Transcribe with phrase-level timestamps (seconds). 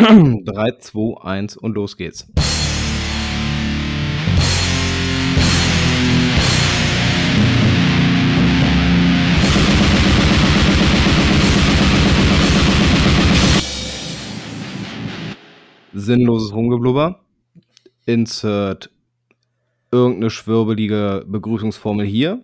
[0.00, 2.26] 3, 2, 1 und los geht's.
[15.92, 17.20] Sinnloses Rumgeblubber.
[18.06, 18.90] Insert
[19.92, 22.42] irgendeine schwirbelige Begrüßungsformel hier.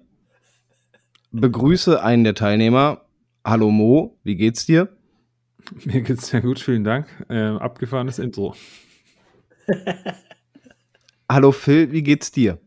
[1.33, 3.07] Begrüße einen der Teilnehmer.
[3.43, 4.96] Hallo Mo, wie geht's dir?
[5.85, 7.09] Mir geht's sehr gut, vielen Dank.
[7.29, 8.55] Ähm, abgefahrenes Intro.
[11.31, 12.59] Hallo Phil, wie geht's dir?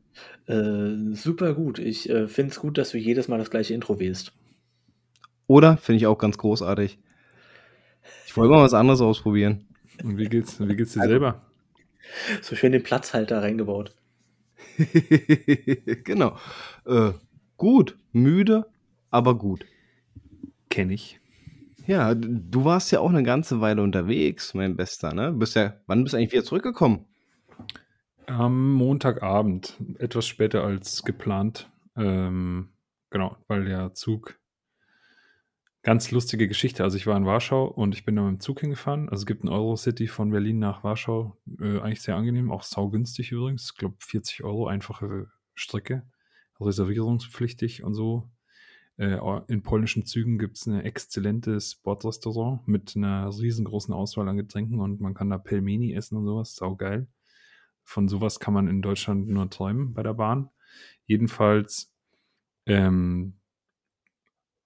[0.47, 1.79] Äh, super gut.
[1.79, 4.33] Ich äh, finde es gut, dass du jedes Mal das gleiche Intro wählst.
[5.47, 5.77] Oder?
[5.77, 6.99] Finde ich auch ganz großartig.
[8.25, 9.67] Ich wollte mal was anderes ausprobieren.
[10.03, 11.41] Und wie geht's, wie geht's dir also, selber?
[12.41, 13.95] So schön den Platzhalter reingebaut.
[16.03, 16.37] genau.
[16.85, 17.11] Äh,
[17.57, 17.97] gut.
[18.11, 18.65] Müde,
[19.11, 19.65] aber gut.
[20.69, 21.18] Kenne ich.
[21.85, 25.31] Ja, du warst ja auch eine ganze Weile unterwegs, mein Bester, ne?
[25.31, 27.05] Bist ja, wann bist du eigentlich wieder zurückgekommen?
[28.27, 31.69] Am Montagabend, etwas später als geplant.
[31.95, 32.69] Ähm,
[33.09, 34.39] genau, weil der Zug
[35.81, 36.83] ganz lustige Geschichte.
[36.83, 39.09] Also ich war in Warschau und ich bin da mit dem Zug hingefahren.
[39.09, 41.37] Also es gibt ein Eurocity von Berlin nach Warschau.
[41.59, 43.71] Äh, eigentlich sehr angenehm, auch saugünstig übrigens.
[43.71, 46.03] Ich glaube 40 Euro, einfache Strecke.
[46.59, 48.29] Reservierungspflichtig und so.
[48.99, 54.81] Äh, in polnischen Zügen gibt es ein exzellentes Bordrestaurant mit einer riesengroßen Auswahl an Getränken
[54.81, 56.55] und man kann da Pelmeni essen und sowas.
[56.55, 57.07] Sau geil.
[57.83, 60.49] Von sowas kann man in Deutschland nur träumen bei der Bahn.
[61.05, 61.95] Jedenfalls
[62.65, 63.39] ähm,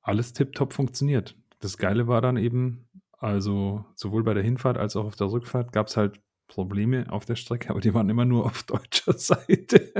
[0.01, 1.37] alles tiptop funktioniert.
[1.59, 5.71] Das Geile war dann eben, also sowohl bei der Hinfahrt als auch auf der Rückfahrt
[5.71, 6.19] gab es halt
[6.53, 9.91] Probleme auf der Strecke, aber die waren immer nur auf deutscher Seite.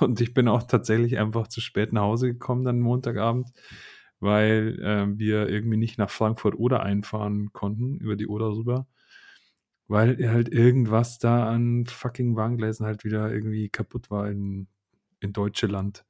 [0.00, 3.52] Und ich bin auch tatsächlich einfach zu spät nach Hause gekommen, dann Montagabend,
[4.18, 8.86] weil äh, wir irgendwie nicht nach Frankfurt oder einfahren konnten, über die Oder rüber,
[9.88, 14.68] weil halt irgendwas da an fucking Warngleisen halt wieder irgendwie kaputt war in,
[15.20, 16.06] in Deutschland.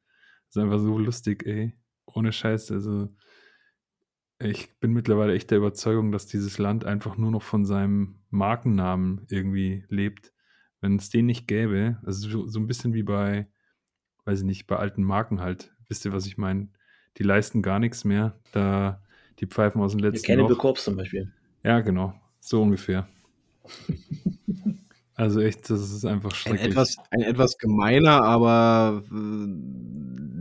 [0.47, 1.75] Das ist einfach so lustig, ey.
[2.06, 3.09] Ohne Scheiß, also
[4.38, 9.26] ich bin mittlerweile echt der Überzeugung, dass dieses Land einfach nur noch von seinem Markennamen
[9.30, 10.32] irgendwie lebt.
[10.80, 13.47] Wenn es den nicht gäbe, also so, so ein bisschen wie bei,
[14.24, 15.72] weiß ich nicht, bei alten Marken halt.
[15.88, 16.69] Wisst ihr, was ich meine?
[17.16, 18.38] Die leisten gar nichts mehr.
[18.52, 19.02] Da
[19.38, 20.56] die Pfeifen aus dem letzten Cannibal.
[20.56, 21.32] Corpse zum Beispiel.
[21.62, 22.14] Ja, genau.
[22.41, 23.08] So ungefähr.
[25.16, 26.62] also echt, das ist einfach schrecklich.
[26.62, 29.47] Ein etwas, ein etwas gemeiner, aber äh,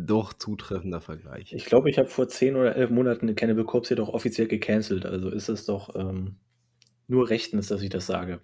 [0.05, 1.53] doch zutreffender Vergleich.
[1.53, 5.05] Ich glaube, ich habe vor zehn oder elf Monaten Cannibal Corpse jedoch offiziell gecancelt.
[5.05, 6.35] Also ist es doch ähm,
[7.07, 8.41] nur rechtens, dass ich das sage.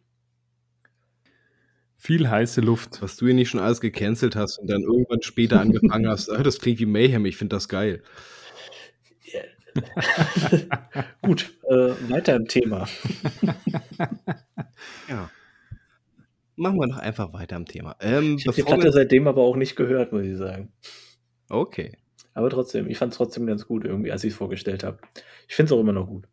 [1.97, 3.02] Viel heiße Luft.
[3.02, 6.42] Was du hier nicht schon alles gecancelt hast und dann irgendwann später angefangen hast, ah,
[6.42, 8.02] das klingt wie Mayhem, ich finde das geil.
[11.22, 12.88] Gut, äh, weiter im Thema.
[15.09, 15.30] ja.
[16.62, 17.96] Machen wir doch einfach weiter im Thema.
[18.02, 20.72] Ähm, ich habe die Platte seitdem aber auch nicht gehört, muss ich sagen.
[21.50, 21.98] Okay.
[22.36, 25.00] Aber trotzdem, ich fand es trotzdem ganz gut irgendwie, als ich es vorgestellt habe.
[25.48, 26.28] Ich finde es auch immer noch gut.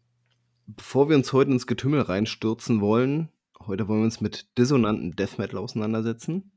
[0.66, 3.31] Bevor wir uns heute ins Getümmel reinstürzen wollen,
[3.66, 6.53] heute wollen wir uns mit dissonanten Death Metal auseinandersetzen.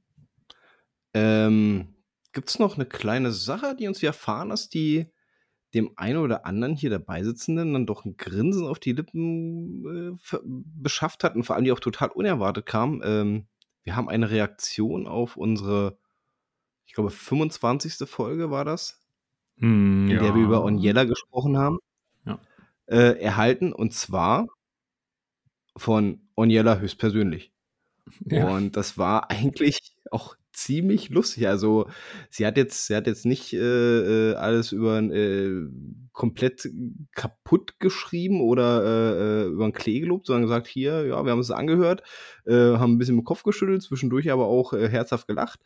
[1.14, 1.96] Ähm,
[2.34, 5.08] Gibt es noch eine kleine Sache, die uns erfahren hast, die
[5.74, 10.38] dem einen oder anderen hier dabei sitzenden dann doch ein Grinsen auf die Lippen äh,
[10.44, 13.02] beschafft hat und vor allem die auch total unerwartet kam.
[13.06, 13.48] Ähm,
[13.84, 15.98] wir haben eine Reaktion auf unsere
[16.92, 18.06] ich glaube, 25.
[18.06, 19.02] Folge war das,
[19.56, 20.22] mm, in ja.
[20.22, 21.80] der wir über Onyella gesprochen haben,
[22.26, 22.38] ja.
[22.88, 23.72] äh, erhalten.
[23.72, 24.50] Und zwar
[25.78, 27.54] von Onyella höchstpersönlich.
[28.26, 28.50] Ja.
[28.50, 31.48] Und das war eigentlich auch ziemlich lustig.
[31.48, 31.88] Also
[32.30, 35.68] sie hat jetzt, sie hat jetzt nicht äh, äh alles über äh,
[36.12, 36.70] komplett
[37.16, 41.40] kaputt geschrieben oder äh, äh, über ein Klee gelobt, sondern gesagt, hier, ja, wir haben
[41.40, 42.04] es angehört,
[42.46, 45.60] äh, haben ein bisschen mit dem Kopf geschüttelt, zwischendurch aber auch herzhaft gelacht.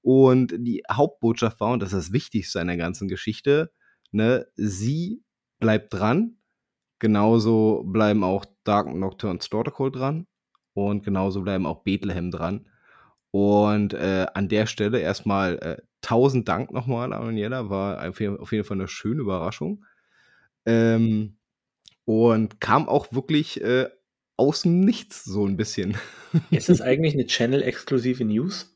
[0.00, 3.72] Und die Hauptbotschaft war, und das ist das Wichtigste an der ganzen Geschichte,
[4.12, 5.22] ne, sie
[5.58, 6.36] bleibt dran.
[6.98, 10.26] Genauso bleiben auch Dark Nocturne Slaughter dran.
[10.74, 12.68] Und genauso bleiben auch Bethlehem dran.
[13.30, 17.68] Und äh, an der Stelle erstmal äh, tausend Dank nochmal an Daniela.
[17.68, 19.84] War auf jeden, auf jeden Fall eine schöne Überraschung.
[20.64, 21.36] Ähm,
[22.04, 23.88] und kam auch wirklich äh,
[24.36, 25.96] aus dem Nichts so ein bisschen.
[26.50, 28.74] Ist das eigentlich eine Channel-exklusive News?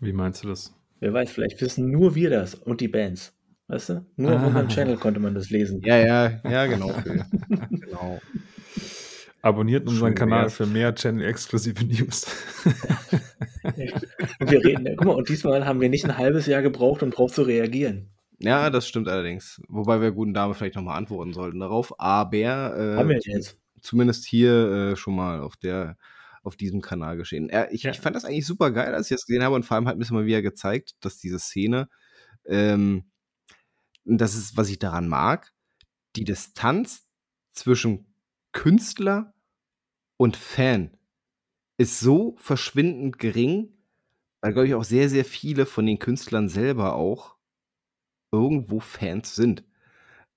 [0.00, 0.74] Wie meinst du das?
[1.00, 3.34] Wer weiß, vielleicht wissen nur wir das und die Bands.
[3.66, 4.06] Weißt du?
[4.16, 4.36] Nur ah.
[4.36, 5.80] auf unserem Channel konnte man das lesen.
[5.82, 6.92] Ja, ja, ja, genau.
[7.70, 8.20] genau.
[9.44, 12.26] Abonniert unseren Kanal für mehr Channel-exklusive News.
[14.40, 17.30] wir reden, guck mal, und diesmal haben wir nicht ein halbes Jahr gebraucht, um darauf
[17.30, 18.10] zu reagieren.
[18.38, 19.60] Ja, das stimmt allerdings.
[19.68, 21.92] Wobei wir guten Dame vielleicht nochmal antworten sollten darauf.
[22.00, 23.58] Aber äh, haben wir jetzt.
[23.82, 25.98] zumindest hier äh, schon mal auf der
[26.42, 27.50] auf diesem Kanal geschehen.
[27.50, 27.90] Äh, ich, Ja.
[27.90, 29.98] ich fand das eigentlich super geil, als ich das gesehen habe und vor allem hat
[29.98, 31.88] mir es mal wieder gezeigt, dass diese Szene,
[32.46, 33.10] ähm,
[34.06, 35.52] das ist, was ich daran mag,
[36.16, 37.06] die Distanz
[37.52, 38.14] zwischen
[38.52, 39.33] Künstler
[40.16, 40.96] und Fan
[41.76, 43.72] ist so verschwindend gering,
[44.40, 47.36] weil, glaube ich, auch sehr, sehr viele von den Künstlern selber auch
[48.32, 49.64] irgendwo Fans sind.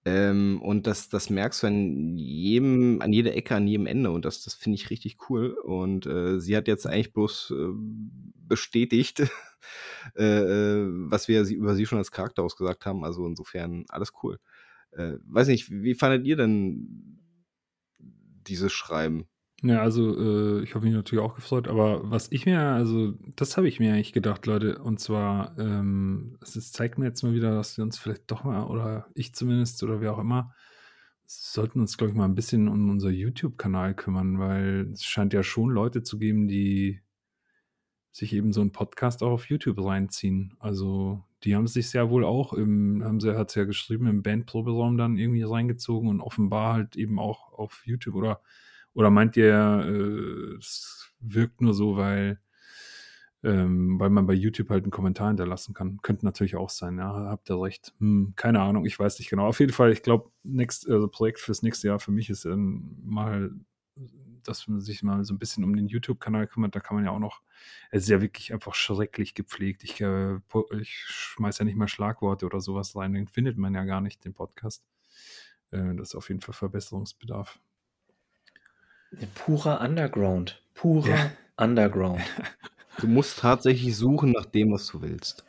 [0.06, 4.12] Ähm, und das, das merkst du an jedem, an jeder Ecke, an jedem Ende.
[4.12, 5.52] Und das, das finde ich richtig cool.
[5.52, 7.74] Und äh, sie hat jetzt eigentlich bloß äh,
[8.36, 9.28] bestätigt, äh,
[10.16, 13.04] was wir über sie schon als Charakter ausgesagt haben.
[13.04, 14.40] Also insofern alles cool.
[14.92, 17.20] Äh, weiß nicht, wie fandet ihr denn
[18.48, 19.28] dieses Schreiben?
[19.64, 20.16] Ja, also
[20.60, 23.80] äh, ich habe mich natürlich auch gefreut, aber was ich mir, also das habe ich
[23.80, 27.84] mir eigentlich gedacht, Leute, und zwar, ähm, es zeigt mir jetzt mal wieder, dass wir
[27.84, 30.54] uns vielleicht doch mal, oder ich zumindest, oder wer auch immer,
[31.26, 35.42] sollten uns, glaube ich, mal ein bisschen um unser YouTube-Kanal kümmern, weil es scheint ja
[35.44, 37.02] schon Leute zu geben, die
[38.12, 40.56] sich eben so einen Podcast auch auf YouTube reinziehen.
[40.60, 44.24] Also die haben sich ja wohl auch im, haben sie, hat es ja geschrieben, im
[44.24, 48.42] Bandproberaum dann irgendwie reingezogen und offenbar halt eben auch auf YouTube oder
[48.98, 49.54] oder meint ihr,
[49.86, 52.40] äh, es wirkt nur so, weil,
[53.44, 56.00] ähm, weil man bei YouTube halt einen Kommentar hinterlassen kann?
[56.02, 57.94] Könnte natürlich auch sein, ja, habt ihr recht.
[58.00, 59.46] Hm, keine Ahnung, ich weiß nicht genau.
[59.46, 60.32] Auf jeden Fall, ich glaube,
[60.88, 63.52] also Projekt fürs nächste Jahr für mich ist ähm, mal,
[64.44, 66.76] dass man sich mal so ein bisschen um den YouTube-Kanal kümmert.
[66.76, 67.44] Da kann man ja auch noch,
[67.92, 69.84] es ist ja wirklich einfach schrecklich gepflegt.
[69.84, 70.40] Ich, äh,
[70.82, 74.26] ich schmeiß ja nicht mal Schlagworte oder sowas rein, den findet man ja gar nicht,
[74.26, 74.84] den Podcast.
[75.70, 77.60] Äh, das ist auf jeden Fall Verbesserungsbedarf.
[79.36, 80.62] Purer Underground.
[80.74, 81.32] Purer Ja.
[81.58, 82.22] Underground.
[83.00, 85.46] Du musst tatsächlich suchen nach dem, was du willst.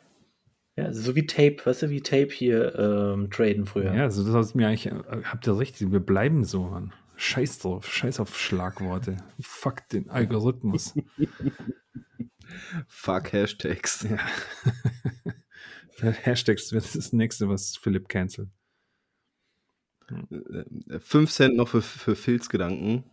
[0.75, 3.93] Ja, so wie Tape, weißt du, wie Tape hier ähm, traden früher.
[3.93, 6.93] Ja, also das ist mir eigentlich, äh, habt ihr recht, wir bleiben so, Mann.
[7.17, 9.17] Scheiß drauf, scheiß auf Schlagworte.
[9.41, 10.93] Fuck den Algorithmus.
[12.87, 14.07] Fuck Hashtags.
[14.09, 14.17] Ja.
[16.23, 18.49] Hashtags wird das nächste, was Philipp cancelt.
[20.09, 23.03] Äh, Fünf Cent noch für, für Phils Gedanken.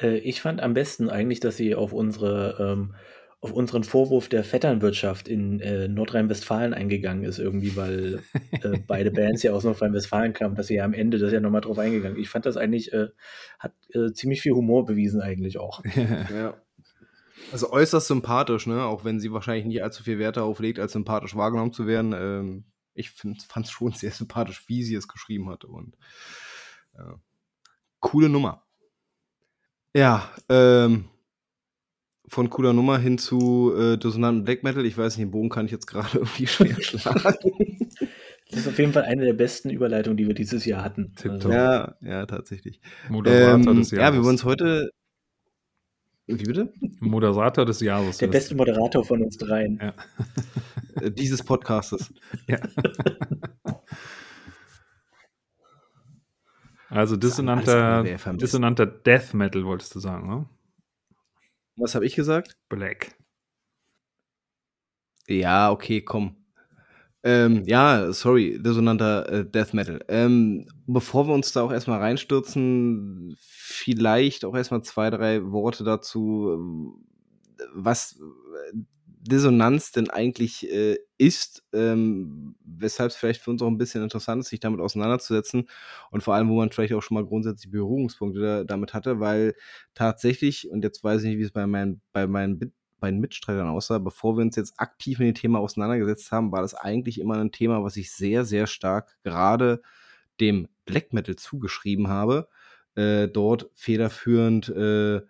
[0.00, 2.94] Äh, ich fand am besten eigentlich, dass sie auf unsere ähm,
[3.40, 9.44] auf unseren Vorwurf der Vetternwirtschaft in äh, Nordrhein-Westfalen eingegangen ist, irgendwie, weil äh, beide Bands
[9.44, 12.18] ja aus Nordrhein-Westfalen kamen, dass sie ja am Ende das ja nochmal drauf eingegangen.
[12.18, 13.08] Ich fand das eigentlich, äh,
[13.60, 15.82] hat äh, ziemlich viel Humor bewiesen eigentlich auch.
[16.34, 16.60] Ja.
[17.52, 18.84] Also äußerst sympathisch, ne?
[18.84, 22.12] Auch wenn sie wahrscheinlich nicht allzu viel Wert darauf legt, als sympathisch wahrgenommen zu werden.
[22.12, 22.64] Ähm,
[22.94, 25.64] ich fand es schon sehr sympathisch, wie sie es geschrieben hat.
[25.64, 25.96] Und
[26.96, 27.18] ja.
[28.00, 28.67] coole Nummer.
[29.94, 31.04] Ja, ähm,
[32.28, 34.84] von cooler Nummer hin zu äh, dissonanten Black Metal.
[34.84, 37.88] Ich weiß nicht, den Bogen kann ich jetzt gerade irgendwie schwer schlagen.
[38.50, 41.14] Das ist auf jeden Fall eine der besten Überleitungen, die wir dieses Jahr hatten.
[41.14, 41.52] Tipptopp.
[41.52, 42.80] ja, ja, tatsächlich.
[43.08, 44.06] Moderator Ähm, des Jahres.
[44.06, 44.90] ja, wir wollen uns heute.
[46.26, 46.72] Wie bitte?
[47.00, 48.18] Moderator des Jahres.
[48.18, 48.54] Der beste.
[48.54, 49.78] Moderator von uns dreien.
[49.82, 49.94] Ja.
[51.02, 52.12] Äh, dieses Podcastes.
[52.46, 52.58] ja.
[56.90, 58.02] Also dissonanter,
[58.34, 60.46] dissonanter Death Metal wolltest du sagen, ne?
[61.76, 62.56] Was habe ich gesagt?
[62.68, 63.14] Black.
[65.28, 66.36] Ja, okay, komm.
[67.22, 70.00] Ähm, ja, sorry, dissonanter äh, Death Metal.
[70.08, 76.96] Ähm, bevor wir uns da auch erstmal reinstürzen, vielleicht auch erstmal zwei, drei Worte dazu,
[77.58, 78.18] äh, was
[78.72, 78.78] äh,
[79.20, 84.42] Dissonanz denn eigentlich äh, ist, ähm, weshalb es vielleicht für uns auch ein bisschen interessant
[84.42, 85.68] ist, sich damit auseinanderzusetzen
[86.10, 89.54] und vor allem, wo man vielleicht auch schon mal grundsätzlich Berührungspunkte da, damit hatte, weil
[89.94, 93.20] tatsächlich, und jetzt weiß ich nicht, wie es bei meinen, bei meinen Bit bei den
[93.20, 97.20] Mitstreitern aussah, bevor wir uns jetzt aktiv mit dem Thema auseinandergesetzt haben, war das eigentlich
[97.20, 99.82] immer ein Thema, was ich sehr, sehr stark gerade
[100.40, 102.48] dem Black Metal zugeschrieben habe.
[102.96, 105.20] Äh, dort federführend äh,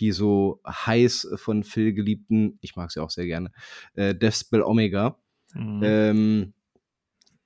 [0.00, 3.50] die so heiß von Phil geliebten, ich mag sie auch sehr gerne,
[3.94, 5.18] äh, Deathspell Omega.
[5.54, 5.80] Mhm.
[5.82, 6.52] Ähm,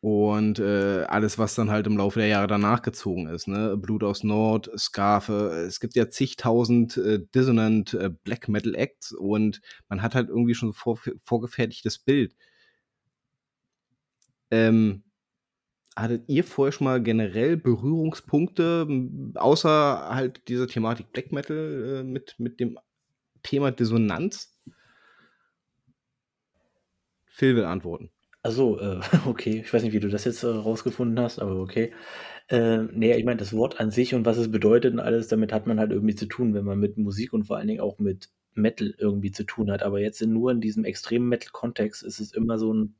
[0.02, 3.76] und äh, alles, was dann halt im Laufe der Jahre danach gezogen ist, ne?
[3.76, 9.60] Blut aus Nord, Scarfe, es gibt ja zigtausend äh, Dissonant äh, Black Metal Acts und
[9.88, 12.34] man hat halt irgendwie schon so vor, vorgefertigtes Bild.
[14.50, 15.04] Ähm,
[15.96, 18.86] hattet ihr vorher schon mal generell Berührungspunkte,
[19.34, 22.78] außer halt dieser Thematik Black Metal äh, mit, mit dem
[23.42, 24.58] Thema Dissonanz?
[27.26, 28.10] Phil will antworten.
[28.42, 31.92] Also, äh, okay, ich weiß nicht, wie du das jetzt äh, rausgefunden hast, aber okay.
[32.48, 35.52] Äh, nee, ich meine, das Wort an sich und was es bedeutet und alles, damit
[35.52, 37.98] hat man halt irgendwie zu tun, wenn man mit Musik und vor allen Dingen auch
[37.98, 39.82] mit Metal irgendwie zu tun hat.
[39.82, 42.94] Aber jetzt in, nur in diesem extremen Metal-Kontext ist es immer so ein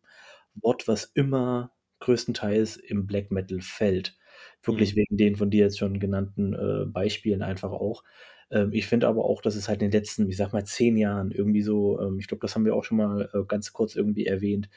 [0.54, 1.72] Wort, was immer
[2.02, 4.16] größtenteils im Black Metal fällt.
[4.64, 4.96] Wirklich Mhm.
[4.96, 8.04] wegen den von dir jetzt schon genannten, äh, Beispielen einfach auch.
[8.50, 10.96] Ähm, ich finde aber auch, dass es halt in den letzten, ich sage mal, 10
[10.96, 13.96] Jahren irgendwie so, ähm ich glaube, das haben wir auch schon mal, äh, ganz kurz
[13.96, 14.68] irgendwie erwähnt,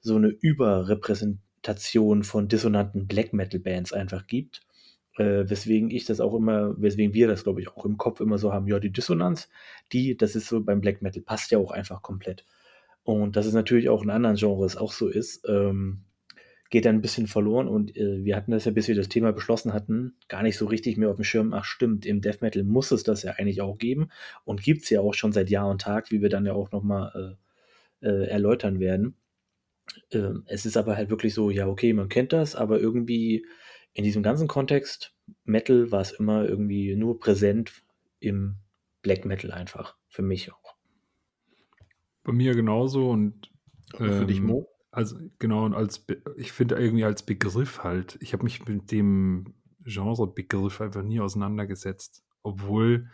[0.00, 4.62] so 'ne Überrepräsentation von dissonanten Black-Metal-Bands einfach gibt.
[5.18, 8.38] Äh, weswegen ich das auch immer weswegen wir das, glaube ich, auch im Kopf immer
[8.38, 9.48] so haben: „Ja, die Dissonanz,
[9.92, 12.46] die das ist so beim Black Metal passt ja auch einfach komplett.“
[13.04, 16.04] Und dass es natürlich auch in anderen Genres auch so ist, ähm,
[16.72, 19.32] geht dann 'n bisschen verloren und, äh, wir hatten das ja, bis wir das Thema
[19.32, 21.52] beschlossen hatten, gar nicht so richtig mehr aufm Schirm.
[21.52, 24.08] Ach stimmt, im Death Metal muss es das ja eigentlich auch geben
[24.44, 26.82] und gibt's ja auch schon seit Jahr und Tag, wie wir dann ja auch noch
[26.82, 27.38] mal,
[28.02, 29.16] äh, äh, erläutern werden.
[30.12, 33.46] Ähm, es ist aber halt wirklich so, ja, okay, man kennt das, aber irgendwie
[33.94, 35.14] in diesem ganzen Kontext
[35.44, 37.72] Metal war's immer irgendwie nur präsent
[38.20, 38.56] im
[39.02, 40.76] Black Metal einfach, für mich auch.
[42.24, 43.50] Bei mir genauso und,
[43.98, 44.71] Und für dich, ähm, Mo?
[44.92, 46.06] Also genau und als
[46.36, 52.22] ich finde irgendwie als Begriff halt ich habe mich mit dem Genrebegriff einfach nie auseinandergesetzt,
[52.42, 53.08] obwohl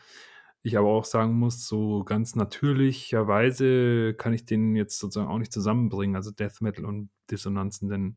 [0.63, 5.53] ich aber auch sagen muss, so ganz natürlicherweise kann ich den jetzt sozusagen auch nicht
[5.53, 8.17] zusammenbringen, also Death Metal und Dissonanzen, denn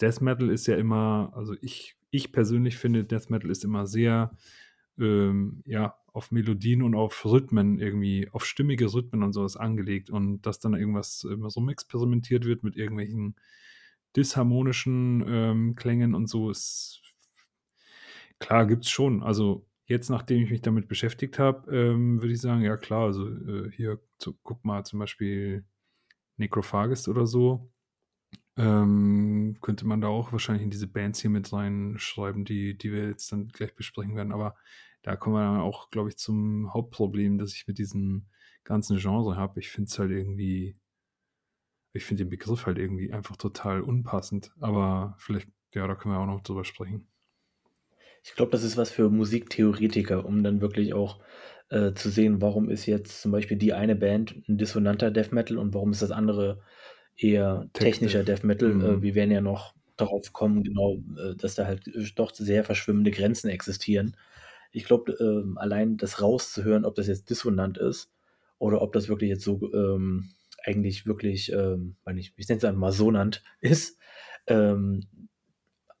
[0.00, 4.36] Death Metal ist ja immer also ich ich persönlich finde, Death Metal ist immer sehr,
[4.98, 10.10] ähm, ja, auf Melodien und auf Rhythmen irgendwie auf stimmige Rhythmen und so was angelegt
[10.10, 13.36] und dass dann irgendwas immer so rumexperimentiert wird mit irgendwelchen
[14.16, 17.02] disharmonischen, ähm, Klängen und so ist
[18.38, 19.22] klar, gibt's schon.
[19.22, 23.26] Also, jetzt, nachdem ich mich damit beschäftigt habe, ähm, würde ich sagen, ja klar, also,
[23.28, 25.64] äh, hier zu guck mal zum Beispiel
[26.38, 27.72] Necrophagist oder so,
[28.56, 33.08] ähm, könnte man da auch wahrscheinlich in diese Bands hier mit reinschreiben, die die wir
[33.08, 34.32] jetzt dann gleich besprechen werden.
[34.32, 34.56] Aber
[35.02, 38.28] da kommen wir dann auch, glaube ich, zum Hauptproblem, das ich mit diesem
[38.64, 39.60] ganzen Genre habe.
[39.60, 40.78] Ich finde es halt irgendwie
[41.92, 46.18] ich finde den Begriff halt irgendwie einfach total unpassend, aber vielleicht ja, da können wir
[46.20, 47.08] auch noch drüber sprechen.
[48.24, 51.20] Ich glaube, das ist was für Musiktheoretiker, um dann wirklich auch,
[51.70, 55.58] äh, zu sehen, warum ist jetzt zum Beispiel die eine Band 'n dissonanter Death Metal
[55.58, 56.62] und warum ist das andere
[57.16, 58.24] eher Tech technischer Death.
[58.24, 58.80] Death Metal.
[58.82, 59.02] Äh, Mhm.
[59.02, 63.10] wir werden ja noch darauf kommen, genau, äh, dass da halt, äh, doch sehr verschwimmende
[63.10, 64.16] Grenzen existieren.
[64.74, 68.12] Ich glaube, ähm, allein das rauszuhören, ob das jetzt dissonant ist
[68.58, 70.30] oder ob das wirklich jetzt so, ähm,
[70.64, 73.98] eigentlich wirklich, ähm, ich ich nenne es einfach mal sonant ist,
[74.46, 75.00] ähm,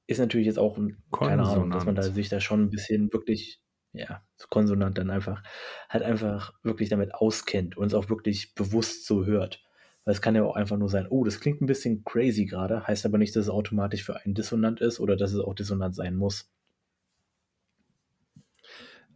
[0.08, 3.12] ist natürlich jetzt auch 'n keine Ahnung, dass man da sich da schon 'n bisschen
[3.12, 3.60] wirklich
[3.94, 5.42] ja, konsonant dann einfach
[5.90, 9.62] halt einfach wirklich damit auskennt und es auch wirklich bewusst so hört.
[10.04, 12.86] Weil es kann ja auch einfach nur sein: „Oh, das klingt 'n bisschen crazy grade“,
[12.88, 15.94] heißt aber nicht, dass es automatisch für einen dissonant ist oder dass es auch dissonant
[15.96, 16.46] sein muss.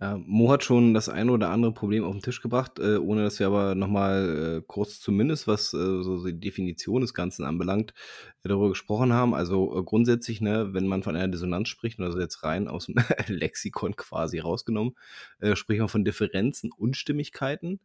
[0.02, 3.23] Ja, Mo hat schon das eine oder andere Problem auf 'n Tisch gebracht, äh, ohne
[3.23, 7.44] dass wir aber noch mal, äh, kurz zumindest, was, äh, so die Definition des Ganzen
[7.44, 7.94] anbelangt,
[8.42, 9.32] darüber gesprochen haben.
[9.32, 12.97] Also, äh, grundsätzlich, ne, wenn man von einer Dissonanz spricht, also jetzt rein aus'm
[13.28, 14.94] Lexikon quasi rausgenommen,
[15.40, 17.78] äh, spricht man von Differenzen, Unstimmigkeiten.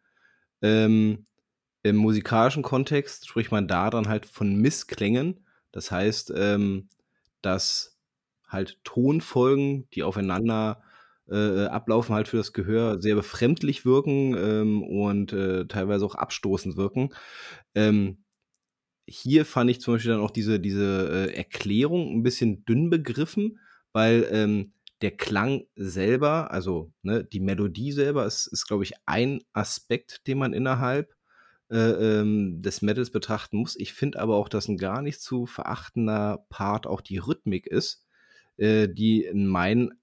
[0.64, 1.26] Ähm,
[1.84, 5.46] im musikalischen Kontext spricht man da dann halt von Missklängen.
[5.74, 6.90] Das heißt, ähm,
[7.42, 7.98] dass
[8.48, 10.82] halt Tonfolgen, die aufeinander,
[11.32, 16.16] äh, äh, ablaufen, halt für das Gehör sehr befremdlich wirken, ähm, und, äh, teilweise auch
[16.16, 17.10] abstoßend wirken.
[17.76, 18.20] Ähm,
[19.08, 23.60] hier fand ich zum Beispiel dann auch diese diese, äh, Erklärung 'n bisschen dünn begriffen,
[23.94, 29.42] weil, ähm, der Klang selber, also, ne, die Melodie selber ist ist, glaube ich, ein
[29.54, 31.14] Aspekt, den man innerhalb,
[31.72, 31.78] äh,
[32.22, 33.76] ähm, des Metals betrachten muss.
[33.78, 38.06] Ich finde aber auch, dass 'n gar nicht zu verachtender Part auch die Rhythmik ist,
[38.58, 39.97] äh, die in meinen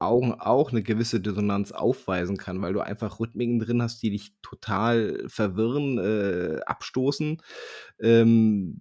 [0.00, 4.32] Augen auch 'ne gewisse Dissonanz aufweisen kann, weil du einfach Rhythmiken drin hast, die dich
[4.42, 7.42] total verwirren, äh, abstoßen.
[8.00, 8.80] Ähm,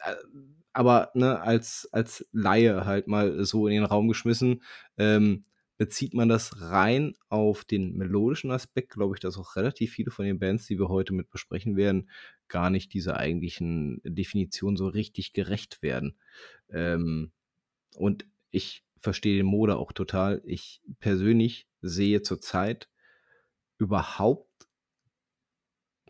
[0.00, 0.14] äh,
[0.74, 4.62] aber, ne, als als Laie halt mal so in den Raum geschmissen,
[4.98, 5.44] ähm,
[5.78, 10.26] bezieht man das rein auf den melodischen Aspekt, glaube ich, dass auch relativ viele von
[10.26, 12.10] den Bands, die wir heute mit besprechen werden,
[12.48, 16.16] gar nicht dieser eigentlichen Definition so richtig gerecht werden.
[16.70, 17.32] Ähm,
[17.96, 20.42] und ich verstehe den Mo da auch total.
[20.44, 22.88] Ich persönlich sehe zurzeit
[23.78, 24.46] überhaupt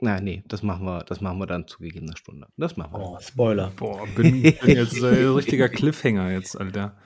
[0.03, 2.47] na ne, das machen wir das machen wir dann zu gegebener Stunde.
[2.57, 3.01] Das machen wir.
[3.01, 3.71] Oh, Spoiler.
[3.77, 6.97] Boah, bin bin jetzt, äh, richtiger Cliffhanger jetzt, Alter.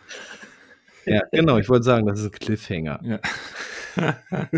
[1.05, 3.01] Ja, genau, ich wollte sagen, das ist 'n Cliffhanger.
[3.03, 3.21] Ja.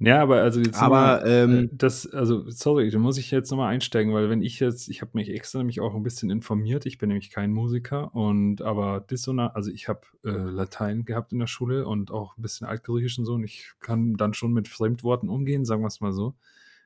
[0.00, 3.50] Ja, aber also jetzt Aber, mal, äh, ähm das also sorry, da muss ich jetzt
[3.52, 6.30] noch mal einsteigen, weil wenn ich jetzt ich habe mich extra nämlich auch 'n bisschen
[6.30, 6.84] informiert.
[6.84, 11.38] Ich bin nämlich kein Musiker und aber Dissona also ich habe, äh, Latein gehabt in
[11.38, 14.66] der Schule und auch 'n bisschen Altgriechisch und so und ich kann dann schon mit
[14.66, 16.34] Fremdworten umgehen, sagen wir's mal so.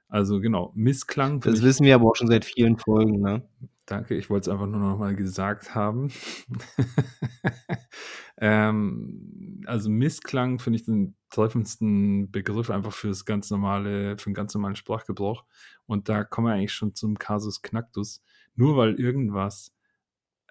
[0.09, 1.41] Also genau, Missklang.
[1.41, 3.43] Das wissen wir aber auch schon seit vielen Folgen, ne?
[3.85, 6.11] Danke, ich wollte es einfach nur noch mal gesagt haben.
[8.39, 14.35] ähm, also Missklang finde ich den treffendsten Begriff einfach für das ganz normale, für den
[14.35, 15.45] ganz normalen Sprachgebrauch.
[15.87, 18.23] Und da kommen wir eigentlich schon zum Kasus Knacktus.
[18.57, 19.75] Nur weil irgendwas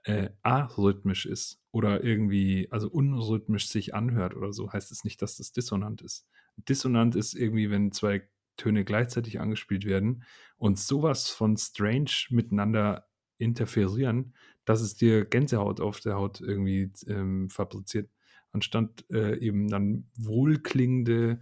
[0.03, 5.37] äh, arrhythmisch ist oder irgendwie, also unrhythmisch sich anhört oder so, heißt es nicht, dass
[5.37, 6.25] das dissonant ist.
[6.69, 10.23] Dissonant ist irgendwie, wenn zwei Töne gleichzeitig angespielt werden
[10.57, 14.33] und sowas von strange miteinander interferieren,
[14.65, 18.09] dass es dir Gänsehaut auf der Haut irgendwie ähm, fabriziert,
[18.51, 21.39] anstatt äh, eben dann wohlklingende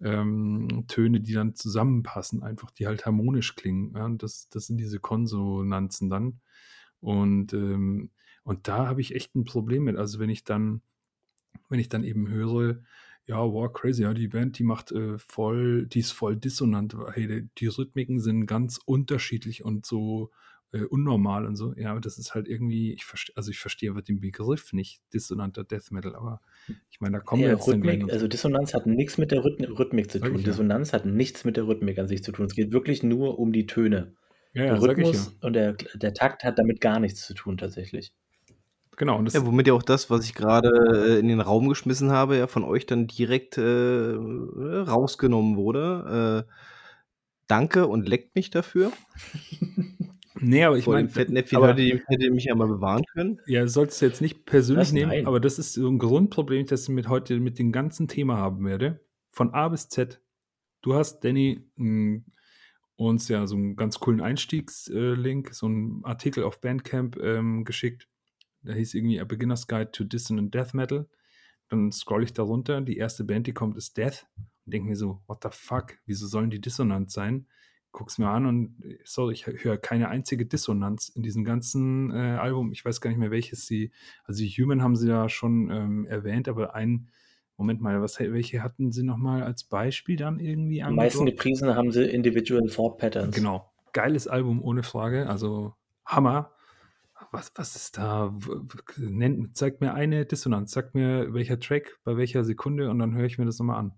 [0.00, 3.94] ähm, Töne, die dann zusammenpassen, einfach die halt harmonisch klingen.
[3.94, 4.08] Ja?
[4.08, 6.40] das, das sind diese Konsonanzen dann.
[7.00, 8.10] Und, ähm,
[8.44, 9.96] und da habe ich echt ein Problem mit.
[9.96, 10.80] Also wenn ich dann,
[11.68, 12.80] wenn ich dann eben höre,
[13.26, 16.96] ja, wow, crazy, ja, die Band, die macht äh, voll, die ist voll dissonant.
[17.12, 20.30] Hey, die, die Rhythmiken sind ganz unterschiedlich und so
[20.72, 21.72] äh, unnormal und so.
[21.76, 25.00] Ja, aber das ist halt irgendwie, ich verstehe, also ich verstehe aber den Begriff nicht,
[25.14, 26.40] dissonanter Death Metal, aber
[26.90, 29.78] ich meine, da kommen ja, wir jetzt Rhythmik, also Dissonanz hat nichts mit der Rhythmik,
[29.78, 30.34] Rhythmik zu tun.
[30.34, 30.50] Ich ja.
[30.50, 32.46] Dissonanz hat nichts mit der Rhythmik an sich zu tun.
[32.46, 34.14] Es geht wirklich nur um die Töne.
[34.52, 35.04] Ja, der ja, sag ich ja.
[35.10, 38.12] Rhythmus und der, der Takt hat damit gar nichts zu tun, tatsächlich.
[38.96, 40.68] Genau, und das, Ja, womit ja auch das, was ich gerade
[41.16, 43.62] äh, in den Raum geschmissen habe, ja von euch dann direkt äh,
[44.14, 46.46] rausgenommen wurde.
[46.48, 46.52] Äh,
[47.48, 48.92] danke und leckt mich dafür.
[50.40, 53.04] nee, aber ich Vor meine, dem Fettnäpfchen aber- hätte ihr hätte mich ja mal bewahren
[53.12, 53.40] können.
[53.46, 54.92] Ja, solltest du jetzt nicht persönlich Was?
[54.92, 55.26] nehmen, Nein.
[55.26, 58.64] aber das ist so ein Grundproblem, das ich mit heute mit dem ganzen Thema haben
[58.64, 59.00] werde.
[59.32, 60.20] Von A bis Z.
[60.82, 62.20] Du hast, Danny, mh,
[62.96, 68.06] uns ja so einen ganz coolen Einstiegslink, so einen Artikel auf Bandcamp ähm, geschickt.
[68.64, 71.08] Der hieß irgendwie A Beginner's Guide to Dissonant Death Metal.
[71.68, 72.80] Dann scroll ich da runter.
[72.80, 74.26] Die erste Band, die kommt, ist Death.
[74.64, 75.98] Und denke mir so, what the fuck?
[76.06, 77.46] Wieso sollen die dissonant sein?
[77.92, 82.72] Guck's mir an und sorry, ich höre keine einzige Dissonanz in diesem ganzen äh, Album.
[82.72, 83.92] Ich weiß gar nicht mehr, welches sie,
[84.24, 87.08] also die Human haben sie ja schon ähm, erwähnt, aber ein,
[87.56, 91.92] Moment mal, was, welche hatten sie nochmal als Beispiel dann irgendwie Am meisten gepriesen haben
[91.92, 93.34] sie Individual Thought Patterns.
[93.34, 93.70] Genau.
[93.92, 95.28] Geiles Album, ohne Frage.
[95.28, 95.74] Also
[96.04, 96.50] Hammer.
[97.30, 98.36] Was, was ist da?
[98.96, 100.72] Nennt, zeigt mir eine Dissonanz.
[100.72, 103.92] Sagt mir, welcher Track, bei welcher Sekunde und dann höre ich mir das nochmal an.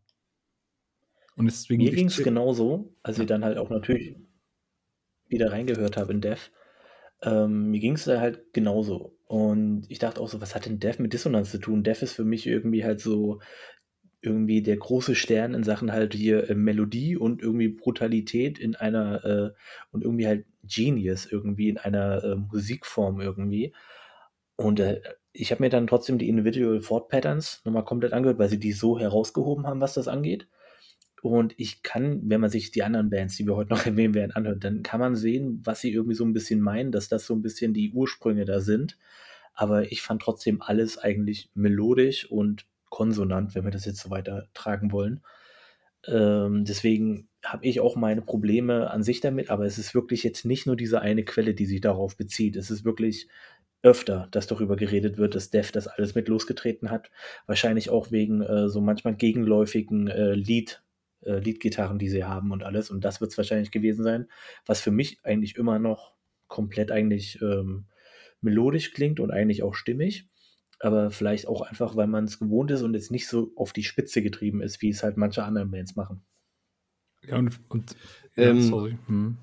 [1.36, 1.82] Und deswegen.
[1.82, 3.22] Mir ging es genauso, als Ja.
[3.22, 4.16] ich dann halt auch natürlich
[5.28, 6.50] wieder reingehört habe in Dev.
[7.22, 9.18] Ähm, mir ging es da halt genauso.
[9.26, 11.82] Und ich dachte auch so, was hat denn Dev mit Dissonanz zu tun?
[11.82, 13.40] Dev ist für mich irgendwie halt so
[14.20, 19.24] irgendwie der große Stern in Sachen halt hier äh, Melodie und irgendwie Brutalität in einer
[19.24, 19.50] äh,
[19.90, 23.74] und irgendwie halt Genius irgendwie in einer äh, Musikform irgendwie.
[24.56, 25.00] Und äh,
[25.32, 28.72] ich habe mir dann trotzdem die Individual Thought Patterns nochmal komplett angehört, weil sie die
[28.72, 30.48] so herausgehoben haben, was das angeht.
[31.22, 34.32] Und ich kann, wenn man sich die anderen Bands, die wir heute noch erwähnen werden,
[34.32, 37.34] anhört, dann kann man sehen, was sie irgendwie so ein bisschen meinen, dass das so
[37.34, 38.96] ein bisschen die Ursprünge da sind.
[39.54, 44.48] Aber ich fand trotzdem alles eigentlich melodisch und konsonant, wenn wir das jetzt so weiter
[44.54, 45.22] tragen wollen.
[46.06, 50.44] Ähm, deswegen habe ich auch meine Probleme an sich damit, aber es ist wirklich jetzt
[50.44, 52.56] nicht nur diese eine Quelle, die sich darauf bezieht.
[52.56, 53.28] Es ist wirklich
[53.82, 57.10] öfter, dass darüber geredet wird, dass Dev das alles mit losgetreten hat.
[57.46, 60.82] Wahrscheinlich auch wegen äh, so manchmal gegenläufigen äh, Lied,
[61.22, 62.90] äh, Leadgitarren, die sie haben und alles.
[62.90, 64.26] Und das wird es wahrscheinlich gewesen sein,
[64.64, 66.14] was für mich eigentlich immer noch
[66.48, 67.86] komplett eigentlich ähm,
[68.40, 70.26] melodisch klingt und eigentlich auch stimmig.
[70.80, 73.84] Aber vielleicht auch einfach, weil man es gewohnt ist und jetzt nicht so auf die
[73.84, 76.22] Spitze getrieben ist, wie es halt manche anderen Bands machen.
[77.22, 77.96] Ja, und, und
[78.36, 78.98] ja, Ähm, sorry.
[79.06, 79.38] Hm.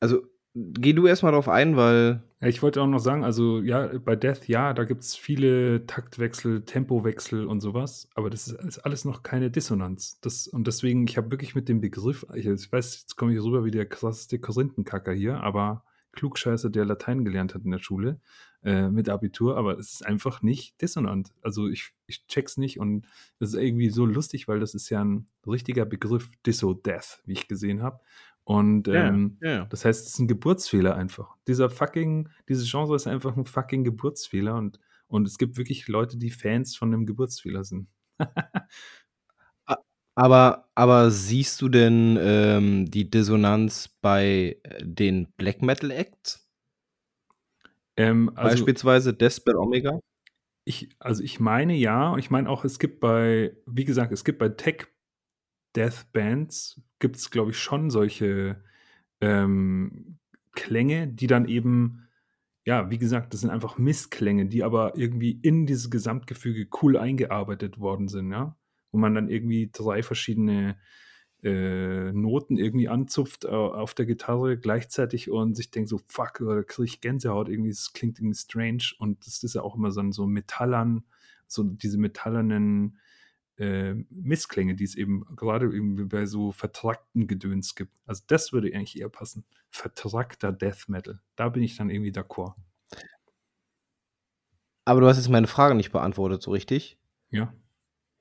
[0.00, 0.22] Also,
[0.54, 3.98] geh du erst mal drauf ein, weil Ja, ich wollte auch noch sagen, also ja,
[3.98, 8.78] bei Death, ja, da gibt es viele Taktwechsel, Tempowechsel und sowas, aber das ist, ist
[8.80, 10.20] alles noch keine Dissonanz.
[10.20, 13.42] Das, und deswegen, ich habe wirklich mit dem Begriff, ich, ich weiß, jetzt komme ich
[13.42, 18.20] rüber wie der krasseste Korinthenkacker hier, aber Klugscheißer, der Latein gelernt hat in der Schule
[18.64, 21.32] äh, mit Abitur, aber es ist einfach nicht dissonant.
[21.42, 23.06] Also ich, ich check's nicht und
[23.38, 27.46] das ist irgendwie so lustig, weil das ist ja ein richtiger Begriff, Disso-Death, wie ich
[27.48, 28.00] gesehen habe.
[28.44, 29.64] Und ähm, ja, ja.
[29.66, 31.36] das heißt, es ist ein Geburtsfehler einfach.
[31.46, 36.18] Dieser fucking, dieses Genre ist einfach ein fucking Geburtsfehler und, und es gibt wirklich Leute,
[36.18, 37.88] die Fans von einem Geburtsfehler sind.
[40.16, 46.43] Aber, aber siehst du denn ähm, die Dissonanz bei äh, den Black Metal Acts?
[47.96, 50.00] Ähm, also, Beispielsweise Deathbed Omega?
[50.64, 54.24] ich, also ich meine ja, und ich meine auch, es gibt bei, wie gesagt, es
[54.24, 54.86] gibt bei Tech
[55.76, 58.62] Death Bands, gibt es, glaube ich, schon solche
[59.20, 60.18] ähm,
[60.52, 62.08] Klänge, die dann eben,
[62.64, 67.78] ja, wie gesagt, das sind einfach Missklänge, die aber irgendwie in dieses Gesamtgefüge cool eingearbeitet
[67.78, 68.56] worden sind, ja.
[68.92, 70.78] Wo man dann irgendwie drei verschiedene
[71.44, 76.62] äh, Noten irgendwie anzupft äh, auf der Gitarre gleichzeitig und sich denkt so, fuck, da
[76.62, 80.10] kriege ich Gänsehaut, irgendwie, das klingt irgendwie strange und das ist ja auch immer so,
[80.10, 81.04] so metallern,
[81.46, 82.98] so diese metallernen
[83.58, 87.92] äh, Missklänge, die es eben gerade irgendwie bei so vertrackten Gedöns gibt.
[88.06, 89.44] Also das würde eigentlich eher passen.
[89.68, 91.20] Vertrackter Death Metal.
[91.36, 92.54] Da bin ich dann irgendwie d'accord.
[94.86, 96.98] Aber du hast jetzt meine Frage nicht beantwortet, so richtig?
[97.30, 97.54] Ja.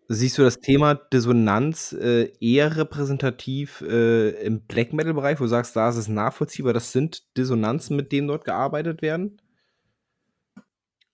[0.10, 5.76] Siehst du das Thema Dissonanz äh, eher repräsentativ äh, im Black Metal-Bereich, wo du sagst,
[5.76, 9.40] da ist es nachvollziehbar, das sind Dissonanzen, mit denen dort gearbeitet werden?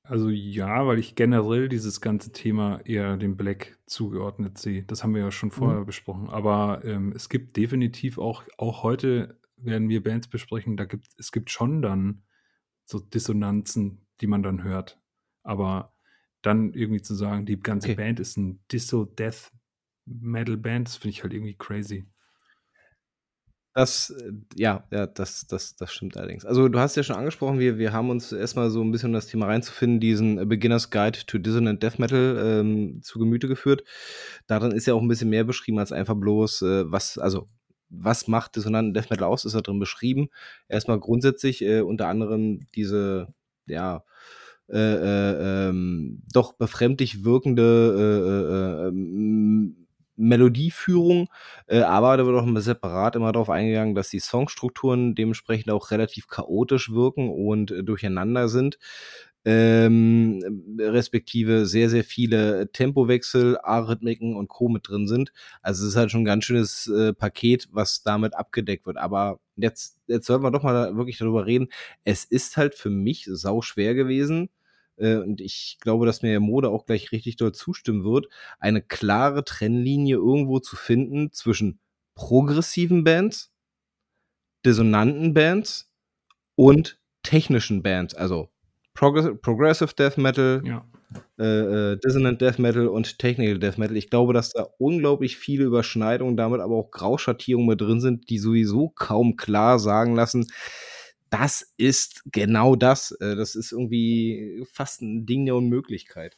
[0.09, 4.81] Also ja, weil ich generell dieses ganze Thema eher dem Black zugeordnet sehe.
[4.81, 5.85] Das haben wir ja schon vorher mhm.
[5.85, 6.29] besprochen.
[6.29, 11.31] Aber ähm, es gibt definitiv auch, auch heute werden wir Bands besprechen, da gibt es
[11.31, 12.23] gibt schon dann
[12.85, 14.99] so Dissonanzen, die man dann hört.
[15.43, 15.93] Aber
[16.41, 17.95] dann irgendwie zu sagen, die ganze okay.
[17.95, 19.51] Band ist ein Disso-Death
[20.05, 22.05] Metal Band, das finde ich halt irgendwie crazy.
[23.75, 26.43] Das, äh, ja, ja, das, das, das stimmt allerdings.
[26.43, 29.27] Also, du hast ja schon angesprochen, wir, wir haben uns erstmal so ein bisschen das
[29.27, 33.83] Thema reinzufinden, diesen Beginner's Guide to Dissonant Death Metal ähm, zu Gemüte geführt.
[34.47, 37.47] Darin ist ja auch ein bisschen mehr beschrieben als einfach bloß, äh, was, also,
[37.89, 40.29] was macht Dissonanten Death Metal aus, ist da drin beschrieben.
[40.67, 43.27] Erstmal grundsätzlich, äh, unter anderem diese,
[43.67, 44.03] ja,
[44.71, 49.75] äh, äh, ähm, doch befremdlich wirkende äh, ähm,
[50.21, 51.29] Melodieführung,
[51.69, 56.27] aber da wird auch immer separat immer darauf eingegangen, dass die Songstrukturen dementsprechend auch relativ
[56.27, 58.77] chaotisch wirken und durcheinander sind
[59.45, 64.67] ähm, respektive sehr, sehr viele Tempowechsel, Arrhythmiken und Co.
[64.69, 65.31] mit drin sind.
[65.61, 68.97] Also es ist halt schon ein ganz schönes äh, Paket, was damit abgedeckt wird.
[68.97, 71.69] Aber jetzt, jetzt sollten wir doch mal wirklich darüber reden.
[72.03, 74.49] Es ist halt für mich sau schwer gewesen,
[74.99, 78.27] äh, und ich glaube, dass mir Mode auch gleich richtig dort zustimmen wird,
[78.59, 81.79] eine klare Trennlinie irgendwo zu finden zwischen
[82.15, 83.51] progressiven Bands,
[84.65, 85.91] dissonanten Bands
[86.55, 88.49] und technischen Bands, also
[88.93, 90.85] Progress Progressive Death Metal, ja.
[91.39, 93.95] äh, äh, Dissonant Death Metal und Technical Death Metal.
[93.95, 98.39] Ich glaube, dass da unglaublich viele Überschneidungen, damit aber auch Grauschattierungen mit drin sind, die
[98.39, 100.47] sowieso kaum klar sagen lassen,
[101.29, 103.11] das ist genau das.
[103.19, 106.37] Äh, das ist irgendwie fast ein Ding der Unmöglichkeit.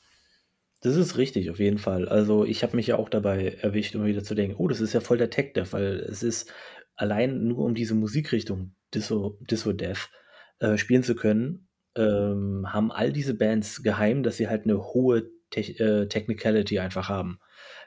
[0.82, 2.10] Das ist richtig, auf jeden Fall.
[2.10, 4.93] Also ich habe mich ja auch dabei erwischt, um wieder zu denken, oh, das ist
[4.93, 6.51] ja voll der Tech Death, weil es ist
[6.95, 13.36] allein nur um diese Musikrichtung Disso, Disso äh, spielen zu können, ähm, haben all diese
[13.36, 17.39] Bands geheim, dass sie halt eine hohe Te äh, Technicality einfach haben.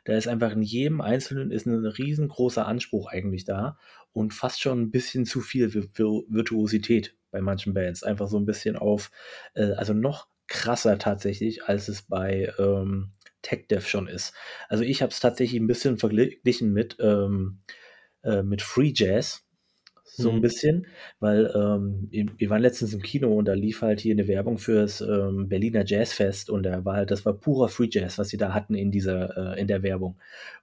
[0.05, 3.79] Da ist einfach in jedem Einzelnen ist ein riesengroßer Anspruch eigentlich da
[4.15, 8.03] und fast schon ein bisschen zu viel Virtuosität bei manchen Bands.
[8.03, 9.11] Einfach so ein bisschen auf,
[9.55, 13.11] äh, also noch krasser tatsächlich, als es bei ähm,
[13.43, 14.33] Tech Dev schon ist.
[14.69, 17.61] Also ich habe es tatsächlich ein bisschen verglichen mit, ähm,
[18.23, 19.44] äh, mit Free Jazz
[20.17, 20.41] so ein mhm.
[20.43, 20.87] bisschen,
[21.19, 25.01] weil ähm, wir waren letztens im Kino und da lief halt hier eine Werbung fürs
[25.01, 28.55] ähm, Berliner Jazzfest und da war halt, das war purer Free Jazz, was sie da
[28.55, 30.17] hatten in dieser, äh, in der Werbung.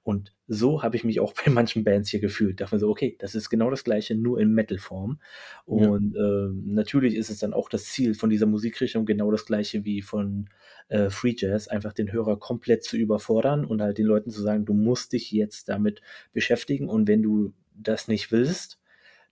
[0.04, 2.62] Und so habe ich mich auch bei manchen Bands hier gefühlt.
[2.62, 5.20] Dachte mir so, okay, das ist genau das gleiche, nur in Metal-Form.
[5.66, 6.46] Und ja.
[6.46, 10.02] äh, natürlich ist es dann auch das Ziel von dieser Musikrichtung genau das gleiche wie
[10.02, 10.50] von
[10.88, 14.66] äh, Free Jazz, einfach den Hörer komplett zu überfordern und halt den Leuten zu sagen,
[14.66, 16.02] du musst dich jetzt damit
[16.34, 18.81] beschäftigen und wenn du das nicht willst,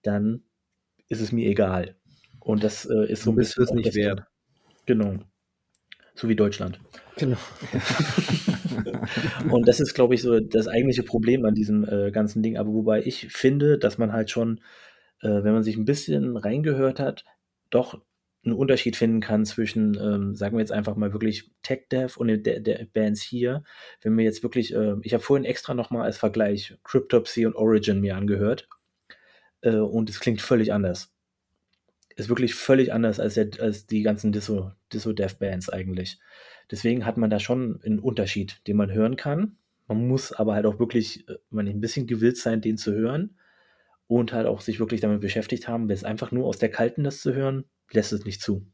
[0.04, 0.44] dann
[1.08, 1.96] ist es mir egal.
[2.40, 3.64] Und das äh, ist so ein bisschen.
[3.64, 4.24] es nicht wert.
[4.86, 5.20] Genau.
[6.16, 6.80] So wie Deutschland.
[7.18, 7.38] Genau.
[9.52, 12.58] und das ist, glaube ich, so das eigentliche Problem an diesem äh, ganzen Ding.
[12.58, 14.62] Aber wobei ich finde, dass man halt schon,
[15.22, 17.24] äh, wenn man sich ein bisschen reingehört hat,
[17.70, 18.02] doch
[18.44, 22.28] einen Unterschied finden kann zwischen, ähm, sagen wir jetzt einfach mal wirklich Tech Dev und
[22.28, 23.64] der, der Bands hier.
[24.02, 28.00] Wenn wir jetzt wirklich, äh, ich habe vorhin extra nochmal als Vergleich Cryptopsy und Origin
[28.00, 28.70] mir angehört
[29.62, 31.14] äh, und es klingt völlig anders.
[32.16, 35.14] Ist wirklich völlig anders als, der, als die ganzen Disso, Disso
[35.72, 36.20] eigentlich.
[36.70, 39.58] Deswegen hat man da schon einen Unterschied, den man hören kann.
[39.88, 43.38] Man muss aber halt auch wirklich äh, man ein bisschen gewillt sein, den zu hören
[44.08, 45.88] und halt auch sich wirklich damit beschäftigt haben.
[45.88, 48.66] Wer es einfach nur aus der Kalten das zu hören, lässt es nicht zu.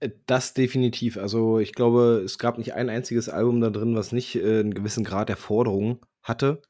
[0.00, 1.16] Äh, das definitiv.
[1.16, 4.74] Also ich glaube, es gab nicht ein einziges Album da drin, was nicht äh, einen
[4.74, 6.62] gewissen Grad der Forderung hatte.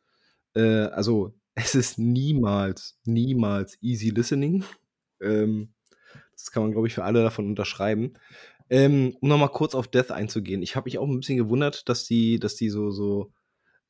[0.55, 4.65] Äh, also es ist niemals, niemals easy listening.
[5.21, 5.75] Ähm,
[6.33, 8.15] das kann man, glaube ich, für alle davon unterschreiben.
[8.71, 10.63] Ähm, um nochmal kurz auf Death einzugehen.
[10.63, 13.33] Ich habe mich auch ein bisschen gewundert, dass die, dass die so, so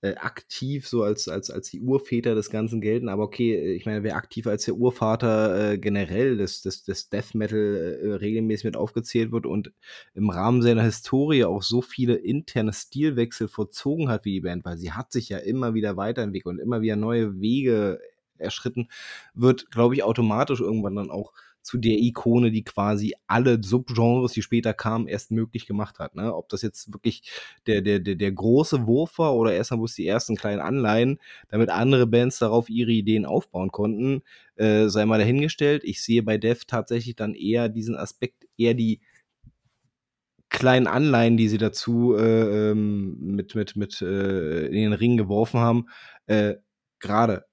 [0.03, 3.09] äh, aktiv so als, als, als die Urväter des Ganzen gelten.
[3.09, 7.11] Aber okay, äh, ich meine, wer aktiv als der Urvater äh, generell des, des, des
[7.11, 9.73] Death Metal äh, regelmäßig mit aufgezählt wird und
[10.15, 14.79] im Rahmen seiner Historie auch so viele interne Stilwechsel vollzogen hat wie die Band, weil
[14.79, 18.01] sie hat sich ja immer wieder weiterentwickelt und immer wieder neue Wege
[18.39, 18.89] erschritten,
[19.35, 21.33] wird, glaube ich, automatisch irgendwann dann auch
[21.63, 26.15] zu der Ikone, die quasi alle Subgenres, die später kamen, erst möglich gemacht hat.
[26.15, 26.35] Ne?
[26.35, 27.31] Ob das jetzt wirklich
[27.67, 31.19] der, der, der, der große Wurf war oder erstmal bloß die ersten kleinen Anleihen,
[31.49, 34.23] damit andere Bands darauf ihre Ideen aufbauen konnten,
[34.57, 35.83] äh, sei mal dahingestellt.
[35.85, 39.01] Ich sehe bei Dev tatsächlich dann eher diesen Aspekt, eher die
[40.49, 45.61] kleinen Anleihen, die sie dazu äh, ähm, mit, mit, mit äh, in den Ring geworfen
[45.61, 45.89] haben,
[46.27, 46.57] äh,
[46.99, 47.45] gerade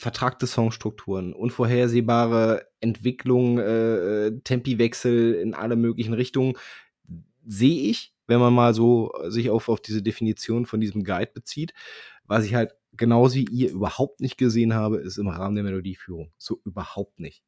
[0.00, 6.54] vertragte Songstrukturen, unvorhersehbare Entwicklung, äh, äh, Tempiwechsel in alle möglichen Richtungen,
[7.46, 11.74] sehe ich, wenn man mal so sich auf, auf diese Definition von diesem Guide bezieht.
[12.24, 16.32] Was ich halt genauso wie ihr überhaupt nicht gesehen habe, ist im Rahmen der Melodieführung.
[16.38, 17.42] So überhaupt nicht.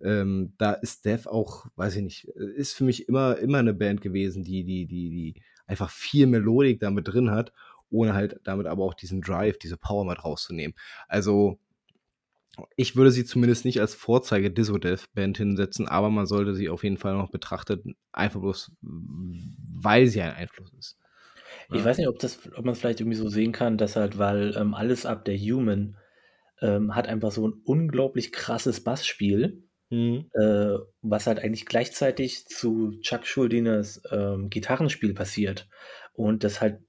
[0.00, 4.00] Ähm, da ist Death auch, weiß ich nicht, ist für mich immer, immer eine Band
[4.00, 7.52] gewesen, die, die, die, die einfach viel Melodik damit drin hat,
[7.90, 10.76] ohne halt damit aber auch diesen Drive, diese Power mit rauszunehmen.
[11.08, 11.58] Also,
[12.76, 16.96] ich würde sie zumindest nicht als Vorzeige Disodeath-Band hinsetzen, aber man sollte sie auf jeden
[16.96, 20.98] Fall noch betrachten, einfach bloß, weil sie ein Einfluss ist.
[21.70, 21.84] Ich ja.
[21.84, 22.16] weiß nicht, ob,
[22.56, 25.36] ob man es vielleicht irgendwie so sehen kann, dass halt, weil ähm, alles ab der
[25.36, 25.96] Human
[26.60, 30.26] ähm, hat einfach so ein unglaublich krasses Bassspiel, mhm.
[30.34, 35.68] äh, was halt eigentlich gleichzeitig zu Chuck Schuldiners ähm, Gitarrenspiel passiert
[36.12, 36.80] und das halt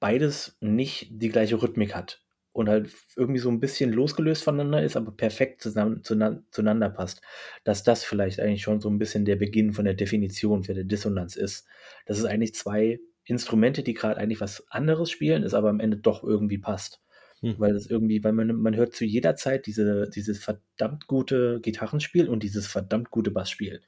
[0.00, 2.25] beides nicht die gleiche Rhythmik hat
[2.56, 7.20] und halt irgendwie so ein bisschen losgelöst voneinander ist, aber perfekt zusammen, zueinander passt,
[7.64, 10.84] dass das vielleicht eigentlich schon so ein bisschen der Beginn von der Definition für der
[10.84, 11.66] Dissonanz ist.
[12.06, 15.98] Das ist eigentlich zwei Instrumente, die gerade eigentlich was anderes spielen, es aber am Ende
[15.98, 17.02] doch irgendwie passt.
[17.40, 17.56] Hm.
[17.58, 22.26] Weil es irgendwie, weil man, man hört zu jeder Zeit diese, dieses verdammt gute Gitarrenspiel
[22.26, 23.82] und dieses verdammt gute Bassspiel.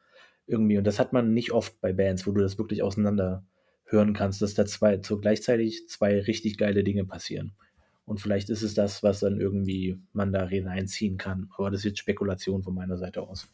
[0.46, 0.76] Irgendwie.
[0.76, 3.46] Und das hat man nicht oft bei Bands, wo du das wirklich auseinander
[3.86, 7.54] hören kannst, dass da zwei, so gleichzeitig zwei richtig geile Dinge passieren.
[8.08, 11.50] Und vielleicht ist es das, was dann irgendwie man da hineinziehen kann.
[11.56, 13.48] Aber das ist jetzt Spekulation von meiner Seite aus.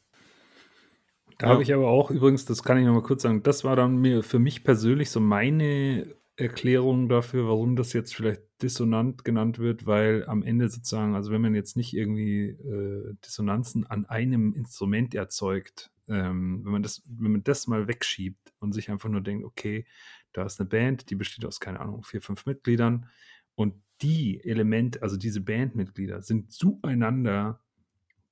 [1.39, 1.53] Da ja.
[1.53, 3.97] habe ich aber auch übrigens, das kann ich noch mal kurz sagen, das war dann
[3.97, 9.87] mir für mich persönlich so meine Erklärung dafür, warum das jetzt vielleicht dissonant genannt wird,
[9.87, 15.17] weil am Ende sozusagen, also wenn man jetzt nicht irgendwie äh, Dissonanzen an einem Instrument
[15.17, 19.45] erzeugt, ähm, wenn man das, wenn man das mal wegschiebt und sich einfach nur denkt,
[19.45, 19.85] okay,
[20.33, 23.09] da ist eine Band, die besteht aus, keine Ahnung, vier, fünf Mitgliedern
[23.57, 27.61] und die Elemente, also diese Bandmitglieder, sind zueinander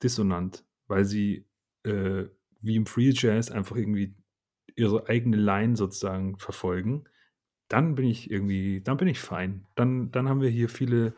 [0.03, 1.47] dissonant, weil sie
[1.85, 2.25] äh,
[2.61, 4.15] wie im Free Jazz einfach irgendwie
[4.77, 7.05] ihre eigene Line sozusagen verfolgen,
[7.69, 9.67] dann bin ich irgendwie, dann bin ich fein.
[9.75, 11.15] Dann, dann haben wir hier viele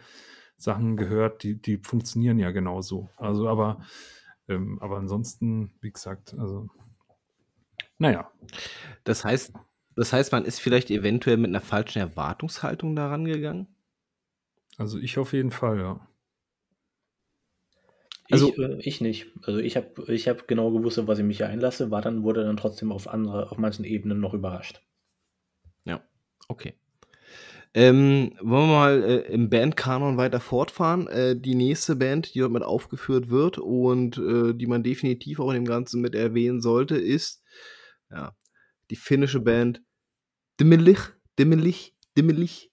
[0.57, 3.09] Sachen gehört, die, die funktionieren ja genauso.
[3.17, 3.85] Also, aber,
[4.49, 6.69] ähm, aber ansonsten, wie gesagt, also,
[7.99, 8.31] naja.
[9.05, 9.53] Das heißt,
[9.97, 13.74] das heißt, man ist vielleicht eventuell mit einer falschen Erwartungshaltung daran gegangen?
[14.77, 16.09] Also ich auf jeden Fall, ja.
[18.31, 19.27] Also ich, äh, ich nicht.
[19.43, 22.23] Also ich habe ich hab genau gewusst, auf was ich mich hier einlasse, war dann,
[22.23, 24.81] wurde dann trotzdem auf andere, auf manchen Ebenen noch überrascht.
[25.85, 26.03] Ja,
[26.49, 26.75] okay.
[27.77, 31.09] Ähm, wollen wir mal äh, im Bandkanon weiter fortfahren?
[31.09, 35.49] Äh, die nächste Band, die dort mit aufgeführt wird und äh, die man definitiv auch
[35.51, 37.43] in dem Ganzen mit erwähnen sollte, ist
[38.11, 38.37] ja,
[38.91, 39.83] die finnische Band
[40.61, 41.01] Dimmelich,
[41.37, 42.71] Dimmelich, Dimmelich,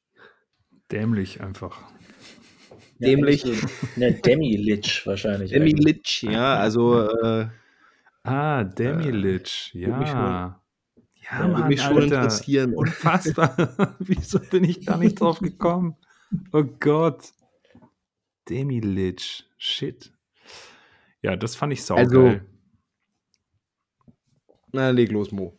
[0.91, 1.79] Dämlich einfach.
[2.99, 3.45] Dämlich.
[3.95, 5.51] Ne, Demi-Lich wahrscheinlich.
[5.51, 7.09] Demi-Lich, ja, also.
[7.09, 7.47] Äh,
[8.23, 10.61] ah, Demi-Lich, äh, ja.
[11.31, 12.15] Ja, würde mich schon Alter.
[12.15, 12.73] interessieren.
[12.75, 13.95] Unfassbar.
[13.99, 15.95] Wieso bin ich da nicht drauf gekommen?
[16.51, 17.31] Oh Gott.
[18.49, 19.45] Demi-Lich.
[19.57, 20.11] Shit.
[21.21, 22.05] Ja, das fand ich saugeil.
[22.05, 22.39] Also,
[24.73, 25.57] na, leg los, Mo.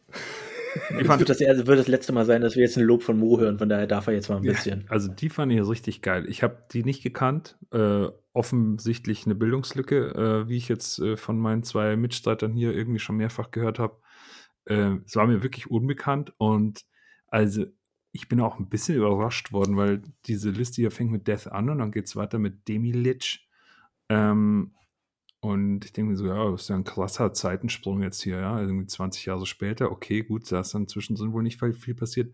[1.01, 3.39] Ich fand, das wird das letzte Mal sein, dass wir jetzt ein Lob von Mo
[3.39, 4.85] hören, von daher darf er jetzt mal ein bisschen.
[4.89, 6.25] also die fand ich richtig geil.
[6.29, 7.59] Ich habe die nicht gekannt.
[7.73, 12.99] Äh, offensichtlich eine Bildungslücke, äh, wie ich jetzt äh, von meinen zwei Mitstreitern hier irgendwie
[12.99, 13.99] schon mehrfach gehört habe.
[14.65, 16.85] Äh, es war mir wirklich unbekannt und
[17.29, 17.67] also
[18.13, 21.71] ich bin auch ein bisschen überrascht worden, weil diese Liste hier fängt mit Death an
[21.71, 23.49] und dann geht es weiter mit Demi Lich.
[24.09, 24.75] Ähm,
[25.43, 28.61] und ich denke mir so, ja, das ist ja ein krasser Zeitensprung jetzt hier, ja.
[28.61, 32.33] Irgendwie 20 Jahre später, okay, gut, da ist dann zwischendrin wohl nicht viel passiert.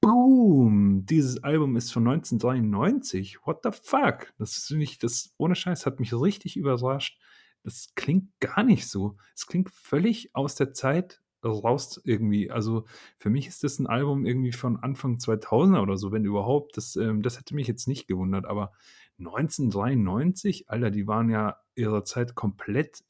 [0.00, 1.06] Boom!
[1.06, 3.38] Dieses Album ist von 1993.
[3.44, 4.32] What the fuck?
[4.38, 7.20] Das ist nicht, das ohne Scheiß hat mich richtig überrascht.
[7.64, 9.16] Das klingt gar nicht so.
[9.34, 12.48] Es klingt völlig aus der Zeit raus irgendwie.
[12.50, 12.84] Also
[13.18, 16.76] für mich ist das ein Album irgendwie von Anfang 2000er oder so, wenn überhaupt.
[16.76, 18.72] Das, ähm, das hätte mich jetzt nicht gewundert, aber
[19.26, 23.04] 1993, Alter, die waren ja ihrer Zeit komplett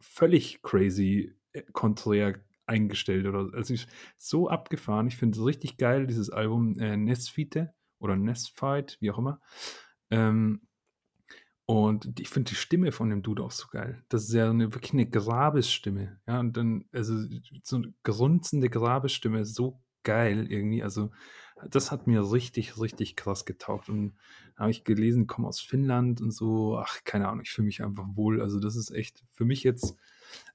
[0.00, 3.74] völlig crazy, äh, konträr eingestellt oder also
[4.18, 5.08] so abgefahren.
[5.08, 9.40] Ich finde es richtig geil, dieses Album äh, Nesfite oder Nestfight, wie auch immer.
[10.10, 10.62] Ähm,
[11.66, 14.04] und ich finde die Stimme von dem Dude auch so geil.
[14.08, 16.20] Das ist ja eine, wirklich eine Grabesstimme.
[16.26, 17.14] Ja, und dann, also
[17.62, 20.82] so eine grunzende Grabesstimme, so geil irgendwie.
[20.82, 21.12] Also,
[21.70, 23.88] das hat mir richtig, richtig krass getaucht.
[23.88, 24.14] Und
[24.56, 26.78] habe ich gelesen, komme aus Finnland und so.
[26.78, 28.40] Ach, keine Ahnung, ich fühle mich einfach wohl.
[28.40, 29.96] Also, das ist echt für mich jetzt,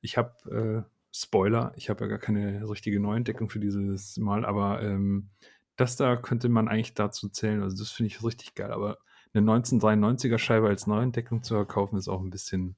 [0.02, 4.84] ich habe, äh, Spoiler, ich habe ja gar keine richtige Neuentdeckung für dieses Mal, aber
[4.84, 5.30] ähm,
[5.76, 7.64] das da könnte man eigentlich dazu zählen.
[7.64, 8.72] Also, das finde ich richtig geil.
[8.72, 8.98] Aber
[9.34, 12.76] eine 1993er Scheibe als Neuentdeckung zu verkaufen, ist auch ein bisschen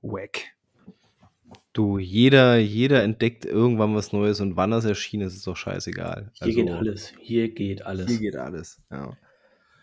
[0.00, 0.55] wack.
[1.76, 6.30] Du, jeder, jeder entdeckt irgendwann was Neues und wann das erschienen ist, ist doch scheißegal.
[6.32, 7.12] Hier also, geht alles.
[7.20, 8.08] Hier geht alles.
[8.08, 9.14] Hier geht alles, ja.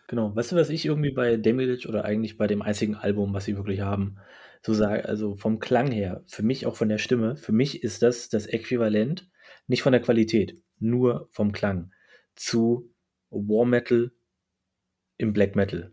[0.07, 0.35] Genau.
[0.35, 3.55] Weißt du, was ich irgendwie bei Demilich oder eigentlich bei dem einzigen Album, was sie
[3.57, 4.17] wirklich haben,
[4.63, 8.01] so sage, also vom Klang her, für mich auch von der Stimme, für mich ist
[8.01, 9.29] das das Äquivalent,
[9.67, 11.91] nicht von der Qualität, nur vom Klang,
[12.33, 12.91] zu
[13.29, 14.11] War Metal
[15.17, 15.91] im Black Metal.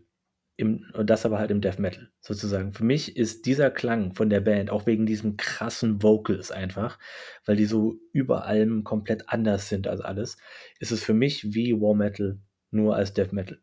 [0.57, 2.73] Im, das aber halt im Death Metal sozusagen.
[2.73, 6.99] Für mich ist dieser Klang von der Band, auch wegen diesen krassen Vocals einfach,
[7.45, 10.37] weil die so über allem komplett anders sind als alles,
[10.79, 13.59] ist es für mich wie War Metal, nur als Death Metal.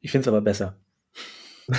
[0.00, 0.78] Ich finde es aber besser.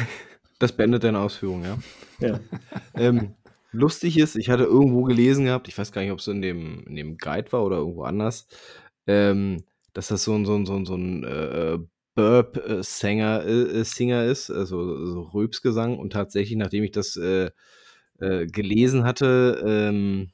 [0.60, 1.78] Das beendet deine Ausführung, ja?
[2.19, 2.39] Ja.
[2.93, 3.34] ähm,
[3.71, 6.86] lustig ist, ich hatte irgendwo gelesen gehabt, ich weiß gar nicht, ob es in dem,
[6.86, 8.45] in dem Guide war oder irgendwo anders,
[9.08, 11.80] ähm, dass das so ein, so ein, so ein, so ein äh,
[12.15, 15.98] Burp-Singer äh, Singer ist, also so Röpsgesang.
[15.98, 17.52] Und tatsächlich, nachdem ich das äh,
[18.19, 20.32] äh, gelesen hatte, ähm,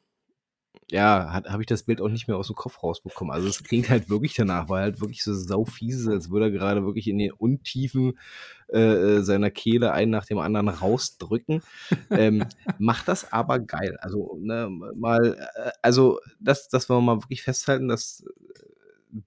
[0.92, 3.34] ja, habe ich das Bild auch nicht mehr aus dem Kopf rausbekommen.
[3.34, 6.86] Also es klingt halt wirklich danach, weil halt wirklich so saufiese, als würde er gerade
[6.86, 8.20] wirklich in den Untiefen
[8.68, 11.64] äh, seiner Kehle einen nach dem anderen rausdrücken.
[12.12, 12.46] ähm,
[12.78, 13.98] macht das aber geil.
[14.00, 18.24] Also ne, mal, äh, also das, das wollen wir mal wirklich festhalten, dass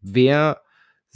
[0.00, 0.62] wer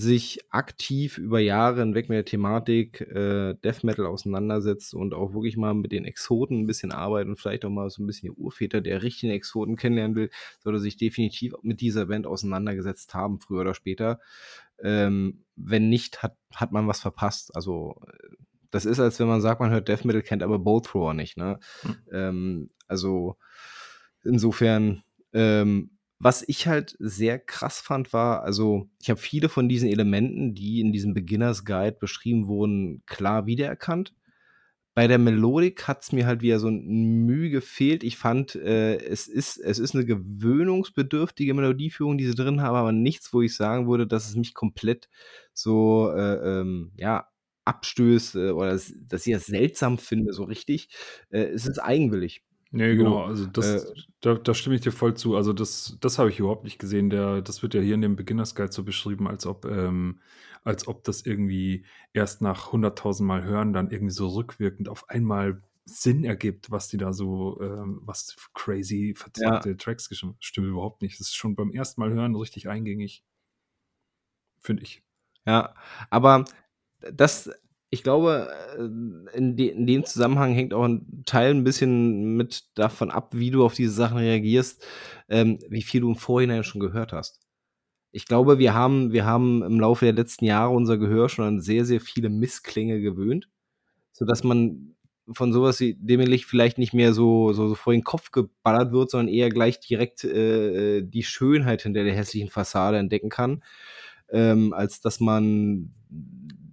[0.02, 5.56] sich aktiv über Jahre hinweg mit der Thematik äh, Death Metal auseinandersetzt und auch wirklich
[5.56, 8.40] mal mit den Exoten ein bisschen arbeitet und vielleicht auch mal so ein bisschen die
[8.40, 13.60] Urväter der richtigen Exoten kennenlernen will, sollte sich definitiv mit dieser Band auseinandergesetzt haben, früher
[13.60, 14.20] oder später.
[14.82, 17.54] Ähm, wenn nicht, hat, hat man was verpasst.
[17.54, 18.00] Also
[18.70, 21.36] das ist, als wenn man sagt, man hört Death Metal, kennt aber Bolt Thrower nicht.
[21.36, 21.60] Ne?
[21.84, 21.96] Mhm.
[22.12, 23.36] Ähm, also
[24.24, 25.90] insofern ähm,
[26.22, 30.80] was ich halt sehr krass fand, war, also ich habe viele von diesen Elementen, die
[30.80, 34.14] in diesem Beginners Guide beschrieben wurden, klar wiedererkannt.
[34.94, 38.04] Bei der Melodik hat es mir halt wieder so ein Mühe gefehlt.
[38.04, 42.92] Ich fand, äh, es, ist, es ist eine gewöhnungsbedürftige Melodieführung, die sie drin haben, aber
[42.92, 45.08] nichts, wo ich sagen würde, dass es mich komplett
[45.54, 47.26] so, äh, ähm, ja,
[47.64, 50.88] abstößt äh, oder dass, dass ich das seltsam finde, so richtig.
[51.30, 52.44] Äh, es ist eigenwillig.
[52.74, 55.36] Nee, genau, also das, äh, da, da stimme ich dir voll zu.
[55.36, 57.10] Also das, das habe ich überhaupt nicht gesehen.
[57.10, 60.20] Der, das wird ja hier in dem Beginners Guide so beschrieben, als ob, ähm,
[60.64, 65.62] als ob das irgendwie erst nach 100.000 Mal hören dann irgendwie so rückwirkend auf einmal
[65.84, 69.76] Sinn ergibt, was die da so, ähm, was crazy verzerrte ja.
[69.76, 71.20] Tracks geschrieben Stimmt überhaupt nicht.
[71.20, 73.22] Das ist schon beim ersten Mal hören richtig eingängig.
[74.60, 75.02] Finde ich.
[75.44, 75.74] Ja,
[76.08, 76.46] aber
[77.00, 77.50] das,
[77.92, 82.64] ich glaube, äh, in, de in, dem Zusammenhang hängt auch ein Teil ein bisschen mit
[82.74, 84.82] davon ab, wie du auf diese Sachen reagierst,
[85.28, 87.40] ähm, wie viel du im Vorhinein schon gehört hast.
[88.10, 91.60] Ich glaube, wir haben, wir haben im Laufe der letzten Jahre unser Gehör schon an
[91.60, 93.50] sehr, sehr viele Missklänge gewöhnt,
[94.12, 94.96] sodass man
[95.30, 99.10] von sowas wie Demilich vielleicht nicht mehr so, so, so, vor den Kopf geballert wird,
[99.10, 103.62] sondern eher gleich direkt äh, äh die Schönheit hinter der hässlichen Fassade entdecken kann,
[104.30, 105.92] ähm, als dass man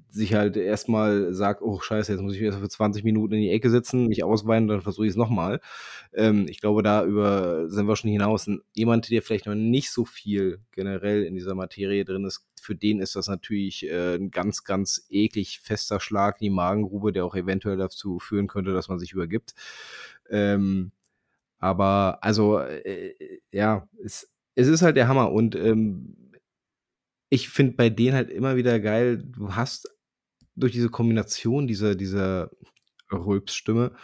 [0.09, 3.51] sich halt erstmal sagt, oh scheiße, jetzt muss ich erst für 20 Minuten in die
[3.51, 5.61] Ecke sitzen, mich ausweinen, dann versuche ich es nochmal.
[6.13, 8.49] Ähm, ich glaube, da über sind wir schon hinaus.
[8.73, 12.99] Jemand, der vielleicht noch nicht so viel generell in dieser Materie drin ist, für den
[12.99, 17.35] ist das natürlich äh, ein ganz, ganz eklig fester Schlag in die Magengrube, der auch
[17.35, 19.53] eventuell dazu führen könnte, dass man sich übergibt.
[20.29, 20.91] Ähm,
[21.59, 23.13] aber also, äh,
[23.51, 26.15] ja, es, es ist halt der Hammer und ähm,
[27.29, 29.89] ich finde bei denen halt immer wieder geil, du hast
[30.59, 32.51] durch diese Kombination dieser, dieser
[33.11, 33.95] Rülpsstimme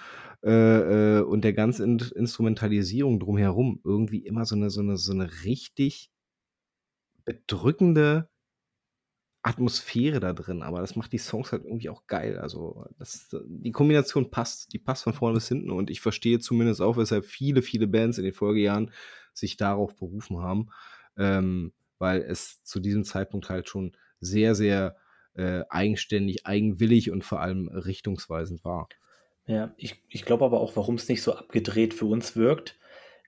[0.43, 5.11] äh, äh, und der ganzen In Instrumentalisierung drumherum irgendwie immer so eine, so eine, so
[5.11, 6.11] eine richtig
[7.25, 8.29] bedrückende
[9.41, 12.39] Atmosphäre da drin, aber das macht die Songs halt irgendwie auch geil.
[12.39, 16.81] Also das, die Kombination passt, die passt von vorne bis hinten und ich verstehe zumindest
[16.81, 18.91] auch, weshalb viele, viele Bands in den Folgejahren
[19.33, 20.69] sich darauf berufen haben,
[21.15, 24.95] ähm, weil es zu diesem Zeitpunkt halt schon sehr, sehr
[25.35, 28.87] äh, eigenständig, eigenwillig und vor allem richtungsweisend war.
[29.47, 32.79] Ja, ich, ich glaube aber auch, warum es nicht so abgedreht für uns wirkt,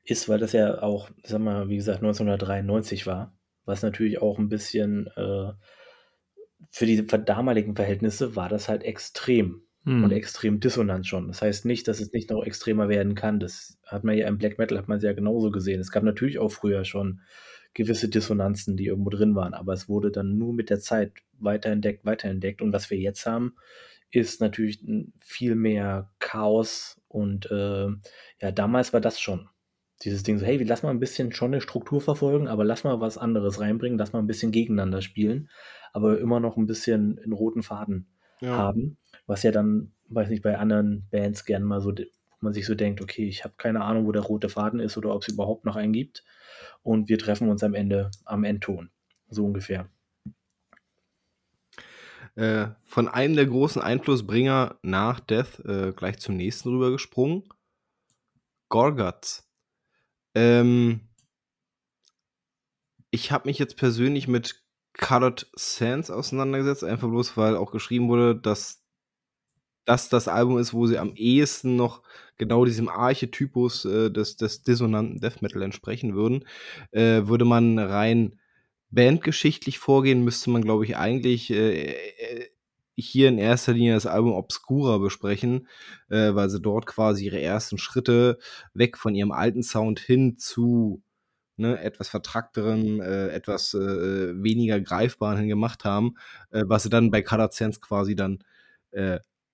[0.03, 3.35] ist, weil das ja auch, sag mal, wie gesagt, 1993 war,
[3.65, 5.51] was natürlich auch ein bisschen äh,
[6.71, 10.03] für die damaligen Verhältnisse war das halt extrem hm.
[10.03, 11.27] und extrem dissonant schon.
[11.27, 13.39] Das heißt nicht, dass es nicht noch extremer werden kann.
[13.39, 15.79] Das hat man ja im Black Metal hat man ja genauso gesehen.
[15.79, 17.21] Es gab natürlich auch früher schon
[17.77, 22.05] gewisse Dissonanzen, die irgendwo drin waren, aber es wurde dann nur mit der Zeit weiterentdeckt,
[22.05, 22.59] weiterentdeckt.
[22.63, 23.53] Und was wir jetzt haben,
[24.09, 24.83] ist natürlich
[25.19, 27.87] viel mehr Chaos und äh,
[28.41, 29.47] ja, damals war das schon
[30.03, 32.99] dieses Ding so, hey, lass mal ein bisschen schon eine Struktur verfolgen, aber lass mal
[32.99, 35.49] was anderes reinbringen, lass mal ein bisschen gegeneinander spielen,
[35.93, 38.07] aber immer noch ein bisschen einen roten Faden
[38.41, 38.57] ja.
[38.57, 38.97] haben,
[39.27, 41.93] was ja dann, weiß nicht, bei anderen Bands gern mal so,
[42.39, 44.97] wo man sich so denkt, okay, ich habe keine Ahnung, wo der rote Faden ist
[44.97, 46.23] oder ob es überhaupt noch einen gibt
[46.83, 48.91] und wir treffen uns am Ende am Endton,
[49.29, 49.89] so ungefähr.
[52.35, 57.43] Äh, von einem der großen Einflussbringer nach Death äh, gleich zum nächsten rübergesprungen.
[58.69, 59.47] Gorguts
[60.37, 61.01] ähm,
[63.09, 64.63] ich habe mich jetzt persönlich mit
[64.93, 68.83] Colored Sands auseinandergesetzt, einfach bloß, weil auch geschrieben wurde, dass
[69.87, 72.03] das das Album ist, wo sie am ehesten noch
[72.37, 76.43] genau diesem Archetypus äh, des, des dissonanten Death Metal entsprechen würden.
[76.91, 78.37] Äh, würde man rein
[78.91, 82.49] bandgeschichtlich vorgehen, müsste man, glaube ich, eigentlich äh, äh
[82.99, 85.67] hier in erster Linie das Album Obscura besprechen,
[86.09, 88.39] äh, weil sie dort quasi ihre ersten Schritte
[88.73, 91.03] weg von ihrem alten Sound hin zu
[91.57, 96.15] ne, etwas vertrackterem, äh, etwas weniger greifbaren gemacht haben,
[96.49, 98.39] was sie dann bei Sense quasi dann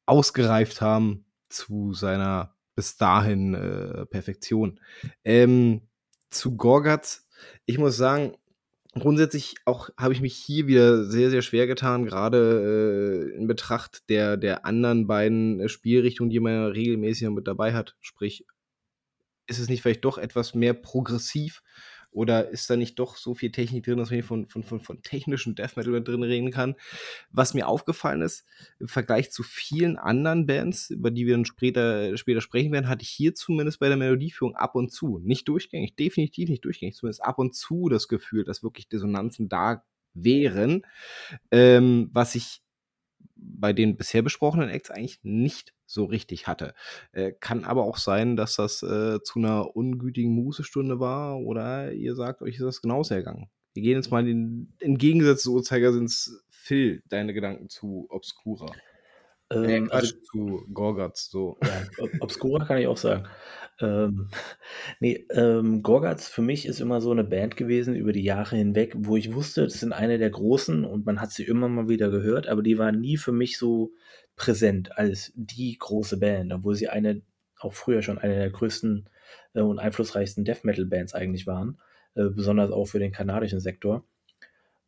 [0.06, 4.80] ausgereift haben zu seiner bis dahin äh, Perfektion.
[5.24, 5.82] Ähm,
[6.30, 7.28] zu Gorgatz,
[7.66, 8.36] ich muss sagen,
[8.94, 14.10] grundsätzlich auch habe ich mich hier wieder sehr, sehr schwer getan, gerade äh, in Betracht
[14.10, 17.96] der, der anderen beiden äh, Spielrichtungen, die man regelmäßig mit dabei hat.
[18.02, 18.46] Sprich,
[19.48, 21.62] ist es nicht vielleicht doch etwas mehr progressiv
[22.14, 24.82] oder ist da nicht doch so viel Technik drin, dass man hier von, von, von,
[24.82, 26.76] von technischen Death Metal drin reden kann?
[27.32, 28.46] Was mir aufgefallen ist,
[28.80, 33.04] im Vergleich zu vielen anderen Bands, über die wir dann später, später sprechen werden, hatte
[33.04, 37.24] ich hier zumindest bei der Melodieführung ab und zu, nicht durchgängig, definitiv nicht durchgängig, zumindest
[37.24, 39.84] ab und zu das Gefühl, dass wirklich Dissonanzen da
[40.14, 40.86] wären,
[41.52, 42.63] ähm, was ich
[43.44, 46.74] bei den bisher besprochenen Acts eigentlich nicht so richtig hatte.
[47.12, 52.16] Äh, kann aber auch sein, dass das äh, zu einer ungütigen Mußestunde war oder ihr
[52.16, 53.50] sagt, euch ist das genauso ergangen.
[53.74, 58.72] Wir gehen jetzt mal in, im Gegensatz zu Uhrzeigersins Phil, deine Gedanken zu Obscura.
[59.54, 61.58] Ähm, äh, also, zu Gorgatz, so.
[61.62, 63.28] Ja, Obscura kann ich auch sagen.
[63.80, 64.30] Ähm,
[65.00, 68.94] nee, ähm, Gorgatz für mich ist immer so eine Band gewesen über die Jahre hinweg,
[68.98, 72.10] wo ich wusste, das sind eine der großen und man hat sie immer mal wieder
[72.10, 73.94] gehört, aber die waren nie für mich so
[74.36, 77.22] präsent als die große Band, obwohl sie eine,
[77.60, 79.10] auch früher schon eine der größten
[79.54, 81.80] äh, und einflussreichsten Death Metal Bands eigentlich waren,
[82.16, 84.06] äh, besonders auch für den kanadischen Sektor.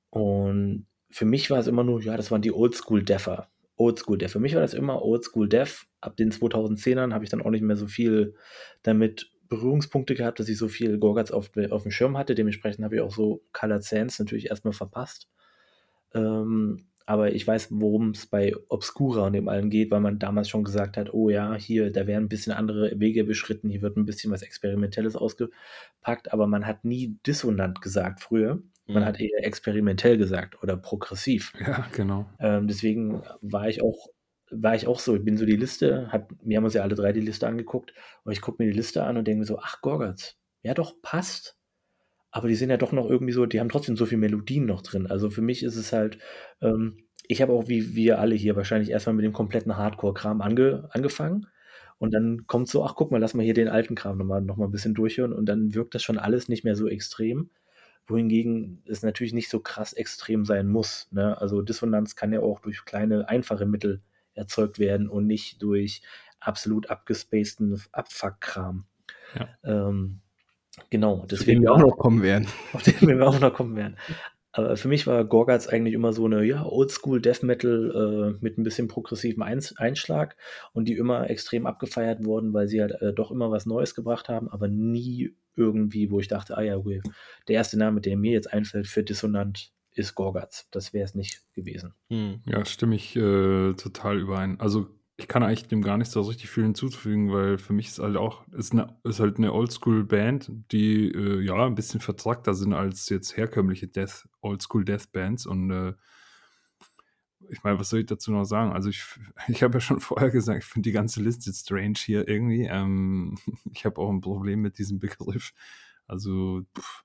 [0.10, 3.50] Und für mich war es immer nur, ja, das waren die Oldschool Deafer.
[3.78, 4.32] Oldschool Death.
[4.32, 5.86] Für mich war das immer Oldschool Death.
[6.02, 8.36] Ab den 2010ern habe ich dann auch nicht mehr so viel
[8.84, 12.36] damit Berührungspunkte gehabt, dass ich so viel Gorgatz auf, auf dem Schirm hatte.
[12.36, 15.30] Dementsprechend habe ich auch so Colored Sands natürlich erstmal verpasst.
[16.14, 20.50] Ähm, aber ich weiß, worum es bei Obscura und dem allen geht, weil man damals
[20.50, 23.96] schon gesagt hat, oh ja, hier, da werden ein bisschen andere Wege beschritten, hier wird
[23.96, 28.64] ein bisschen was Experimentelles ausgepackt, aber man hat nie dissonant gesagt früher.
[28.88, 29.06] Man mhm.
[29.08, 31.54] hat eher experimentell gesagt oder progressiv.
[31.60, 32.30] Ja, genau.
[32.40, 34.10] Ähm, deswegen war ich auch
[34.52, 36.94] war ich auch so, ich bin so die Liste, hab, wir haben uns ja alle
[36.94, 39.58] drei die Liste angeguckt und ich gucke mir die Liste an und denke mir so,
[39.60, 41.58] ach Gorgatz, ja doch, passt
[42.36, 44.82] aber die sind ja doch noch irgendwie so, die haben trotzdem so viele Melodien noch
[44.82, 45.08] drin.
[45.08, 46.18] Also für mich ist es halt,
[46.62, 46.98] ähm,
[47.30, 51.48] ich habe auch wie wir alle hier wahrscheinlich erstmal mit dem kompletten Hardcore-Kram ange, angefangen.
[51.98, 54.58] Und dann kommt so, ach guck mal, lass mal hier den alten Kram nochmal noch
[54.58, 55.32] mal ein bisschen durchhören.
[55.32, 57.52] Und dann wirkt das schon alles nicht mehr so extrem.
[58.08, 61.08] Wohingegen es natürlich nicht so krass extrem sein muss.
[61.12, 61.40] Ne?
[61.40, 64.02] Also Dissonanz kann ja auch durch kleine, einfache Mittel
[64.34, 66.02] erzeugt werden und nicht durch
[66.40, 68.86] absolut abgespaceden Abfuck-Kram.
[69.34, 69.50] Ja.
[69.64, 70.22] Ähm,
[70.90, 72.48] Genau, deswegen wir auch noch kommen werden.
[72.74, 73.96] Auf den wir auch noch kommen werden.
[74.56, 78.58] Aber für mich war Gorgatz eigentlich immer so eine ja, Oldschool Death Metal äh, mit
[78.58, 80.38] ein bisschen progressivem Einschlag
[80.72, 84.30] und die immer extrem abgefeiert wurden, weil sie halt äh, doch immer was Neues gebracht
[84.30, 87.02] haben, aber nie irgendwie, wo ich dachte, ah ja, okay,
[87.50, 90.70] der erste Name, der mir jetzt einfällt für Dissonant, ist Gorgatz.
[90.72, 91.94] Das wäre es nicht gewesen.
[92.10, 92.42] Hm.
[92.46, 94.60] Ja, stimme ich äh, total überein.
[94.60, 94.88] Also
[95.18, 98.18] ich kann eigentlich dem gar nicht so richtig viel hinzufügen, weil für mich ist halt
[98.18, 103.08] auch, ist, eine, ist halt eine Oldschool-Band, die äh, ja ein bisschen vertrackter sind als
[103.10, 105.94] jetzt herkömmliche Death, Oldschool-Death-Bands und äh,
[107.50, 108.74] ich meine, was soll ich dazu noch sagen?
[108.74, 109.04] Also ich,
[109.48, 112.64] ich habe ja schon vorher gesagt, ich finde die ganze Liste strange hier irgendwie.
[112.64, 113.38] Ähm,
[113.72, 115.54] ich habe auch ein Problem mit diesem Begriff.
[116.08, 117.04] Also, pff.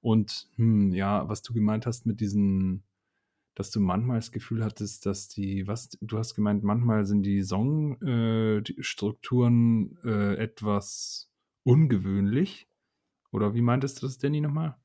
[0.00, 2.84] und hm, ja, was du gemeint hast mit diesen,
[3.56, 7.42] dass du manchmal das Gefühl hattest, dass die, was, du hast gemeint, manchmal sind die
[7.42, 11.32] Songstrukturen äh, äh, etwas
[11.64, 12.68] ungewöhnlich.
[13.32, 14.76] Oder wie meintest du das, Danny, nochmal?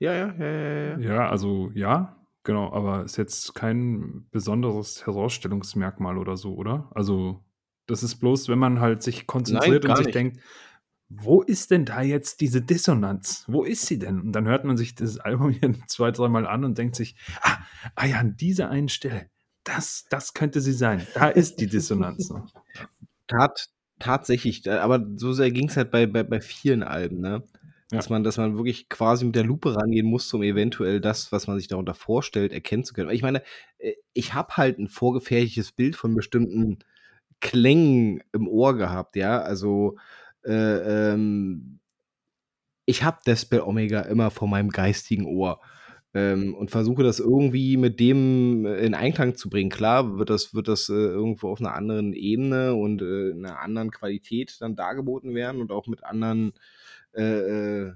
[0.00, 0.98] Ja, ja, ja, ja, ja.
[0.98, 6.90] Ja, also ja, Genau, aber ist jetzt kein besonderes Herausstellungsmerkmal oder so, oder?
[6.92, 7.44] Also,
[7.86, 10.14] das ist bloß, wenn man halt sich konzentriert und sich nicht.
[10.16, 10.40] denkt,
[11.20, 13.44] wo ist denn da jetzt diese Dissonanz?
[13.46, 14.20] Wo ist sie denn?
[14.20, 17.58] Und dann hört man sich das Album hier zwei, dreimal an und denkt sich, ah,
[17.94, 19.28] ah ja, an dieser einen Stelle,
[19.64, 21.06] das, das könnte sie sein.
[21.14, 22.32] Da ist die Dissonanz.
[23.28, 27.42] Tat, tatsächlich, aber so sehr ging es halt bei, bei, bei vielen Alben, ne?
[27.90, 27.98] Ja.
[27.98, 31.46] Dass, man, dass man wirklich quasi mit der Lupe rangehen muss, um eventuell das, was
[31.46, 33.10] man sich darunter vorstellt, erkennen zu können.
[33.10, 33.42] Ich meine,
[33.78, 36.78] äh, ich habe halt ein vorgefertigtes Bild von bestimmten
[37.40, 39.42] Klängen im Ohr gehabt, ja.
[39.42, 39.98] Also,
[40.44, 41.80] äh, ähm,
[42.84, 45.60] ich habe Despel Omega immer vor meinem geistigen Ohr
[46.14, 49.70] ähm, und versuche das irgendwie mit dem in Einklang zu bringen.
[49.70, 53.90] Klar wird das, wird das äh, irgendwo auf einer anderen Ebene und äh, einer anderen
[53.90, 56.52] Qualität dann dargeboten werden und auch mit anderen
[57.14, 57.92] äh, äh,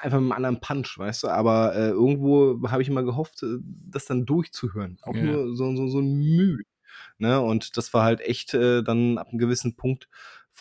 [0.00, 1.28] einfach mit einem anderen Punch, weißt du?
[1.28, 3.44] Aber äh, irgendwo habe ich immer gehofft,
[3.90, 4.98] das dann durchzuhören.
[5.02, 5.22] Auch ja.
[5.22, 6.58] nur so, so, so ein Mühe.
[7.18, 7.40] Ne?
[7.40, 10.08] Und das war halt echt dann ab einem gewissen Punkt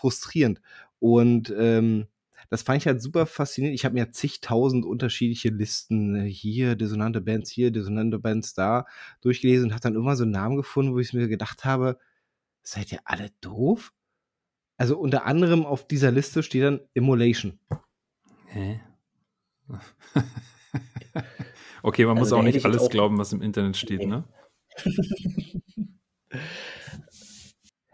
[0.01, 0.61] frustrierend.
[0.99, 2.07] Und ähm,
[2.49, 3.75] das fand ich halt super faszinierend.
[3.75, 8.85] Ich habe mir zigtausend unterschiedliche Listen hier, dissonante Bands hier, dissonante Bands da
[9.21, 11.97] durchgelesen und habe dann immer so einen Namen gefunden, wo ich mir gedacht habe,
[12.63, 13.93] seid ihr alle doof?
[14.77, 17.59] Also unter anderem auf dieser Liste steht dann Immolation.
[18.47, 18.81] Hä?
[21.83, 24.25] okay, man also muss auch nicht alles auch glauben, was im Internet steht, ne?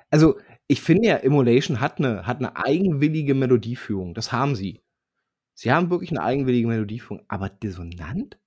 [0.10, 4.13] also, ich finde ja, Immolation hat eine, hat eine eigenwillige Melodieführung.
[4.13, 4.82] Das haben sie.
[5.53, 8.38] Sie haben wirklich eine eigenwillige Melodieführung, aber dissonant?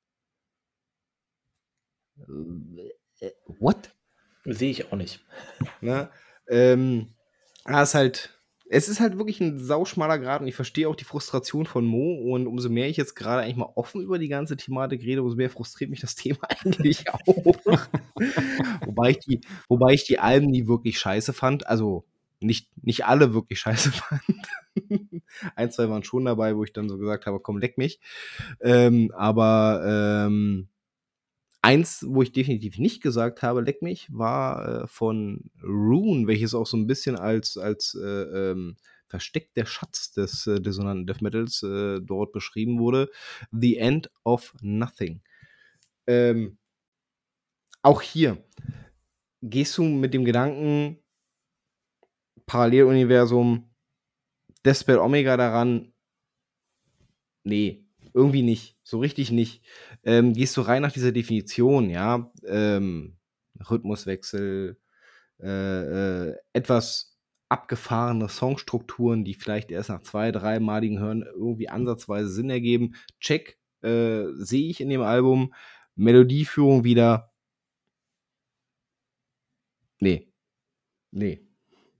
[3.20, 3.94] Äh, what?
[4.44, 5.24] Sehe ich auch nicht.
[5.82, 6.10] Ne?
[6.48, 7.14] Ähm,
[7.66, 8.39] ja, ist halt,
[8.72, 12.14] es ist halt wirklich ein sauschmaler Grad und ich verstehe auch die Frustration von Mo
[12.32, 15.36] und umso mehr ich jetzt gerade eigentlich mal offen über die ganze Thematik rede, umso
[15.36, 17.26] mehr frustriert mich das Thema eigentlich auch.
[18.86, 22.04] wobei, ich die, wobei ich die Alben nie wirklich scheiße fand, also
[22.38, 24.22] nicht, nicht alle wirklich scheiße fand.
[25.56, 27.98] Ein, zwei waren schon dabei, wo ich dann so gesagt habe, komm, leck mich.
[28.60, 29.82] Ähm, aber
[30.28, 30.68] ähm,
[31.62, 36.66] Eins, wo ich definitiv nicht gesagt habe, leck mich, war äh, von Rune, welches auch
[36.66, 38.76] so ein bisschen als, als äh, ähm,
[39.08, 43.10] Versteck der Schatz des äh, dissonanten Death Metals äh, dort beschrieben wurde.
[43.50, 45.20] The End of Nothing.
[46.06, 46.56] Ähm,
[47.82, 48.42] auch hier
[49.42, 50.98] gehst du mit dem Gedanken
[52.46, 53.70] Paralleluniversum
[54.64, 55.92] Deathspell Omega daran?
[57.44, 58.76] Nee, irgendwie nicht.
[58.82, 59.64] So richtig nicht.
[60.04, 63.16] Ähm, gehst du rein nach dieser Definition, ja, ähm,
[63.68, 64.78] Rhythmuswechsel,
[65.40, 72.50] äh, äh, etwas abgefahrene Songstrukturen, die vielleicht erst nach zwei, dreimaligen Hören irgendwie ansatzweise Sinn
[72.50, 72.94] ergeben.
[73.20, 75.52] Check, äh, sehe ich in dem Album.
[75.96, 77.32] Melodieführung wieder.
[79.98, 80.32] Nee.
[81.10, 81.46] Nee.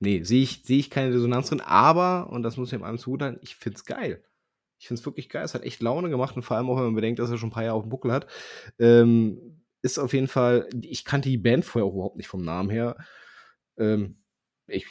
[0.00, 2.98] Nee, sehe ich, seh ich keine Resonanz drin, aber, und das muss ich dem allem
[2.98, 4.24] zugutehalten, ich find's geil.
[4.80, 5.44] Ich finde es wirklich geil.
[5.44, 7.50] Es hat echt Laune gemacht und vor allem auch, wenn man bedenkt, dass er schon
[7.50, 8.26] ein paar Jahre auf dem Buckel hat.
[8.78, 12.70] Ähm, ist auf jeden Fall, ich kannte die Band vorher auch überhaupt nicht vom Namen
[12.70, 12.96] her.
[13.76, 14.16] Ähm,
[14.66, 14.86] ich,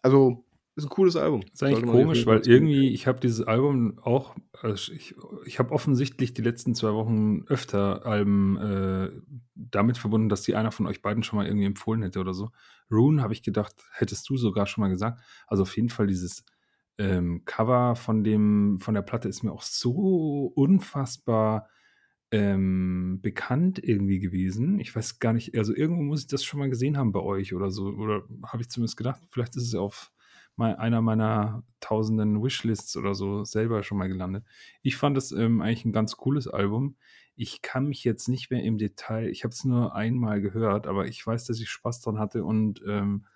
[0.00, 1.42] also, ist ein cooles Album.
[1.52, 5.14] ist eigentlich komisch, weil irgendwie, ich habe dieses Album auch, also ich,
[5.44, 9.10] ich habe offensichtlich die letzten zwei Wochen öfter Alben äh,
[9.54, 12.50] damit verbunden, dass die einer von euch beiden schon mal irgendwie empfohlen hätte oder so.
[12.90, 15.20] Rune habe ich gedacht, hättest du sogar schon mal gesagt.
[15.46, 16.44] Also auf jeden Fall dieses
[16.98, 21.68] ähm, Cover von dem von der Platte ist mir auch so unfassbar
[22.30, 24.80] ähm, bekannt irgendwie gewesen.
[24.80, 27.54] Ich weiß gar nicht, also irgendwo muss ich das schon mal gesehen haben bei euch
[27.54, 27.86] oder so.
[27.88, 30.12] Oder habe ich zumindest gedacht, vielleicht ist es auf
[30.56, 34.44] mal einer meiner tausenden Wishlists oder so selber schon mal gelandet.
[34.82, 36.96] Ich fand es ähm, eigentlich ein ganz cooles Album.
[37.36, 41.06] Ich kann mich jetzt nicht mehr im Detail, ich habe es nur einmal gehört, aber
[41.06, 43.26] ich weiß, dass ich Spaß dran hatte und ähm,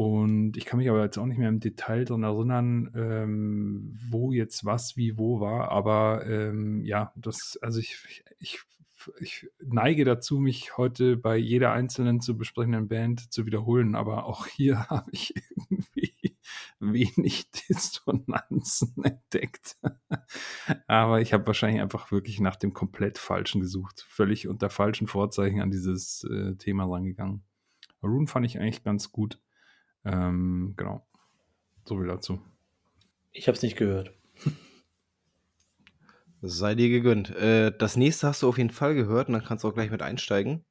[0.00, 4.32] Und ich kann mich aber jetzt auch nicht mehr im Detail daran erinnern, ähm, wo
[4.32, 5.70] jetzt was wie wo war.
[5.70, 8.60] Aber ähm, ja, das, also ich, ich,
[9.20, 13.94] ich neige dazu, mich heute bei jeder einzelnen zu besprechenden Band zu wiederholen.
[13.94, 16.34] Aber auch hier habe ich irgendwie
[16.78, 19.76] wenig Dissonanzen entdeckt.
[20.86, 24.02] aber ich habe wahrscheinlich einfach wirklich nach dem komplett Falschen gesucht.
[24.08, 27.42] Völlig unter falschen Vorzeichen an dieses äh, Thema rangegangen.
[28.02, 29.38] Rune fand ich eigentlich ganz gut.
[30.04, 31.06] Ähm, genau.
[31.84, 32.40] So viel dazu.
[33.32, 34.12] Ich habe es nicht gehört.
[36.42, 37.30] Sei dir gegönnt.
[37.36, 39.90] Äh, das nächste hast du auf jeden Fall gehört und dann kannst du auch gleich
[39.90, 40.64] mit einsteigen.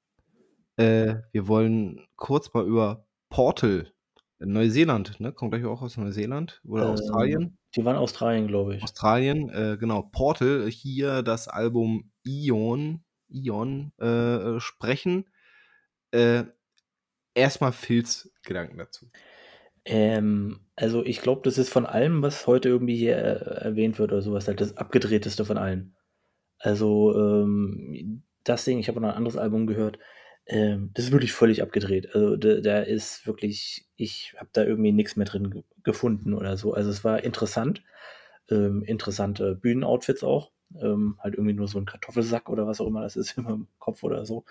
[0.78, 3.92] Äh, wir wollen kurz mal über Portal,
[4.40, 5.32] Neuseeland, ne?
[5.32, 7.58] Kommt gleich auch aus Neuseeland oder Ähm, Australien.
[7.76, 8.84] Die waren Australien, glaube ich.
[8.84, 10.04] Australien, äh, genau.
[10.04, 15.26] Portal, hier das Album Ion, Ion äh, sprechen.
[17.34, 19.10] Erstmal Phils Gedanken dazu.
[19.86, 24.12] Ähm, also ich glaube, das ist von allem, was heute irgendwie hier äh, erwähnt wird
[24.12, 25.96] oder sowas, halt das abgedrehteste von allen.
[26.60, 30.00] Also ähm, das Ding, ich habe noch ein anderes Album gehört,
[30.46, 32.14] ähm, das ist wirklich völlig abgedreht.
[32.16, 36.58] Also da, da ist wirklich, ich habe da irgendwie nichts mehr drin ge gefunden oder
[36.58, 36.74] so.
[36.74, 37.84] Also es war interessant,
[38.50, 40.52] ähm, interessante Bühnenoutfits auch,
[40.82, 44.04] ähm, halt irgendwie nur so ein Kartoffelsack oder was auch immer das ist im Kopf
[44.04, 44.46] oder so.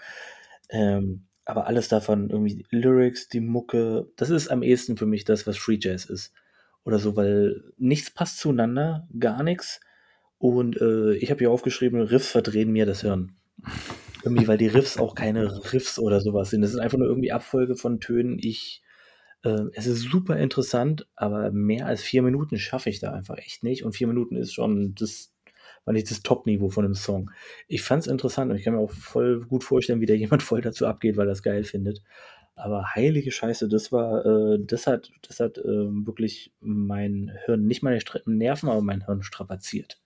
[0.70, 5.46] Ähm, aber alles davon, irgendwie Lyrics, die Mucke, das ist am ehesten für mich das,
[5.46, 6.34] was Free Jazz ist.
[6.84, 9.80] Oder so, weil nichts passt zueinander, gar nichts.
[10.36, 13.32] Und äh, ich habe hier aufgeschrieben, Riffs verdrehen mir das Hirn.
[14.24, 16.60] Irgendwie, weil die Riffs auch keine Riffs oder sowas sind.
[16.60, 18.38] Das ist einfach nur irgendwie Abfolge von Tönen.
[18.38, 18.82] Ich,
[19.42, 23.62] äh, es ist super interessant, aber mehr als vier Minuten schaffe ich da einfach echt
[23.62, 23.84] nicht.
[23.84, 25.32] Und vier Minuten ist schon das,
[25.88, 27.30] war nicht das Top-Niveau von dem Song.
[27.66, 30.42] Ich fand es interessant und ich kann mir auch voll gut vorstellen, wie da jemand
[30.42, 32.02] voll dazu abgeht, weil er es geil findet.
[32.56, 37.82] Aber heilige Scheiße, das war, äh, das hat, das hat äh, wirklich mein Hirn, nicht
[37.82, 39.98] meine Stra Nerven, aber mein Hirn strapaziert.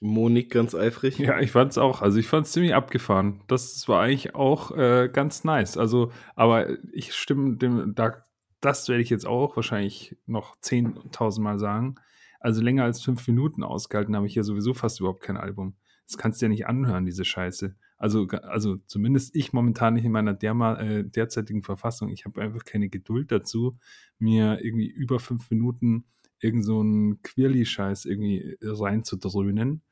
[0.00, 1.18] Monik ganz eifrig.
[1.18, 2.00] Ja, ich fand's auch.
[2.00, 3.42] Also ich fand's ziemlich abgefahren.
[3.48, 5.76] Das war eigentlich auch äh, ganz nice.
[5.76, 8.16] Also, aber ich stimme dem, da,
[8.62, 11.96] das werde ich jetzt auch wahrscheinlich noch 10.000 Mal sagen.
[12.40, 15.76] Also länger als fünf Minuten ausgehalten habe ich ja sowieso fast überhaupt kein Album.
[16.06, 17.76] Das kannst du ja nicht anhören, diese Scheiße.
[17.96, 22.08] Also, also zumindest ich momentan nicht in meiner derma, äh, derzeitigen Verfassung.
[22.08, 23.78] Ich habe einfach keine Geduld dazu,
[24.18, 26.06] mir irgendwie über fünf Minuten
[26.40, 29.82] irgend so einen Quirly-Scheiß irgendwie reinzudröhnen.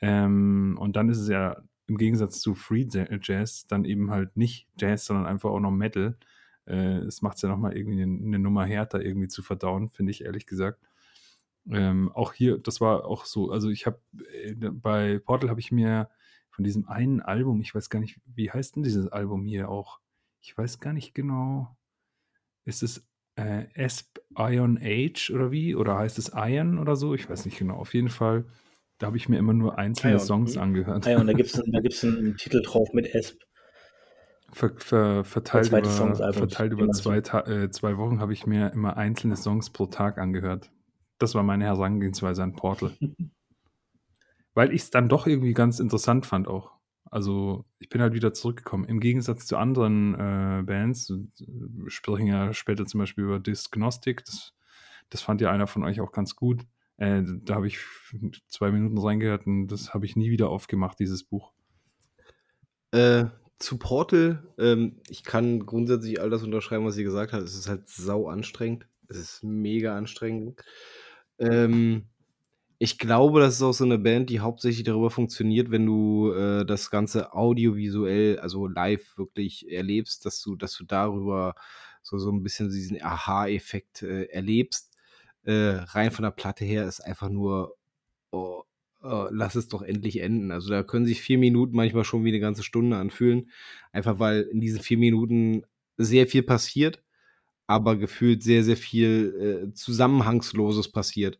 [0.00, 2.86] Ähm, und dann ist es ja im Gegensatz zu Free
[3.20, 6.16] Jazz dann eben halt nicht Jazz, sondern einfach auch noch Metal.
[6.66, 10.10] Äh, es macht es ja nochmal irgendwie eine, eine Nummer härter irgendwie zu verdauen, finde
[10.10, 10.80] ich ehrlich gesagt.
[11.70, 14.00] Ähm, auch hier, das war auch so, also ich habe
[14.32, 16.08] äh, bei Portal habe ich mir
[16.50, 20.00] von diesem einen Album, ich weiß gar nicht, wie heißt denn dieses Album hier auch?
[20.40, 21.76] Ich weiß gar nicht genau.
[22.64, 23.06] Ist es
[23.36, 25.74] äh, Esp Iron Age oder wie?
[25.74, 27.14] Oder heißt es Iron oder so?
[27.14, 27.76] Ich weiß nicht genau.
[27.76, 28.44] Auf jeden Fall,
[28.98, 30.20] da habe ich mir immer nur einzelne Ion.
[30.20, 31.06] Songs angehört.
[31.06, 33.40] Ion, da gibt es da gibt's einen Titel drauf mit Esp.
[34.54, 39.36] Ver, ver, verteilt über, verteilt über zwei, äh, zwei Wochen habe ich mir immer einzelne
[39.36, 40.70] Songs pro Tag angehört.
[41.22, 42.96] Das war meine Herangehensweise an Portal.
[44.54, 46.72] Weil ich es dann doch irgendwie ganz interessant fand auch.
[47.04, 48.86] Also ich bin halt wieder zurückgekommen.
[48.86, 54.54] Im Gegensatz zu anderen äh, Bands, wir sprechen ja später zum Beispiel über Disgnostic, das,
[55.10, 56.66] das fand ja einer von euch auch ganz gut.
[56.96, 57.78] Äh, da habe ich
[58.48, 61.52] zwei Minuten reingehört und das habe ich nie wieder aufgemacht, dieses Buch.
[62.90, 63.26] Äh,
[63.60, 67.42] zu Portal, ähm, ich kann grundsätzlich all das unterschreiben, was sie gesagt hat.
[67.42, 68.88] Es ist halt sau anstrengend.
[69.08, 70.64] Es ist mega anstrengend.
[71.42, 72.06] Ähm,
[72.78, 76.64] ich glaube, das ist auch so eine Band, die hauptsächlich darüber funktioniert, wenn du äh,
[76.66, 81.54] das Ganze audiovisuell, also live wirklich erlebst, dass du, dass du darüber
[82.02, 84.90] so, so ein bisschen diesen Aha-Effekt äh, erlebst.
[85.44, 87.76] Äh, rein von der Platte her ist einfach nur,
[88.32, 88.62] oh,
[89.02, 90.50] oh, lass es doch endlich enden.
[90.52, 93.50] Also da können sich vier Minuten manchmal schon wie eine ganze Stunde anfühlen.
[93.92, 95.64] Einfach weil in diesen vier Minuten
[95.98, 97.02] sehr viel passiert
[97.72, 101.38] aber gefühlt sehr, sehr viel äh, Zusammenhangsloses passiert.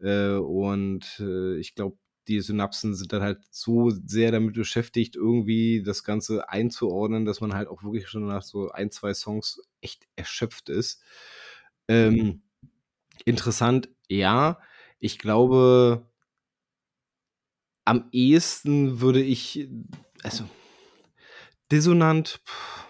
[0.00, 1.96] Äh, und äh, ich glaube,
[2.28, 7.54] die Synapsen sind dann halt so sehr damit beschäftigt, irgendwie das Ganze einzuordnen, dass man
[7.54, 11.02] halt auch wirklich schon nach so ein, zwei Songs echt erschöpft ist.
[11.88, 12.42] Ähm,
[13.24, 14.60] interessant, ja.
[15.00, 16.06] Ich glaube,
[17.84, 19.68] am ehesten würde ich,
[20.22, 20.44] also,
[21.70, 22.87] dissonant, pff,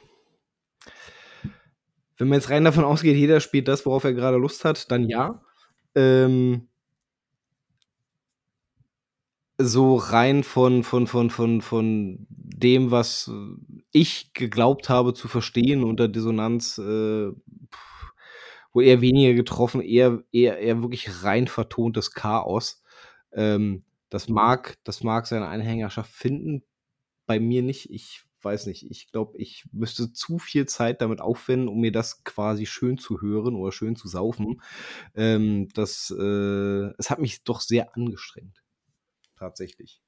[2.18, 5.08] wenn man jetzt rein davon ausgeht, jeder spielt das, worauf er gerade Lust hat, dann
[5.08, 5.40] ja.
[5.94, 6.68] Ähm,
[9.60, 13.30] so rein von, von, von, von, von dem, was
[13.92, 17.30] ich geglaubt habe zu verstehen unter Dissonanz, äh,
[18.72, 22.82] wohl eher weniger getroffen, eher eher eher wirklich rein vertontes Chaos.
[23.32, 26.62] Ähm, das mag das mag seine Anhängerschaft finden,
[27.26, 27.90] bei mir nicht.
[27.90, 32.24] Ich weiß nicht, ich glaube, ich müsste zu viel Zeit damit aufwenden, um mir das
[32.24, 34.60] quasi schön zu hören oder schön zu saufen.
[35.14, 38.62] Ähm, das äh, es hat mich doch sehr angestrengt.
[39.36, 40.02] Tatsächlich.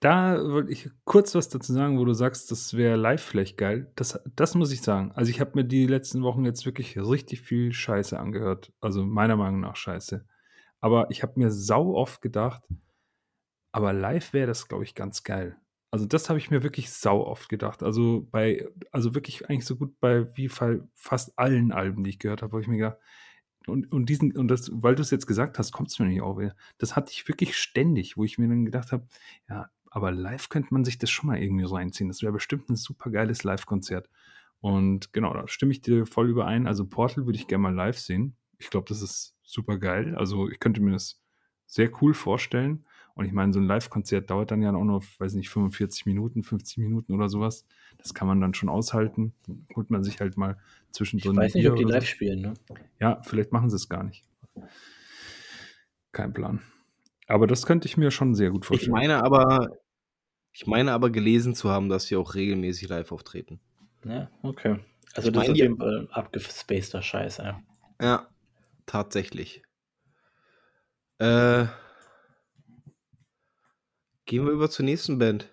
[0.00, 3.90] Da wollte ich kurz was dazu sagen, wo du sagst, das wäre live vielleicht geil.
[3.96, 5.12] Das das muss ich sagen.
[5.12, 8.72] Also, ich habe mir die letzten Wochen jetzt wirklich richtig viel Scheiße angehört.
[8.80, 10.26] Also, meiner Meinung nach Scheiße.
[10.80, 12.62] Aber ich habe mir sau oft gedacht
[13.76, 15.58] aber live wäre das, glaube ich, ganz geil.
[15.92, 17.82] Also, das habe ich mir wirklich sau oft gedacht.
[17.82, 22.42] Also, bei also, wirklich eigentlich so gut bei wie fast allen Alben, die ich gehört
[22.42, 22.98] habe, habe ich mir gedacht
[23.66, 26.22] und und diesen und das weil du es jetzt gesagt hast, kommt es mir nicht
[26.22, 26.40] auf.
[26.78, 29.06] Das hatte ich wirklich ständig, wo ich mir dann gedacht habe:
[29.48, 32.08] „Ja, aber live könnte man sich das schon mal irgendwie reinziehen.
[32.08, 34.08] Das wäre bestimmt 'n supergeiles Livekonzert.“
[34.60, 36.66] Und genau, da stimme ich dir voll überein.
[36.66, 38.36] Also, Portal würde ich gerne mal live sehen.
[38.58, 40.14] Ich glaube, das ist supergeil.
[40.16, 41.20] Also, ich könnte mir das
[41.66, 42.85] sehr cool vorstellen.
[43.16, 46.42] Und ich meine, so ein Livekonzert dauert dann ja auch noch, weiß nicht, 45 Minuten,
[46.42, 47.64] 50 Minuten oder sowas.
[47.96, 49.32] Das kann man dann schon aushalten.
[49.46, 50.58] Dann holt man sich halt mal
[50.92, 52.10] zwischendrin Ich weiß nicht, ob die live so.
[52.10, 52.54] spielen, ne?
[53.00, 54.22] Ja, vielleicht machen sie es gar nicht.
[56.12, 56.60] Kein Plan.
[57.26, 58.92] Aber das könnte ich mir schon sehr gut vorstellen.
[58.92, 59.78] Ich meine aber
[60.52, 63.60] ich meine aber gelesen zu haben, dass sie auch regelmäßig live auftreten.
[64.04, 64.78] Ja, okay.
[65.14, 67.62] Also, ich das ist auf jeden Fall abgespaceter Scheiß, ja.
[68.00, 68.28] Ja,
[68.84, 69.62] tatsächlich.
[71.18, 71.66] Äh
[74.26, 75.48] Gehen wir über zur nächsten Band.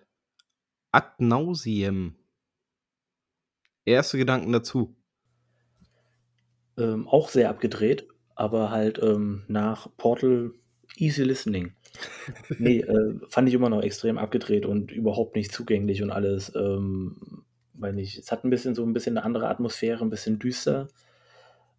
[0.91, 2.15] Ad Nausiem.
[3.85, 4.95] Erste Gedanken dazu.
[6.77, 10.53] Ähm, auch sehr abgedreht, aber halt ähm, nach Portal
[10.97, 11.73] easy listening.
[12.57, 16.51] nee, äh, fand ich immer noch extrem abgedreht und überhaupt nicht zugänglich und alles.
[16.55, 17.43] Ähm,
[17.75, 20.87] weil nicht, es hat ein bisschen so ein bisschen eine andere Atmosphäre, ein bisschen düster.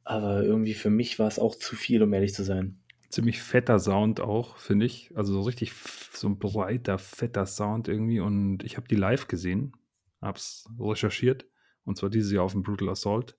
[0.05, 2.79] Aber irgendwie für mich war es auch zu viel, um ehrlich zu sein
[3.15, 5.11] ziemlich fetter Sound auch, finde ich.
[5.15, 5.73] Also so richtig
[6.25, 8.21] so ein breiter, fetter Sound irgendwie.
[8.21, 9.73] Und ich habe die live gesehen,
[10.21, 11.47] habe es recherchiert.
[11.85, 13.37] Und zwar dieses Jahr auf dem Brutal Assault.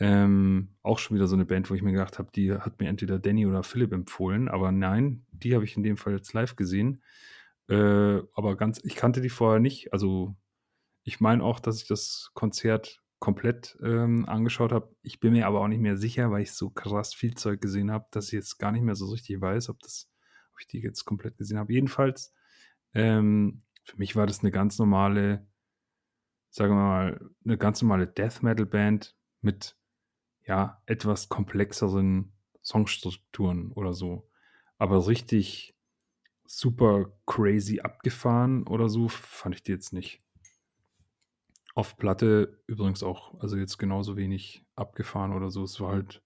[0.00, 2.88] Ähm, auch schon wieder so eine Band, wo ich mir gedacht habe, die hat mir
[2.88, 4.48] entweder Danny oder Philipp empfohlen.
[4.48, 7.02] Aber nein, die habe ich in dem Fall jetzt live gesehen.
[7.68, 9.92] Äh, aber ganz, ich kannte die vorher nicht.
[9.92, 10.34] Also
[11.04, 14.94] ich meine auch, dass ich das Konzert komplett ähm, angeschaut habe.
[15.02, 17.92] Ich bin mir aber auch nicht mehr sicher, weil ich so krass viel Zeug gesehen
[17.92, 20.09] habe, dass ich jetzt gar nicht mehr so richtig weiß, ob das,
[20.60, 21.72] ich die jetzt komplett gesehen habe.
[21.72, 22.34] Jedenfalls,
[22.94, 25.46] ähm, für mich war das eine ganz normale,
[26.50, 29.76] sagen wir mal, eine ganz normale Death Metal Band mit
[30.46, 32.32] ja etwas komplexeren
[32.62, 34.28] Songstrukturen oder so.
[34.78, 35.76] Aber richtig
[36.46, 40.20] super crazy abgefahren oder so fand ich die jetzt nicht.
[41.74, 45.62] Auf Platte übrigens auch, also jetzt genauso wenig abgefahren oder so.
[45.62, 46.22] Es war halt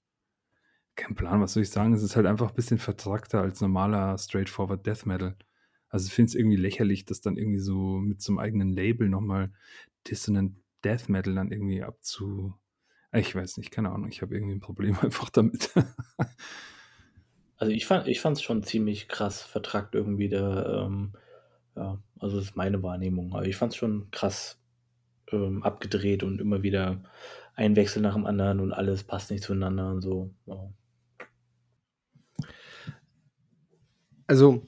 [0.96, 1.94] kein Plan, was soll ich sagen?
[1.94, 5.36] Es ist halt einfach ein bisschen vertrackter als normaler straightforward Death Metal.
[5.88, 9.08] Also ich finde es irgendwie lächerlich, das dann irgendwie so mit so einem eigenen Label
[9.08, 9.52] nochmal
[10.06, 12.54] Dissonant Death Metal dann irgendwie abzu.
[13.12, 14.08] Ich weiß nicht, keine Ahnung.
[14.08, 15.70] Ich habe irgendwie ein Problem einfach damit.
[17.56, 21.12] also ich fand es schon ziemlich krass vertrackt irgendwie der, ähm,
[21.76, 23.32] ja, also das ist meine Wahrnehmung.
[23.34, 24.60] Aber ich fand es schon krass
[25.32, 27.02] ähm, abgedreht und immer wieder
[27.54, 30.34] ein Wechsel nach dem anderen und alles passt nicht zueinander und so.
[30.46, 30.70] Ja.
[34.26, 34.66] Also,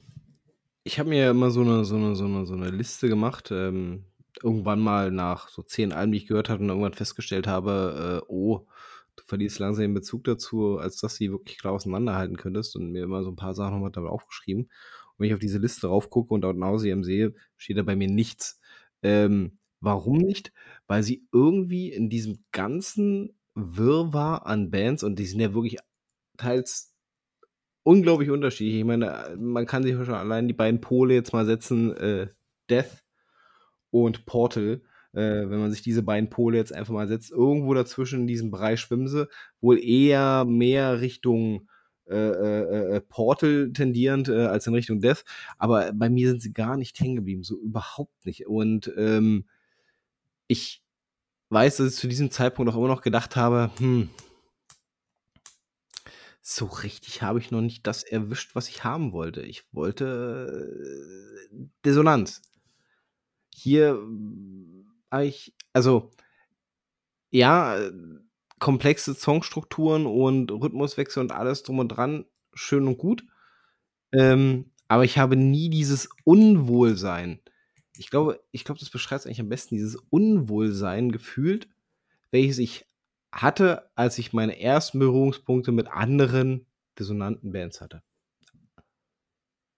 [0.83, 3.49] ich habe mir immer so eine, so eine, so eine, so eine Liste gemacht.
[3.51, 4.05] Ähm,
[4.43, 8.25] irgendwann mal nach so zehn Alben, die ich gehört habe und irgendwann festgestellt habe, äh,
[8.31, 8.67] oh,
[9.15, 12.91] du verlierst langsam den Bezug dazu, als dass du sie wirklich klar auseinanderhalten könntest und
[12.91, 14.63] mir immer so ein paar Sachen nochmal dabei aufgeschrieben.
[14.65, 14.71] Und
[15.19, 18.09] wenn ich auf diese Liste drauf gucke und dort Nauseam sehe, steht da bei mir
[18.09, 18.59] nichts.
[19.01, 20.53] Ähm, Warum nicht?
[20.87, 25.77] Weil sie irgendwie in diesem ganzen Wirrwarr an Bands und die sind ja wirklich
[26.37, 26.95] teils
[27.87, 28.79] unglaublich unterschiedlich.
[28.79, 32.27] Ich meine, man kann sich schon allein die beiden Pole jetzt mal setzen, äh,
[32.69, 33.05] Death
[33.91, 34.81] und Portal.
[35.13, 38.51] Äh, wenn man sich diese beiden Pole jetzt einfach mal setzt, irgendwo dazwischen in diesem
[38.51, 39.29] Bereich schwimmen sie,
[39.61, 41.69] wohl eher mehr Richtung
[42.09, 45.23] äh, äh, äh Portal tendierend äh, als in Richtung Death.
[45.57, 48.47] Aber bei mir sind sie gar nicht hängen geblieben, so überhaupt nicht.
[48.47, 49.45] Und ähm,
[50.47, 50.83] ich
[51.51, 54.09] weiß, dass ich zu diesem Zeitpunkt auch immer noch gedacht habe, hm,
[56.49, 59.41] so richtig habe ich noch nicht das erwischt, was ich haben wollte.
[59.41, 60.77] Ich wollte
[61.51, 62.41] äh, Dissonanz.
[63.53, 63.99] Hier
[65.11, 66.11] habe ich, also,
[67.31, 67.77] ja,
[68.59, 73.25] komplexe Songstrukturen und Rhythmuswechsel und alles drum und dran, schön und gut.
[74.13, 77.41] Ähm, aber ich habe nie dieses Unwohlsein
[77.99, 81.67] ich glaube, ich glaube, das beschreibt eigentlich am besten dieses Unwohlsein gefühlt,
[82.31, 82.86] welches ich
[83.31, 86.65] hatte, als ich meine ersten Berührungspunkte mit anderen
[86.97, 88.03] dissonanten Bands hatte.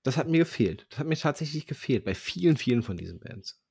[0.03, 0.87] Das hat mir gefehlt.
[0.89, 3.61] Das hat mir tatsächlich gefehlt bei vielen, vielen von diesen Bands.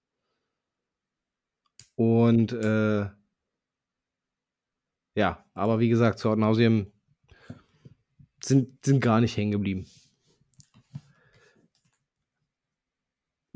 [1.94, 3.08] Und äh,
[5.16, 6.92] ja, aber wie gesagt, zu Nauseam
[8.42, 9.86] sind, sind gar nicht hängen geblieben.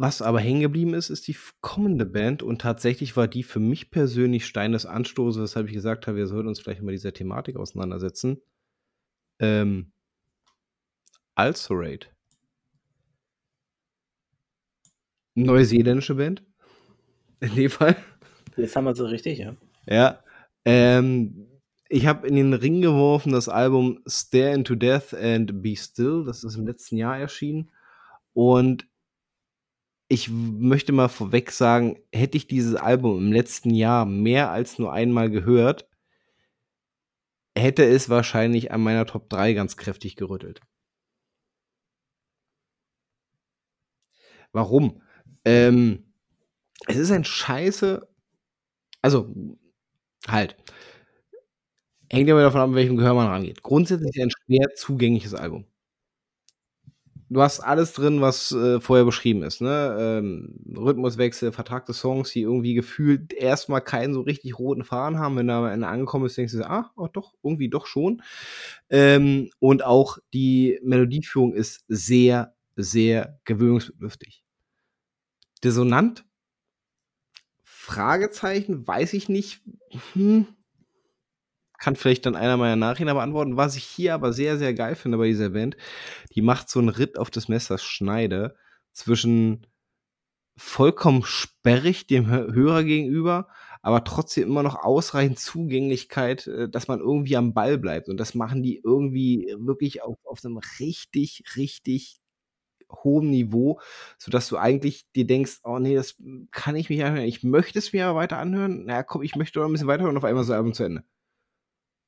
[0.03, 3.93] Was aber hängen geblieben ist, ist die kommende Band und tatsächlich war die für mich
[3.93, 7.55] persönlich Stein des Anstoßes, weshalb ich gesagt habe, wir sollten uns vielleicht mit dieser Thematik
[7.55, 8.43] auseinandersetzen.
[9.39, 9.93] Ähm,
[11.39, 12.09] Ulcerate.
[15.37, 16.43] Neuseeländische Band.
[17.39, 17.95] In dem Fall.
[18.57, 19.55] Jetzt haben wir so richtig, ja.
[19.87, 20.25] Ja.
[20.65, 21.47] Ähm,
[21.89, 26.25] ich habe in den Ring geworfen das Album Stare into Death and Be Still.
[26.25, 27.71] Das ist im letzten Jahr erschienen.
[28.33, 28.89] Und
[30.13, 34.93] ich möchte mal vorweg sagen, hätte ich dieses Album im letzten Jahr mehr als nur
[34.93, 35.89] einmal gehört,
[37.57, 40.61] hätte es wahrscheinlich an meiner Top 3 ganz kräftig gerüttelt.
[44.53, 45.01] Warum?
[45.45, 46.13] Ähm,
[46.87, 48.09] es ist ein scheiße.
[49.03, 49.29] Also,
[50.29, 50.57] halt.
[52.11, 53.63] Hängt ja davon ab, welchem Gehör man rangeht.
[53.63, 55.67] Grundsätzlich ein schwer zugängliches Album
[57.33, 59.61] du hast alles drin, was äh, vorher beschrieben ist.
[59.61, 59.97] Ne?
[59.99, 65.37] Ähm, Rhythmuswechsel, vertragte Songs, die irgendwie gefühlt erstmal keinen so richtig roten Faden haben.
[65.37, 68.23] Wenn am Ende angekommen bist, denkst du, ah, oh, doch, irgendwie doch schon.
[68.91, 74.45] Ähm, und auch die Melodieführung ist sehr, sehr gewöhnungsbedürftig.
[75.65, 76.25] Dissonant?
[77.63, 79.63] Fragezeichen, weiß ich nicht.
[80.13, 80.47] Hm,
[81.83, 83.57] kann vielleicht dann einer meiner Nachhinein beantworten.
[83.57, 85.77] Was ich hier aber sehr, sehr geil finde bei dieser Band,
[86.33, 88.55] die macht so einen Ritt auf des Messers Schneide
[88.93, 89.67] zwischen
[90.57, 93.49] vollkommen sperrig dem Hörer gegenüber,
[93.83, 98.09] aber trotzdem immer noch ausreichend Zugänglichkeit, äh, dass man irgendwie am Ball bleibt.
[98.09, 102.21] Und das machen die irgendwie wirklich auf, auf einem richtig, richtig
[102.93, 103.81] hohem Niveau,
[104.19, 106.15] sodass du eigentlich dir denkst, oh nee, das
[106.53, 107.27] kann ich mich anhören.
[107.27, 108.85] Ich möchte es mir aber weiter anhören.
[108.87, 111.03] Na komm, ich möchte doch ein bisschen weiter und auf einmal so Album zu Ende.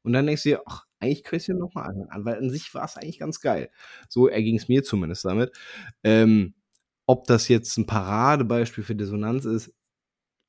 [0.05, 2.51] Und dann denkst du dir, ach, eigentlich könnte ich es mir nochmal anhören, weil an
[2.51, 3.71] sich war es eigentlich ganz geil.
[4.09, 5.53] So erging es mir zumindest damit.
[6.03, 6.55] Ähm,
[7.07, 9.73] ob das jetzt ein Paradebeispiel für Dissonanz ist,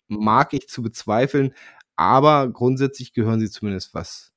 [0.07, 1.53] mag ich zu bezweifeln,
[1.95, 4.33] aber grundsätzlich gehören sie zumindest was,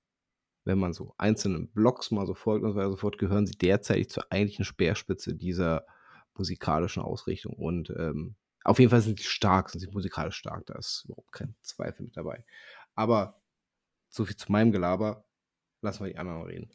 [0.65, 3.57] wenn man so einzelnen Blogs mal so folgt und so weiter so fort, gehören sie
[3.57, 5.85] derzeit zur eigentlichen Speerspitze dieser
[6.37, 7.55] musikalischen Ausrichtung.
[7.55, 11.33] Und ähm, auf jeden Fall sind sie stark, sind sie musikalisch stark, da ist überhaupt
[11.33, 12.45] kein Zweifel mit dabei.
[12.95, 13.41] Aber
[14.09, 15.25] so viel zu meinem Gelaber.
[15.81, 16.71] Lassen wir die anderen reden.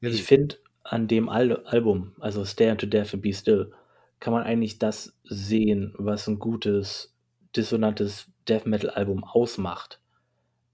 [0.00, 3.72] Ja, ich finde, an dem Al Album, also Stare into Death and Be Still,
[4.20, 7.14] kann man eigentlich das sehen, was ein gutes,
[7.54, 10.00] dissonantes Death Metal Album ausmacht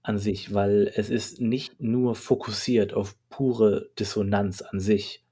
[0.01, 5.25] an sich, weil es ist nicht nur fokussiert auf pure Dissonanz an sich,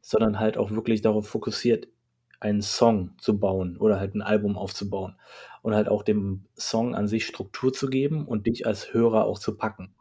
[0.00, 1.88] sondern halt auch wirklich darauf fokussiert,
[2.40, 5.16] einen Song zu bauen oder halt ein Album aufzubauen
[5.62, 9.38] und halt auch dem Song an sich Struktur zu geben und dich als Hörer auch
[9.38, 9.94] zu packen.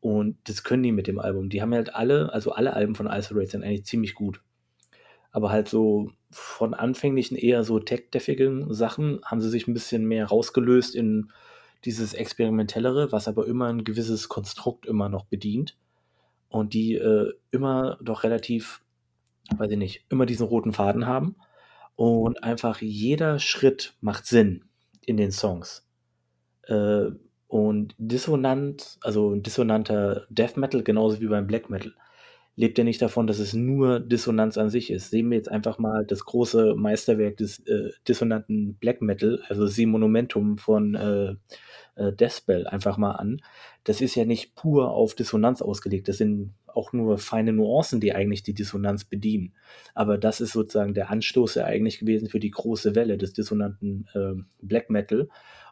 [0.00, 1.48] Und das können die mit dem Album.
[1.48, 4.42] Die haben halt alle, also alle Alben von Isolate sind eigentlich ziemlich gut.
[5.30, 10.26] Aber halt so von anfänglichen eher so tech-deffigen Sachen haben sie sich ein bisschen mehr
[10.26, 11.30] rausgelöst in
[11.84, 15.76] dieses experimentellere, was aber immer ein gewisses Konstrukt immer noch bedient
[16.48, 18.82] und die äh, immer doch relativ,
[19.56, 21.36] weiß ich nicht, immer diesen roten Faden haben
[21.96, 24.64] und einfach jeder Schritt macht Sinn
[25.06, 25.86] in den Songs.
[26.68, 27.10] Äh,
[27.48, 31.92] und dissonant, also dissonanter Death Metal, genauso wie beim Black Metal,
[32.54, 35.10] lebt ja nicht davon, dass es nur Dissonanz an sich ist.
[35.10, 39.86] Sehen wir jetzt einfach mal das große Meisterwerk des äh, dissonanten Black Metal, also Sie
[39.86, 41.34] Monumentum von äh,
[41.94, 43.40] äh, Deathspell einfach mal an.
[43.84, 46.08] Das ist ja nicht pur auf Dissonanz ausgelegt.
[46.08, 49.54] Das sind auch nur feine Nuancen, die eigentlich die Dissonanz bedienen.
[49.94, 54.08] Aber das ist sozusagen der Anstoß ja eigentlich gewesen für die große Welle des dissonanten
[54.14, 55.28] äh, Black Metal.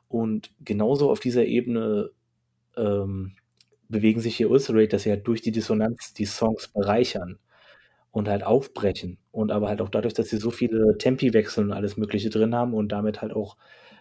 [0.08, 2.10] Und genauso auf dieser Ebene
[2.76, 3.32] ähm,
[3.90, 7.38] bewegen sich hier Ulcerate, dass sie halt durch die Dissonanz die Songs bereichern
[8.12, 9.18] und halt aufbrechen.
[9.32, 12.54] Und aber halt auch dadurch, dass sie so viele Tempi wechseln und alles Mögliche drin
[12.54, 13.56] haben und damit halt auch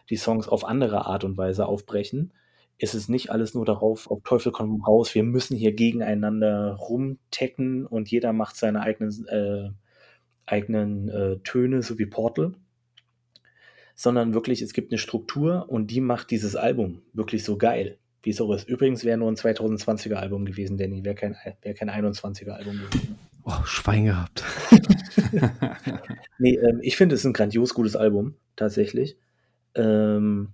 [0.09, 2.33] die Songs auf andere Art und Weise aufbrechen,
[2.77, 7.85] ist es nicht alles nur darauf, auf Teufel komm raus, wir müssen hier gegeneinander rumtecken
[7.85, 9.69] und jeder macht seine eigenen, äh,
[10.45, 12.53] eigenen äh, Töne, so wie Portal.
[13.95, 18.31] Sondern wirklich, es gibt eine Struktur und die macht dieses Album wirklich so geil, wie
[18.31, 18.67] es auch ist.
[18.67, 23.17] Übrigens wäre nur ein 2020er Album gewesen, Danny, wäre kein, wär kein 21er Album gewesen.
[23.43, 24.43] Oh, Schwein gehabt.
[26.39, 29.17] nee, ähm, ich finde es ein grandios gutes Album, tatsächlich.
[29.75, 30.49] Ähm,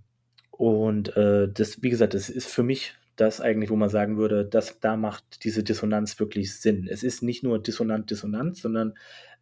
[0.52, 4.46] und äh, das, wie gesagt, das ist für mich das eigentlich, wo man sagen würde,
[4.46, 6.88] dass da macht diese Dissonanz wirklich Sinn.
[6.90, 8.94] Es ist nicht nur dissonant, dissonant, sondern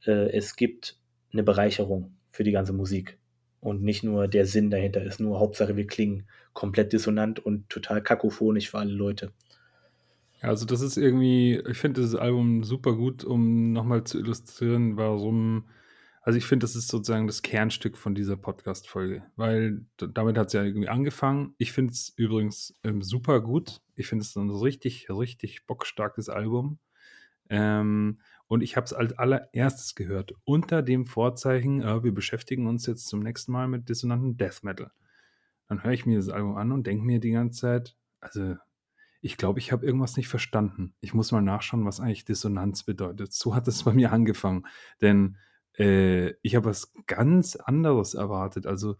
[0.06, 0.98] äh, es gibt
[1.32, 3.18] eine Bereicherung für die ganze Musik.
[3.64, 8.04] Und nicht nur der Sinn dahinter ist nur Hauptsache, wir klingen komplett dissonant und total
[8.04, 9.32] kakophonisch für alle Leute.
[10.42, 15.70] Also das ist irgendwie, ich finde dieses Album super gut, um nochmal zu illustrieren, warum,
[16.24, 20.54] also ich finde, das ist sozusagen das Kernstück von dieser Podcast-Folge, weil damit hat es
[20.54, 21.56] ja irgendwie angefangen.
[21.58, 23.80] Ich finde es übrigens ähm, super gut.
[23.96, 26.80] Ich finde es ein richtig, richtig bockstarkes Album.
[27.50, 32.86] Ähm, und ich habe es als allererstes gehört, unter dem Vorzeichen, äh, wir beschäftigen uns
[32.86, 34.92] jetzt zum nächsten Mal mit dissonanten Death Metal.
[35.68, 38.56] Dann höre ich mir das Album an und denke mir die ganze Zeit, also
[39.22, 40.96] ich glaube, ich habe irgendwas nicht verstanden.
[41.00, 43.32] Ich muss mal nachschauen, was eigentlich Dissonanz bedeutet.
[43.32, 44.68] So hat es bei mir angefangen.
[45.02, 45.38] Denn
[45.80, 48.68] äh, ich habe was ganz anderes erwartet.
[48.68, 48.98] Also,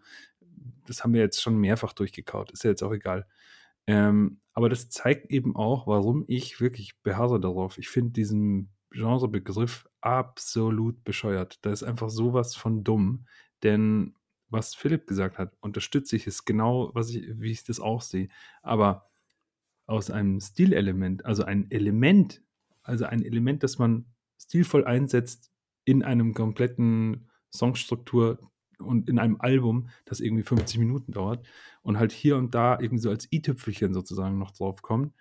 [0.88, 2.52] das haben wir jetzt schon mehrfach durchgekaut.
[2.52, 3.28] Ist ja jetzt auch egal.
[3.86, 7.78] Ähm, aber das zeigt eben auch, warum ich wirklich beharre darauf.
[7.78, 11.60] Ich finde diesen Genrebegriff absolut bescheuert.
[11.66, 13.26] Da ist einfach sowas von dumm.
[13.64, 14.16] Denn
[14.50, 18.30] was Philipp gesagt hat, unterstütze ich, ist genau, was ich, wie ich das auch sehe.
[18.62, 19.10] Aber
[19.88, 22.42] aus einem Stilelement, also ein Element,
[22.84, 24.06] also ein Element, das man
[24.38, 25.52] stilvoll einsetzt
[25.86, 28.40] in einem kompletten Songstruktur
[28.80, 31.46] und in einem Album, das irgendwie 50 Minuten dauert
[31.82, 35.14] und halt hier und da irgendwie so als i-Tüpfelchen sozusagen noch drauf kommt,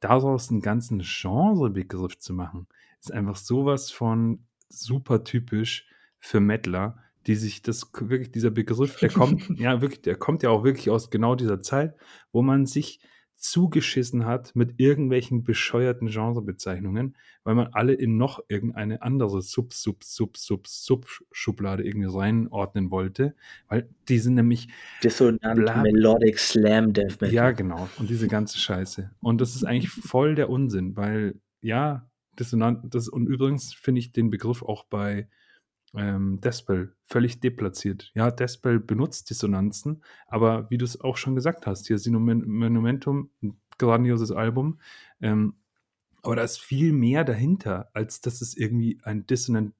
[0.00, 2.66] daraus einen ganzen Genrebegriff zu machen,
[3.02, 5.86] ist einfach sowas von super typisch
[6.18, 10.50] für Mettler, die sich das wirklich, dieser Begriff, der kommt, ja wirklich, der kommt ja
[10.50, 11.94] auch wirklich aus genau dieser Zeit,
[12.32, 13.00] wo man sich
[13.34, 20.04] zugeschissen hat mit irgendwelchen bescheuerten Genrebezeichnungen, weil man alle in noch irgendeine andere Sub, Sub,
[20.04, 23.34] Sub, Sub, Sub-Schublade irgendwie reinordnen wollte,
[23.66, 24.68] weil die sind nämlich
[25.02, 27.32] Dissonant, Melodic, Slam, Death Metal.
[27.32, 27.88] Ja, genau.
[27.98, 29.10] Und diese ganze Scheiße.
[29.20, 34.12] Und das ist eigentlich voll der Unsinn, weil ja, Dissonant, das, und übrigens finde ich
[34.12, 35.28] den Begriff auch bei
[35.94, 38.10] ähm, Despel völlig deplatziert.
[38.14, 43.60] Ja, Despel benutzt Dissonanzen, aber wie du es auch schon gesagt hast, hier Monumentum, ein
[43.78, 44.80] grandioses Album,
[45.20, 45.54] ähm,
[46.22, 49.74] aber da ist viel mehr dahinter, als dass es irgendwie ein Dissonant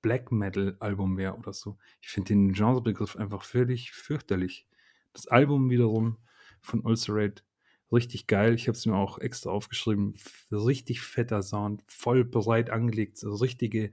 [0.00, 1.76] Black Metal Album wäre oder so.
[2.00, 4.66] Ich finde den Genrebegriff einfach völlig fürchterlich.
[5.12, 6.18] Das Album wiederum
[6.60, 7.42] von Ulcerate
[7.92, 8.54] richtig geil.
[8.54, 10.14] Ich habe es mir auch extra aufgeschrieben.
[10.50, 13.90] Richtig fetter Sound, voll bereit angelegt, so richtige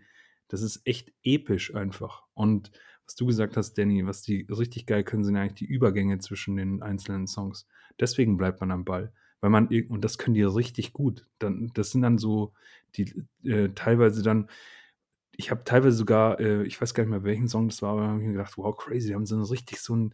[0.48, 2.24] das ist echt episch einfach.
[2.34, 2.72] Und
[3.06, 6.56] was du gesagt hast, Danny, was die richtig geil können, sind eigentlich die Übergänge zwischen
[6.56, 7.68] den einzelnen Songs.
[8.00, 9.12] Deswegen bleibt man am Ball.
[9.42, 11.28] Weil man, und das können die richtig gut.
[11.40, 12.54] Dann, das sind dann so,
[12.96, 14.50] die äh, teilweise dann,
[15.36, 18.08] ich habe teilweise sogar, äh, ich weiß gar nicht mehr, welchen Song das war, aber
[18.08, 20.14] habe ich mir gedacht, wow, crazy, die haben so richtig so einen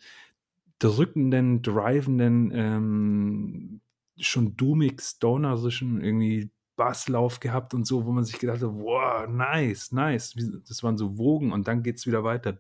[0.82, 3.82] drückenden, drivenden, ähm,
[4.18, 9.92] schon doomig, stonerischen, irgendwie Basslauf gehabt und so, wo man sich gedacht hat, wow, nice,
[9.92, 10.34] nice.
[10.68, 12.58] Das waren so Wogen und dann geht es wieder weiter.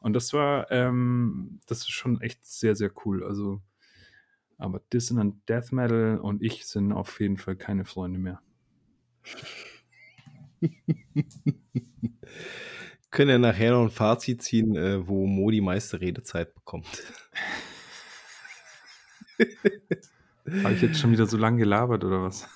[0.00, 3.24] Und das war, ähm, das ist schon echt sehr, sehr cool.
[3.24, 3.62] Also,
[4.58, 8.42] aber Dissonant Death Metal und ich sind auf jeden Fall keine Freunde mehr.
[13.10, 16.86] Können ja nachher noch ein Fazit ziehen, äh, wo Mo die meiste Redezeit bekommt.
[20.62, 22.48] Habe ich jetzt schon wieder so lange gelabert oder was?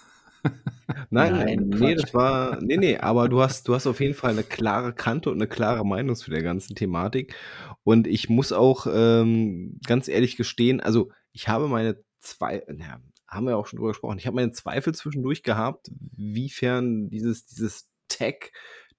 [1.10, 4.32] Nein, Nein, nee, das war, nee, nee, aber du hast, du hast auf jeden Fall
[4.32, 7.34] eine klare Kante und eine klare Meinung zu der ganzen Thematik.
[7.82, 13.46] Und ich muss auch ähm, ganz ehrlich gestehen, also ich habe meine zwei, ja, haben
[13.46, 18.52] wir auch schon drüber gesprochen, ich habe meine Zweifel zwischendurch gehabt, wiefern dieses, dieses Tech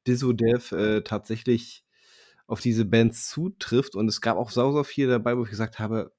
[0.08, 1.86] Disodev äh, tatsächlich
[2.47, 3.95] auf diese Bands zutrifft.
[3.95, 6.14] Und es gab auch sau, sau viel dabei, wo ich gesagt habe,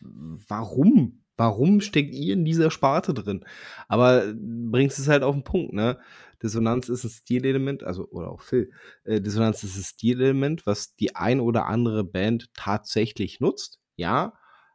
[0.00, 1.24] warum?
[1.36, 3.44] Warum steckt ihr in dieser Sparte drin?
[3.86, 5.98] Aber bringst es halt auf den Punkt, ne?
[6.42, 8.70] Dissonanz ist ein Stilelement, also, oder auch Phil,
[9.04, 14.34] äh, Dissonanz ist ein Stilelement, was die ein oder andere Band tatsächlich nutzt, ja,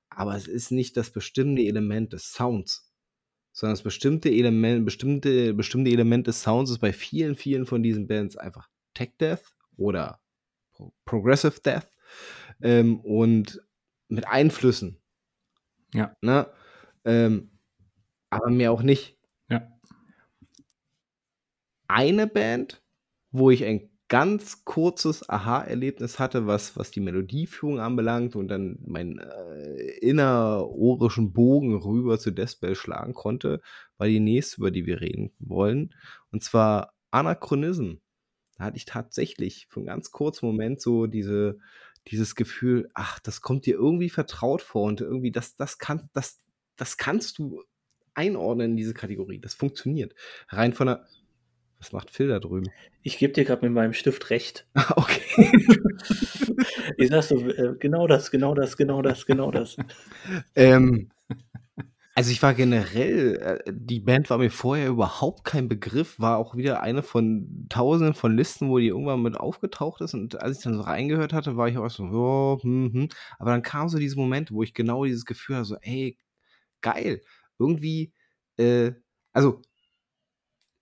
[0.10, 2.93] aber es ist nicht das bestimmte Element des Sounds,
[3.54, 8.08] sondern das bestimmte Element, bestimmte, bestimmte Element des Sounds ist bei vielen, vielen von diesen
[8.08, 10.20] Bands einfach Tech Death oder
[11.06, 11.88] Progressive Death
[12.62, 13.62] ähm, und
[14.10, 15.00] mit Einflüssen
[15.94, 16.16] ja.
[16.22, 16.48] Ne?
[17.06, 17.52] Ähm,
[18.30, 19.18] aber mir auch nicht.
[19.50, 19.72] Ja.
[21.88, 22.82] Eine Band,
[23.32, 29.18] wo ich ein ganz kurzes Aha-Erlebnis hatte, was, was die Melodieführung anbelangt und dann meinen
[29.18, 33.60] äh, innerorischen Bogen rüber zu Deathbell schlagen konnte,
[33.98, 35.96] war die nächste, über die wir reden wollen.
[36.32, 37.94] Und zwar Anachronism.
[38.60, 41.58] Da hatte ich tatsächlich für einen ganz kurzen Moment so diese,
[42.08, 46.40] dieses Gefühl, ach, das kommt dir irgendwie vertraut vor und irgendwie, das, das kann, das,
[46.76, 47.64] das kannst du
[48.14, 49.40] einordnen in diese Kategorie.
[49.40, 50.14] Das funktioniert.
[50.50, 51.08] Rein von der.
[51.84, 52.72] Was macht Phil da drüben?
[53.02, 54.66] Ich gebe dir gerade mit meinem Stift recht.
[54.76, 55.52] Ah, okay.
[56.98, 59.76] ich sag so, äh, genau das, genau das, genau das, genau das.
[60.56, 61.10] ähm,
[62.16, 66.56] also ich war generell, äh, die Band war mir vorher überhaupt kein Begriff, war auch
[66.56, 70.14] wieder eine von tausenden von Listen, wo die irgendwann mit aufgetaucht ist.
[70.14, 73.10] Und als ich dann so reingehört hatte, war ich auch so, oh, hm, hm.
[73.40, 76.18] aber dann kam so diese Momente, wo ich genau dieses Gefühl hatte, so, ey,
[76.80, 77.22] geil.
[77.60, 78.14] Irgendwie,
[78.58, 78.94] äh,
[79.34, 79.62] also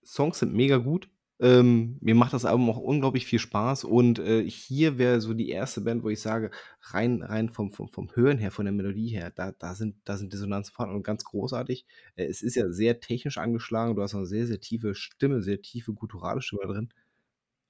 [0.04, 1.08] Songs sind mega gut.
[1.42, 5.48] Ähm, mir macht das Album auch unglaublich viel Spaß und äh, hier wäre so die
[5.48, 9.08] erste Band, wo ich sage, rein, rein vom, vom, vom Hören her, von der Melodie
[9.08, 11.84] her, da, da, sind, da sind und ganz großartig.
[12.14, 15.60] Äh, es ist ja sehr technisch angeschlagen, du hast eine sehr, sehr tiefe Stimme, sehr
[15.60, 16.90] tiefe gutturale Stimme drin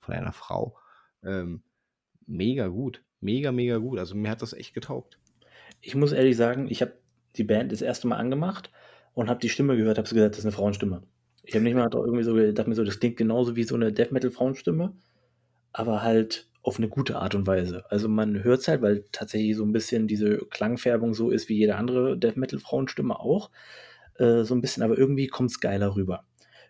[0.00, 0.76] von einer Frau.
[1.24, 1.62] Ähm,
[2.26, 3.98] mega gut, mega, mega gut.
[3.98, 5.18] Also mir hat das echt getaugt.
[5.80, 6.92] Ich muss ehrlich sagen, ich habe
[7.36, 8.70] die Band das erste Mal angemacht
[9.14, 11.02] und habe die Stimme gehört, habe gesagt, das ist eine Frauenstimme.
[11.42, 13.92] Ich habe nicht mal irgendwie so gedacht, mir so, das klingt genauso wie so eine
[13.92, 14.94] Death Metal Frauenstimme,
[15.72, 17.84] aber halt auf eine gute Art und Weise.
[17.90, 21.56] Also man hört es halt, weil tatsächlich so ein bisschen diese Klangfärbung so ist wie
[21.56, 23.50] jede andere Death Metal Frauenstimme auch.
[24.18, 26.24] Äh, so ein bisschen, aber irgendwie kommt es geiler rüber.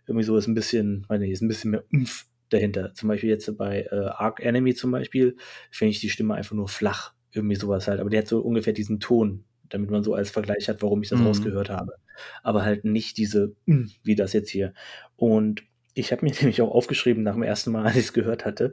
[0.06, 2.94] Irgendwie so ist ein bisschen, meine ist ein bisschen mehr Umf dahinter.
[2.94, 5.36] Zum Beispiel jetzt bei äh, Arc Enemy zum Beispiel,
[5.70, 7.12] finde ich die Stimme einfach nur flach.
[7.32, 8.00] Irgendwie sowas halt.
[8.00, 11.08] Aber die hat so ungefähr diesen Ton, damit man so als Vergleich hat, warum ich
[11.08, 11.26] das mhm.
[11.26, 11.94] rausgehört habe.
[12.42, 14.74] Aber halt nicht diese, mm, wie das jetzt hier.
[15.16, 15.62] Und
[15.94, 18.72] ich habe mir nämlich auch aufgeschrieben nach dem ersten Mal, als ich es gehört hatte,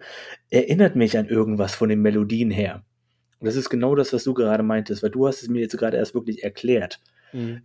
[0.50, 2.84] erinnert mich an irgendwas von den Melodien her.
[3.40, 5.78] Und das ist genau das, was du gerade meintest, weil du hast es mir jetzt
[5.78, 7.00] gerade erst wirklich erklärt.
[7.32, 7.62] Mhm.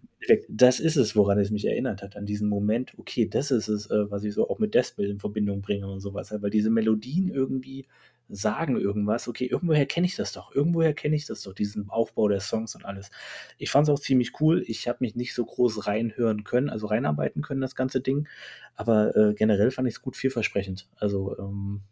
[0.49, 3.91] Das ist es, woran es mich erinnert hat, an diesen Moment, okay, das ist es,
[3.91, 7.29] äh, was ich so auch mit Deathbill in Verbindung bringe und sowas, weil diese Melodien
[7.29, 7.87] irgendwie
[8.29, 12.29] sagen irgendwas, okay, irgendwoher kenne ich das doch, irgendwoher kenne ich das doch, diesen Aufbau
[12.29, 13.11] der Songs und alles.
[13.59, 16.87] Ich fand es auch ziemlich cool, ich habe mich nicht so groß reinhören können, also
[16.87, 18.29] reinarbeiten können, das ganze Ding,
[18.75, 21.83] aber äh, generell fand ich es gut vielversprechend, also ähm,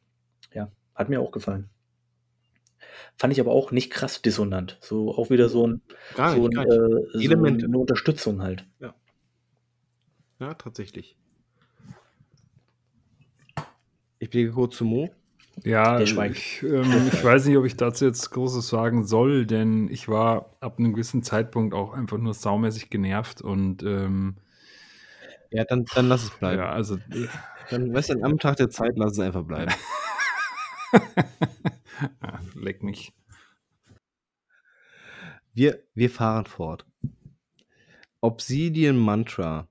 [0.55, 1.69] ja, hat mir auch gefallen.
[3.17, 4.79] Fand ich aber auch nicht krass dissonant.
[4.81, 5.83] So auch wieder so ein,
[6.15, 8.67] gar nicht, so, ein, äh, so eine Unterstützung halt.
[8.81, 8.95] Ja.
[10.41, 11.17] Ja, tatsächlich.
[14.19, 15.11] Ich blicke kurz zu Mo.
[15.65, 16.17] Ja, ich,
[16.63, 20.79] ähm, ich weiß nicht, ob ich dazu jetzt Großes sagen soll, denn ich war ab
[20.79, 24.37] einem gewissen Zeitpunkt auch einfach nur saumäßig genervt und ähm,
[25.51, 26.59] ja, dann, dann lass es bleiben.
[26.59, 26.99] Ja, also
[27.71, 29.73] dann, weißt du, am Tag der Zeit lass es einfach bleiben.
[32.55, 33.13] leck mich.
[35.53, 36.87] Wir, wir fahren fort.
[38.21, 39.69] Obsidian Mantra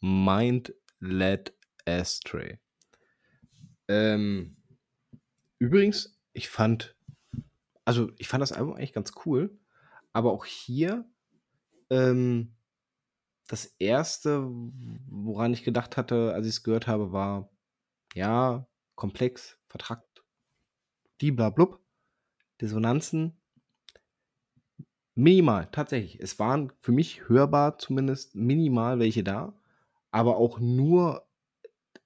[0.00, 1.52] Mind Led
[1.86, 2.58] Astray.
[3.86, 4.57] Ähm,
[5.58, 6.94] Übrigens, ich fand
[7.84, 9.58] also, ich fand das Album eigentlich ganz cool,
[10.12, 11.06] aber auch hier,
[11.90, 12.54] ähm
[13.48, 14.46] das erste,
[15.08, 17.50] woran ich gedacht hatte, als ich es gehört habe, war,
[18.14, 20.24] ja, komplex, vertrackt,
[21.18, 21.80] bliblablub,
[22.60, 23.40] Dissonanzen.
[25.14, 26.20] Minimal, tatsächlich.
[26.20, 29.54] Es waren für mich hörbar zumindest minimal welche da,
[30.12, 31.26] aber auch nur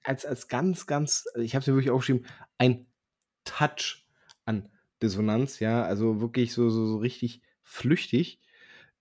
[0.04, 2.26] als als ganz, ganz ich habe es mir wirklich aufgeschrieben,
[2.58, 2.86] ein
[3.44, 4.06] Touch
[4.44, 4.68] an
[5.02, 8.40] Dissonanz, ja, also wirklich so, so, so richtig flüchtig.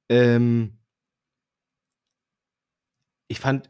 [0.09, 0.77] Ähm,
[3.27, 3.69] ich fand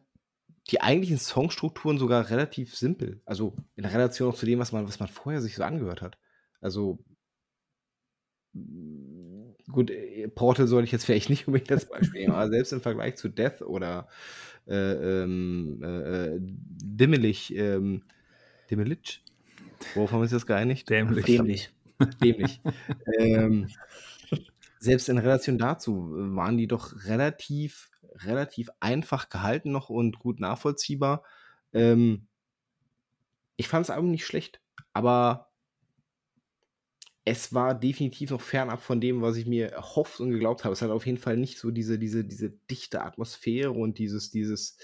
[0.70, 3.22] die eigentlichen Songstrukturen sogar relativ simpel.
[3.26, 6.18] Also in Relation auch zu dem, was man, was man vorher sich so angehört hat.
[6.62, 7.04] Also
[9.72, 12.82] gut, äh, Portal soll ich jetzt vielleicht nicht unbedingt als Beispiel nehmen, aber selbst im
[12.82, 14.08] Vergleich zu Death oder
[14.68, 18.04] äh, ähm, äh, Dimmelich, ähm,
[18.70, 19.24] Dimmelich,
[19.96, 20.90] Worauf haben wir uns jetzt geeinigt?
[20.90, 21.26] Dämlich.
[21.26, 21.74] Dämlich.
[22.22, 22.62] Dämlich.
[23.18, 23.68] ähm,
[24.80, 31.24] selbst in Relation dazu waren die doch relativ, relativ einfach gehalten noch und gut nachvollziehbar.
[31.74, 32.28] Ähm,
[33.58, 34.60] ich fand es Album nicht schlecht,
[34.94, 35.51] aber
[37.24, 40.74] es war definitiv noch fernab von dem, was ich mir erhofft und geglaubt habe.
[40.74, 44.78] Es hat auf jeden Fall nicht so diese, diese, diese dichte Atmosphäre und dieses, dieses,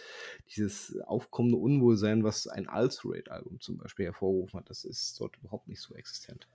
[0.55, 4.69] dieses aufkommende Unwohlsein, was ein Ulcerate-Album zum Beispiel hervorgerufen hat.
[4.69, 6.47] Das ist dort überhaupt nicht so existent.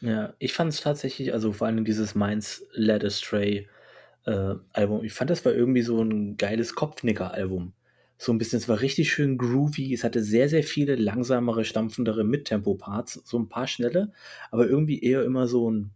[0.00, 3.68] Ja, ich fand es tatsächlich, also vor allem dieses Minds Led Astray
[4.26, 7.72] äh, Album, ich fand das war irgendwie so ein geiles Kopfnicker-Album
[8.24, 9.92] so ein bisschen, es war richtig schön groovy.
[9.92, 14.12] Es hatte sehr, sehr viele langsamere, stampfendere Mittempo-Parts, so ein paar schnelle,
[14.50, 15.90] aber irgendwie eher immer so ein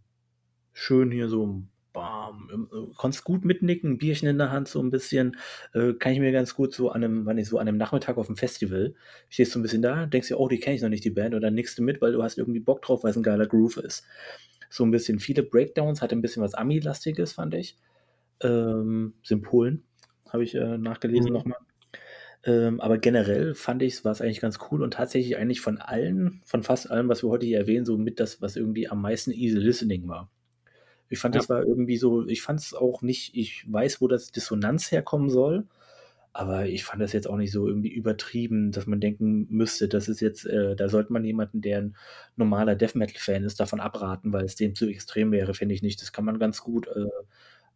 [0.73, 2.69] schön hier so ein Bam.
[2.71, 5.37] Äh, konntest gut mitnicken, ein Bierchen in der Hand, so ein bisschen.
[5.73, 8.17] Äh, kann ich mir ganz gut so an einem, wann ich so an einem Nachmittag
[8.17, 8.93] auf dem Festival,
[9.29, 11.33] stehst du ein bisschen da, denkst dir, oh, die kenne ich noch nicht, die Band,
[11.33, 13.47] und dann nickst du mit, weil du hast irgendwie Bock drauf, weil es ein geiler
[13.47, 14.05] Groove ist.
[14.69, 17.75] So ein bisschen viele Breakdowns, hatte ein bisschen was Ami-lastiges, fand ich.
[18.41, 19.83] Ähm, Symbolen
[20.29, 21.33] habe ich äh, nachgelesen mhm.
[21.33, 21.57] nochmal.
[22.43, 26.41] Ähm, aber generell fand ich, war es eigentlich ganz cool und tatsächlich eigentlich von allen,
[26.45, 29.31] von fast allem, was wir heute hier erwähnen, so mit das, was irgendwie am meisten
[29.31, 30.29] easy listening war.
[31.09, 31.41] Ich fand, ja.
[31.41, 35.29] das war irgendwie so, ich fand es auch nicht, ich weiß, wo das Dissonanz herkommen
[35.29, 35.65] soll,
[36.31, 40.07] aber ich fand das jetzt auch nicht so irgendwie übertrieben, dass man denken müsste, das
[40.07, 41.97] ist jetzt, äh, da sollte man jemanden, der ein
[42.35, 46.01] normaler Death Metal-Fan ist, davon abraten, weil es dem zu extrem wäre, finde ich nicht.
[46.01, 47.07] Das kann man ganz gut äh,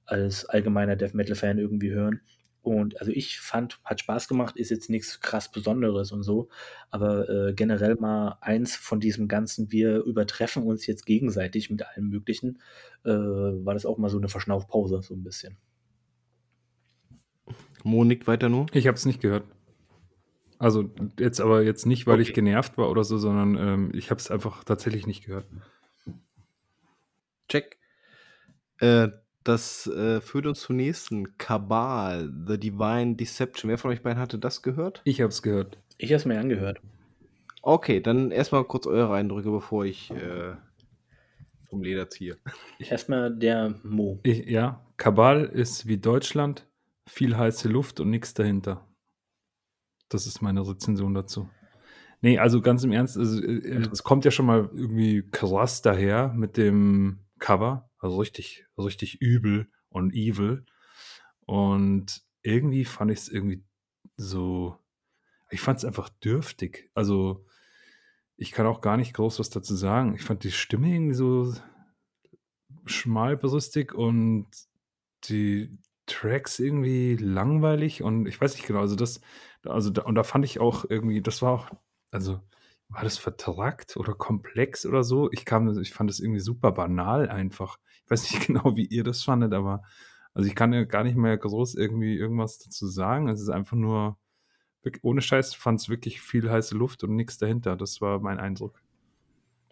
[0.05, 2.21] als allgemeiner Death Metal-Fan irgendwie hören.
[2.63, 6.47] Und also ich fand, hat Spaß gemacht, ist jetzt nichts krass Besonderes und so,
[6.89, 12.07] aber äh, generell mal eins von diesem Ganzen, wir übertreffen uns jetzt gegenseitig mit allem
[12.07, 12.59] Möglichen,
[13.03, 15.57] äh, war das auch mal so eine Verschnaufpause, so ein bisschen.
[17.83, 18.67] Mo nickt weiter nur?
[18.71, 19.43] Ich habe es nicht gehört.
[20.57, 22.29] Also jetzt aber jetzt nicht, weil okay.
[22.29, 25.45] ich genervt war oder so, sondern ähm, ich habe es einfach tatsächlich nicht gehört.
[27.49, 27.77] Check.
[28.79, 29.09] Äh,
[29.43, 31.37] das äh, führt uns zum nächsten.
[31.37, 33.69] Kabal, The Divine Deception.
[33.69, 35.01] Wer von euch beiden hatte das gehört?
[35.03, 35.77] Ich habe es gehört.
[35.97, 36.81] Ich habe es mir angehört.
[37.61, 40.55] Okay, dann erstmal kurz eure Eindrücke, bevor ich äh,
[41.69, 42.37] vom Leder ziehe.
[42.79, 44.19] Erstmal der Mo.
[44.23, 46.67] Ich, ja, Kabal ist wie Deutschland,
[47.07, 48.85] viel heiße Luft und nichts dahinter.
[50.09, 51.49] Das ist meine Rezension dazu.
[52.21, 56.29] Nee, also ganz im Ernst, also, äh, es kommt ja schon mal irgendwie krass daher
[56.29, 57.89] mit dem Cover.
[58.03, 60.65] Also richtig, richtig übel und evil.
[61.45, 63.63] Und irgendwie fand ich es irgendwie
[64.17, 64.77] so,
[65.49, 66.91] ich fand es einfach dürftig.
[66.93, 67.45] Also
[68.35, 70.15] ich kann auch gar nicht groß was dazu sagen.
[70.15, 71.53] Ich fand die Stimme irgendwie so
[72.85, 74.47] schmalbrüstig und
[75.29, 79.21] die Tracks irgendwie langweilig und ich weiß nicht genau, also das,
[79.63, 81.69] also da, und da fand ich auch irgendwie, das war auch,
[82.11, 82.41] also
[82.89, 85.31] war das vertrackt oder komplex oder so?
[85.31, 87.79] Ich kam, ich fand das irgendwie super banal einfach.
[88.05, 89.83] Ich weiß nicht genau, wie ihr das fandet, aber
[90.33, 93.29] also ich kann ja gar nicht mehr groß irgendwie irgendwas dazu sagen.
[93.29, 94.17] Es ist einfach nur,
[95.01, 97.75] ohne Scheiß fand es wirklich viel heiße Luft und nichts dahinter.
[97.75, 98.81] Das war mein Eindruck.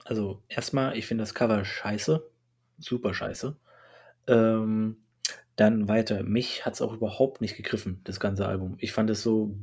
[0.04, 2.30] Also erstmal, ich finde das Cover scheiße.
[2.78, 3.56] Super scheiße.
[4.28, 4.98] Ähm,
[5.56, 6.24] dann weiter.
[6.24, 8.76] Mich hat es auch überhaupt nicht gegriffen, das ganze Album.
[8.80, 9.56] Ich fand es so,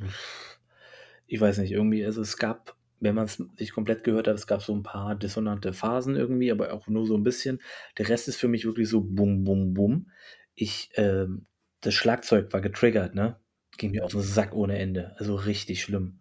[1.27, 4.47] ich weiß nicht, irgendwie, also es gab wenn man es sich komplett gehört hat, es
[4.47, 7.61] gab so ein paar dissonante Phasen irgendwie, aber auch nur so ein bisschen.
[7.97, 10.11] Der Rest ist für mich wirklich so bum, bum, bum.
[10.55, 11.47] Ich, ähm,
[11.81, 13.37] das Schlagzeug war getriggert, ne?
[13.77, 15.15] Ging mir auf den Sack ohne Ende.
[15.19, 16.21] Also richtig schlimm.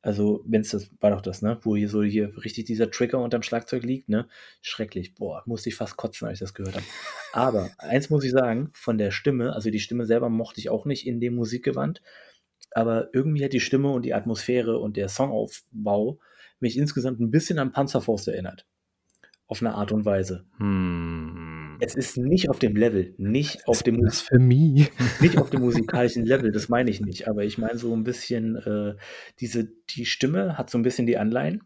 [0.00, 1.58] Also, wenn es das, war doch das, ne?
[1.62, 4.28] Wo hier so hier richtig dieser Trigger unterm Schlagzeug liegt, ne?
[4.60, 5.14] Schrecklich.
[5.14, 6.84] Boah, musste ich fast kotzen, als ich das gehört habe.
[7.32, 10.84] Aber eins muss ich sagen, von der Stimme, also die Stimme selber mochte ich auch
[10.84, 12.02] nicht in dem Musikgewand
[12.74, 16.18] aber irgendwie hat die Stimme und die Atmosphäre und der Songaufbau
[16.60, 18.66] mich insgesamt ein bisschen an Panzerfaust erinnert.
[19.46, 20.46] Auf eine Art und Weise.
[20.58, 21.78] Hm.
[21.80, 24.88] Es ist nicht auf dem Level, nicht auf dem Blasphemie.
[25.20, 28.56] nicht auf dem musikalischen Level, das meine ich nicht, aber ich meine so ein bisschen
[28.56, 28.94] äh,
[29.40, 31.62] diese die Stimme hat so ein bisschen die Anleihen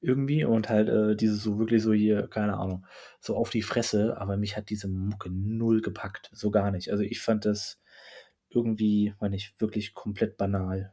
[0.00, 2.86] irgendwie und halt äh, dieses so wirklich so hier, keine Ahnung,
[3.20, 6.90] so auf die Fresse, aber mich hat diese Mucke null gepackt, so gar nicht.
[6.90, 7.81] Also ich fand das
[8.54, 10.92] irgendwie, meine ich, wirklich komplett banal.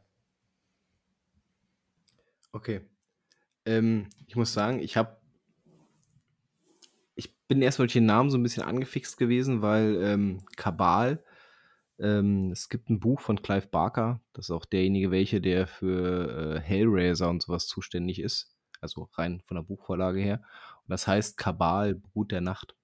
[2.52, 2.80] Okay.
[3.64, 5.20] Ähm, ich muss sagen, ich habe
[7.14, 11.22] ich bin erst durch den Namen so ein bisschen angefixt gewesen, weil ähm, Kabal,
[11.98, 16.56] ähm, es gibt ein Buch von Clive Barker, das ist auch derjenige, welche, der für
[16.56, 20.42] äh, Hellraiser und sowas zuständig ist, also rein von der Buchvorlage her.
[20.82, 22.74] Und das heißt Kabal, Brut der Nacht.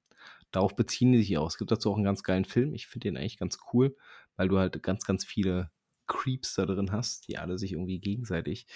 [0.53, 1.49] Darauf beziehen die sich auch.
[1.49, 2.75] Es gibt dazu auch einen ganz geilen Film.
[2.75, 3.97] Ich finde den eigentlich ganz cool
[4.37, 5.71] weil du halt ganz, ganz viele
[6.07, 8.67] Creeps da drin hast, die alle sich irgendwie gegenseitig.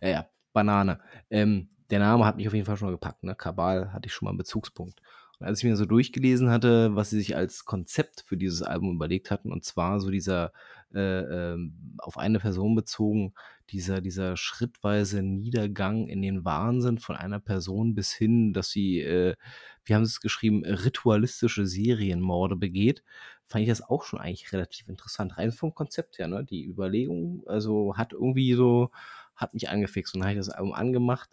[0.00, 1.00] Äh, ja, Banane.
[1.30, 3.22] Ähm, der Name hat mich auf jeden Fall schon mal gepackt.
[3.24, 3.34] Ne?
[3.34, 5.00] Kabal hatte ich schon mal einen Bezugspunkt.
[5.38, 8.94] Und als ich mir so durchgelesen hatte, was sie sich als Konzept für dieses Album
[8.94, 10.52] überlegt hatten, und zwar so dieser
[10.94, 13.32] äh, äh, auf eine Person bezogen,
[13.70, 19.36] dieser, dieser schrittweise Niedergang in den Wahnsinn von einer Person bis hin, dass sie, äh,
[19.84, 23.02] wie haben sie es geschrieben, ritualistische Serienmorde begeht,
[23.46, 25.38] fand ich das auch schon eigentlich relativ interessant.
[25.38, 26.44] Rein vom Konzept her, ne?
[26.44, 28.90] Die Überlegung, also hat irgendwie so,
[29.36, 31.30] hat mich angefixt und dann habe ich das Album angemacht,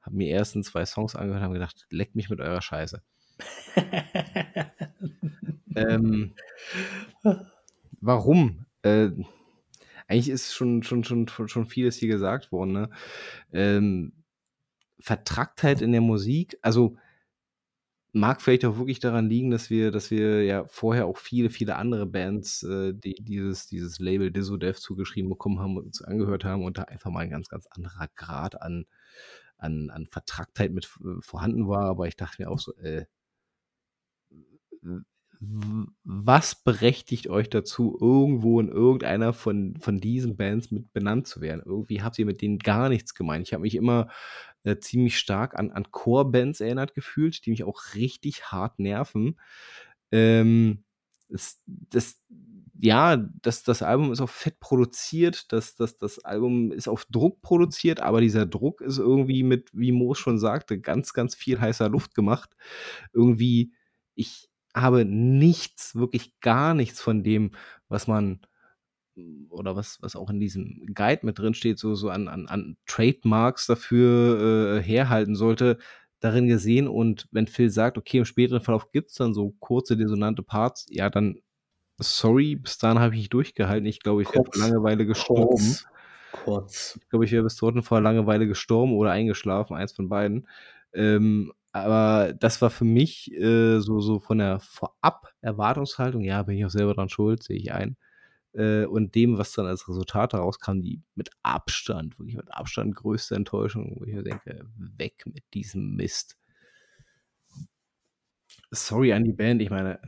[0.00, 3.02] habe mir ersten zwei Songs angehört und habe gedacht, leckt mich mit eurer Scheiße.
[5.76, 6.34] ähm,
[8.02, 8.66] warum?
[8.82, 9.10] Äh,
[10.08, 12.72] eigentlich ist schon, schon, schon, schon vieles hier gesagt worden.
[12.72, 12.90] Ne?
[13.52, 14.12] Ähm,
[15.00, 16.96] Vertracktheit in der Musik, also
[18.12, 21.76] mag vielleicht auch wirklich daran liegen, dass wir, dass wir ja vorher auch viele, viele
[21.76, 26.62] andere Bands, äh, die dieses, dieses Label Disodev zugeschrieben bekommen haben und uns angehört haben
[26.62, 28.84] und da einfach mal ein ganz, ganz anderer Grad an,
[29.56, 31.86] an, an Vertracktheit mit äh, vorhanden war.
[31.86, 33.06] Aber ich dachte mir auch so, äh,
[36.04, 41.62] was berechtigt euch dazu, irgendwo in irgendeiner von, von diesen Bands mit benannt zu werden?
[41.64, 43.48] Irgendwie habt ihr mit denen gar nichts gemeint.
[43.48, 44.08] Ich habe mich immer
[44.62, 49.40] äh, ziemlich stark an, an Core-Bands erinnert gefühlt, die mich auch richtig hart nerven.
[50.12, 50.84] Ähm,
[51.28, 52.20] das, das,
[52.78, 57.42] ja, das, das Album ist auch fett produziert, das, das, das Album ist auf Druck
[57.42, 61.88] produziert, aber dieser Druck ist irgendwie mit, wie Mo schon sagte, ganz, ganz viel heißer
[61.88, 62.54] Luft gemacht.
[63.12, 63.72] Irgendwie,
[64.14, 67.52] ich habe nichts, wirklich gar nichts von dem,
[67.88, 68.40] was man
[69.50, 72.76] oder was, was auch in diesem Guide mit drin steht, so, so an, an, an
[72.86, 75.78] Trademarks dafür äh, herhalten sollte,
[76.20, 76.88] darin gesehen.
[76.88, 80.86] Und wenn Phil sagt, okay, im späteren Verlauf gibt es dann so kurze, dissonante Parts,
[80.88, 81.40] ja, dann
[81.98, 83.86] sorry, bis dahin habe ich nicht durchgehalten.
[83.86, 85.48] Ich glaube, ich wäre vor Langeweile gestorben.
[85.48, 85.86] Kurz.
[86.32, 86.98] Kurz.
[87.00, 90.48] Ich glaube, ich wäre bis dorthin vor Langeweile gestorben oder eingeschlafen, eins von beiden.
[90.94, 96.66] Ähm, aber das war für mich äh, so, so von der Vorab-Erwartungshaltung, ja, bin ich
[96.66, 97.96] auch selber dran schuld, sehe ich ein.
[98.52, 103.34] Äh, und dem, was dann als Resultat herauskam, die mit Abstand, wirklich mit Abstand größte
[103.34, 106.36] Enttäuschung, wo ich mir denke, weg mit diesem Mist.
[108.70, 109.98] Sorry an die Band, ich meine,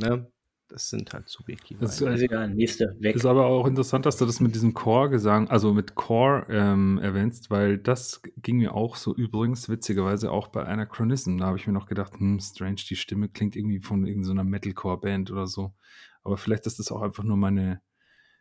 [0.00, 0.31] ne,
[0.72, 1.80] das sind halt subjektive.
[1.80, 3.14] Das ist also egal, nächste, weg.
[3.14, 7.50] Ist aber auch interessant, dass du das mit diesem Chor-Gesang, also mit Chor ähm, erwähnst,
[7.50, 11.36] weil das ging mir auch so übrigens, witzigerweise auch bei Anachronism.
[11.36, 15.30] Da habe ich mir noch gedacht, hm, strange, die Stimme klingt irgendwie von irgendeiner Metalcore-Band
[15.30, 15.74] oder so.
[16.22, 17.82] Aber vielleicht ist das auch einfach nur meine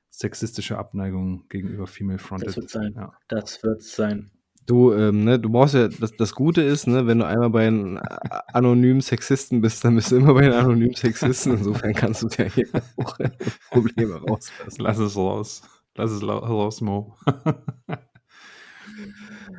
[0.10, 2.50] sexistische Abneigung gegenüber Female Fronted.
[2.50, 2.94] Das wird sein.
[2.96, 3.14] Ja.
[3.28, 4.32] Das wird sein.
[4.68, 7.68] Du, ähm, ne, du brauchst ja, das, das Gute ist, ne, wenn du einmal bei
[7.68, 8.00] einem
[8.54, 11.58] anonymen Sexisten bist, dann bist du immer bei einem anonymen Sexisten.
[11.58, 12.68] Insofern kannst du dir hier
[12.98, 13.18] auch
[13.72, 14.82] Probleme rauslassen.
[14.82, 15.62] Lass es raus.
[15.96, 17.18] Lass es raus, Mo.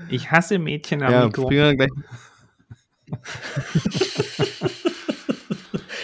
[0.09, 1.49] ich hasse Mädchen am ja, Mikro.
[1.49, 1.89] Gleich.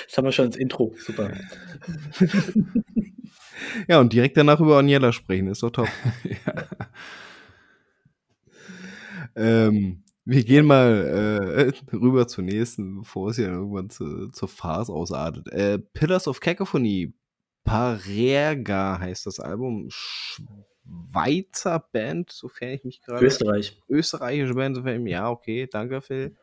[0.07, 0.95] Das haben wir schon ins Intro.
[0.99, 1.33] Super.
[3.89, 5.89] ja, und direkt danach über Aniela sprechen, ist doch top.
[6.25, 6.55] ja.
[9.37, 14.91] Ähm, wir gehen mal äh, rüber zur nächsten, bevor es ja irgendwann zu, zur Farce
[14.91, 15.49] ausartet.
[15.53, 17.15] Äh, Pillars of Cacophony.
[17.65, 19.89] Parerga heißt das Album.
[19.91, 23.25] Schweizer Band, sofern ich mich gerade.
[23.25, 23.81] Österreich.
[23.89, 25.13] Österreichische Band, sofern ich mich.
[25.13, 26.37] Ja, okay, danke, Phil.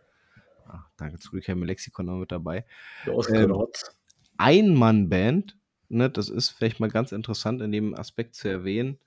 [0.67, 2.65] Ach, danke, zurück, ich habe mein Lexikon noch mit dabei.
[3.05, 3.67] Ähm,
[4.37, 5.57] Ein-Mann-Band,
[5.89, 8.99] ne, das ist vielleicht mal ganz interessant in dem Aspekt zu erwähnen.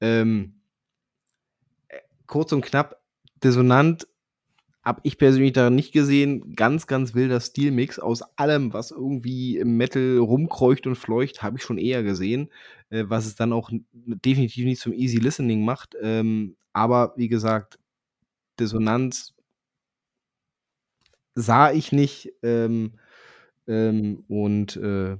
[0.00, 0.61] Ähm, äh,
[2.32, 2.98] kurz und knapp,
[3.44, 4.08] Dissonant
[4.82, 6.54] habe ich persönlich daran nicht gesehen.
[6.56, 11.62] Ganz, ganz wilder Stilmix aus allem, was irgendwie im Metal rumkreucht und fleucht, habe ich
[11.62, 12.48] schon eher gesehen.
[12.88, 15.94] Äh, was es dann auch definitiv nicht zum Easy Listening macht.
[16.00, 17.78] Ähm, aber wie gesagt,
[18.58, 19.34] Dissonanz
[21.34, 22.32] sah ich nicht.
[22.42, 22.94] Ähm,
[23.66, 25.18] ähm, und äh,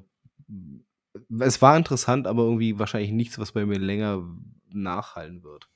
[1.41, 4.27] es war interessant, aber irgendwie wahrscheinlich nichts, was bei mir länger
[4.73, 5.69] nachhallen wird.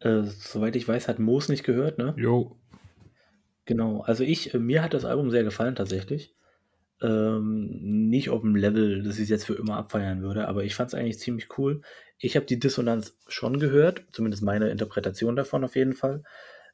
[0.00, 2.14] Äh, soweit ich weiß, hat Moos nicht gehört, ne?
[2.16, 2.56] Jo.
[3.64, 6.34] Genau, also ich, äh, mir hat das Album sehr gefallen tatsächlich.
[7.02, 7.68] Ähm,
[8.08, 10.88] nicht auf dem Level, dass ich es jetzt für immer abfeiern würde, aber ich fand
[10.88, 11.82] es eigentlich ziemlich cool.
[12.18, 16.22] Ich habe die Dissonanz schon gehört, zumindest meine Interpretation davon auf jeden Fall.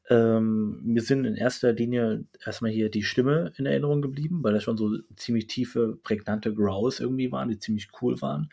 [0.09, 4.63] Ähm, mir sind in erster Linie erstmal hier die Stimme in Erinnerung geblieben, weil das
[4.63, 8.49] schon so ziemlich tiefe, prägnante Growls irgendwie waren, die ziemlich cool waren.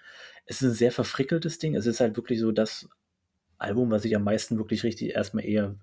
[0.46, 1.74] Es ist ein sehr verfrickeltes Ding.
[1.74, 2.88] Es ist halt wirklich so das
[3.58, 5.76] Album, was ich am meisten wirklich richtig erstmal eher,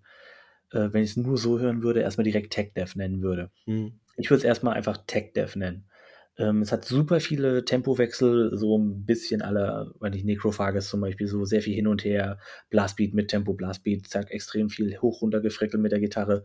[0.71, 3.51] äh, wenn ich es nur so hören würde, erstmal direkt Tech Dev nennen würde.
[3.65, 3.99] Mhm.
[4.17, 5.85] Ich würde es erstmal einfach Tech Dev nennen.
[6.37, 11.27] Ähm, es hat super viele Tempowechsel, so ein bisschen aller, wenn ich Necrophagus zum Beispiel,
[11.27, 12.39] so sehr viel hin und her,
[12.69, 16.43] Blastbeat mit Tempo, Blastbeat, zack, extrem viel hoch runter gefrickelt mit der Gitarre.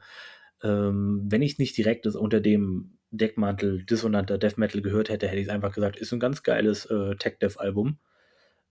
[0.63, 5.41] Ähm, wenn ich nicht direkt das unter dem Deckmantel dissonanter Death Metal gehört hätte, hätte
[5.41, 7.99] ich einfach gesagt, ist ein ganz geiles äh, Tech Dev Album.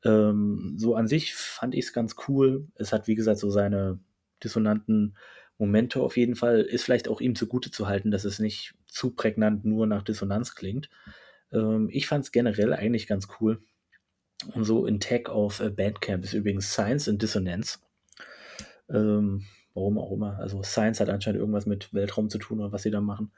[0.03, 2.67] Ähm, so an sich fand ich es ganz cool.
[2.75, 3.99] Es hat, wie gesagt, so seine
[4.43, 5.17] dissonanten
[5.57, 6.61] Momente auf jeden Fall.
[6.61, 10.55] Ist vielleicht auch ihm zugute zu halten, dass es nicht zu prägnant nur nach Dissonanz
[10.55, 10.89] klingt.
[11.51, 13.61] Ähm, ich fand es generell eigentlich ganz cool.
[14.53, 17.79] Und so in Tag auf äh, Bandcamp ist übrigens Science and Dissonance.
[18.89, 20.39] Ähm, warum auch immer.
[20.39, 23.31] Also Science hat anscheinend irgendwas mit Weltraum zu tun oder was sie da machen.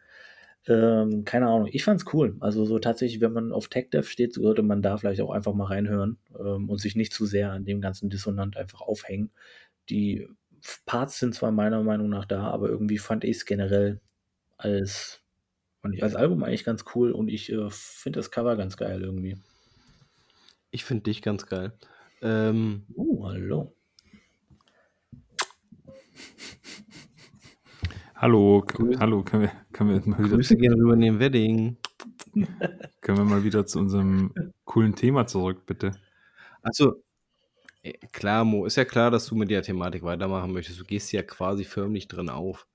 [0.67, 2.37] Ähm, keine Ahnung, ich fand's cool.
[2.39, 5.65] Also so tatsächlich, wenn man auf TechDev steht, sollte man da vielleicht auch einfach mal
[5.65, 9.31] reinhören ähm, und sich nicht zu sehr an dem ganzen Dissonant einfach aufhängen.
[9.89, 10.27] Die
[10.85, 13.99] Parts sind zwar meiner Meinung nach da, aber irgendwie fand ich es generell
[14.57, 15.21] als,
[15.81, 19.37] als Album eigentlich ganz cool und ich äh, finde das Cover ganz geil irgendwie.
[20.69, 21.73] Ich finde dich ganz geil.
[22.21, 23.73] Ähm, uh, hallo.
[28.21, 28.63] Hallo,
[28.99, 31.77] hallo, können wir, können wir mal wieder, Grüße gehen rüber in den Wedding.
[33.01, 34.31] können wir mal wieder zu unserem
[34.63, 35.93] coolen Thema zurück, bitte.
[36.61, 37.01] Also,
[37.81, 40.79] äh, klar, Mo, ist ja klar, dass du mit der Thematik weitermachen möchtest.
[40.79, 42.67] Du gehst ja quasi förmlich drin auf.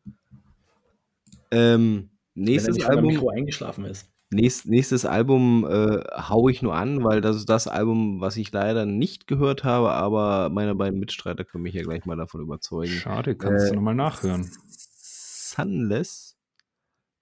[1.52, 4.10] Ähm, Wenn nächstes Album, Mikro eingeschlafen ist.
[4.32, 8.50] nächst, nächstes Album äh, hau ich nur an, weil das ist das Album, was ich
[8.50, 12.90] leider nicht gehört habe, aber meine beiden Mitstreiter können mich ja gleich mal davon überzeugen.
[12.90, 14.50] Schade, kannst Äh, du nochmal nachhören.
[15.56, 16.36] Sunless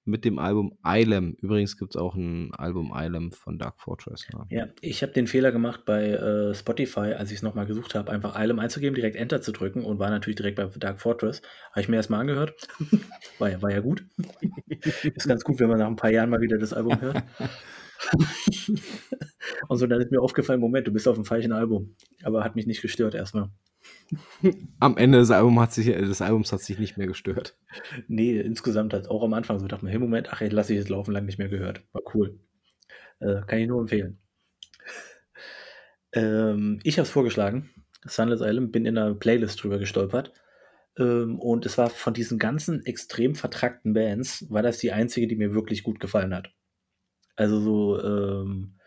[0.05, 1.36] mit dem Album Ilem.
[1.40, 4.27] Übrigens gibt es auch ein Album Ilem von Dark Fortress.
[4.32, 4.44] Ne?
[4.51, 8.12] Ja, ich habe den Fehler gemacht bei äh, Spotify, als ich es nochmal gesucht habe,
[8.12, 11.40] einfach Ilem einzugeben, direkt Enter zu drücken und war natürlich direkt bei Dark Fortress.
[11.70, 12.55] Habe ich mir erstmal angehört.
[13.39, 14.05] war, ja, war ja gut.
[15.02, 17.23] ist ganz gut, wenn man nach ein paar Jahren mal wieder das Album hört.
[19.69, 21.97] und so, dann ist mir aufgefallen, Moment, du bist auf dem falschen Album.
[22.23, 23.48] Aber hat mich nicht gestört erstmal.
[24.81, 27.56] Am Ende des, Album hat sich, des Albums hat sich nicht mehr gestört.
[28.09, 30.89] Nee, insgesamt hat auch am Anfang so man, hey Moment, ach, jetzt lasse ich es
[30.89, 31.82] laufen, lang nicht mehr gehört.
[31.93, 32.39] War cool.
[33.20, 34.18] Äh, kann ich nur empfehlen.
[36.16, 37.70] Ähm, ich habe es vorgeschlagen,
[38.06, 40.32] Sunless Island, bin in einer Playlist drüber gestolpert.
[40.97, 45.35] Ähm, und es war von diesen ganzen extrem vertrackten Bands, war das die einzige, die
[45.35, 46.52] mir wirklich gut gefallen hat.
[47.35, 48.78] Also so, ähm,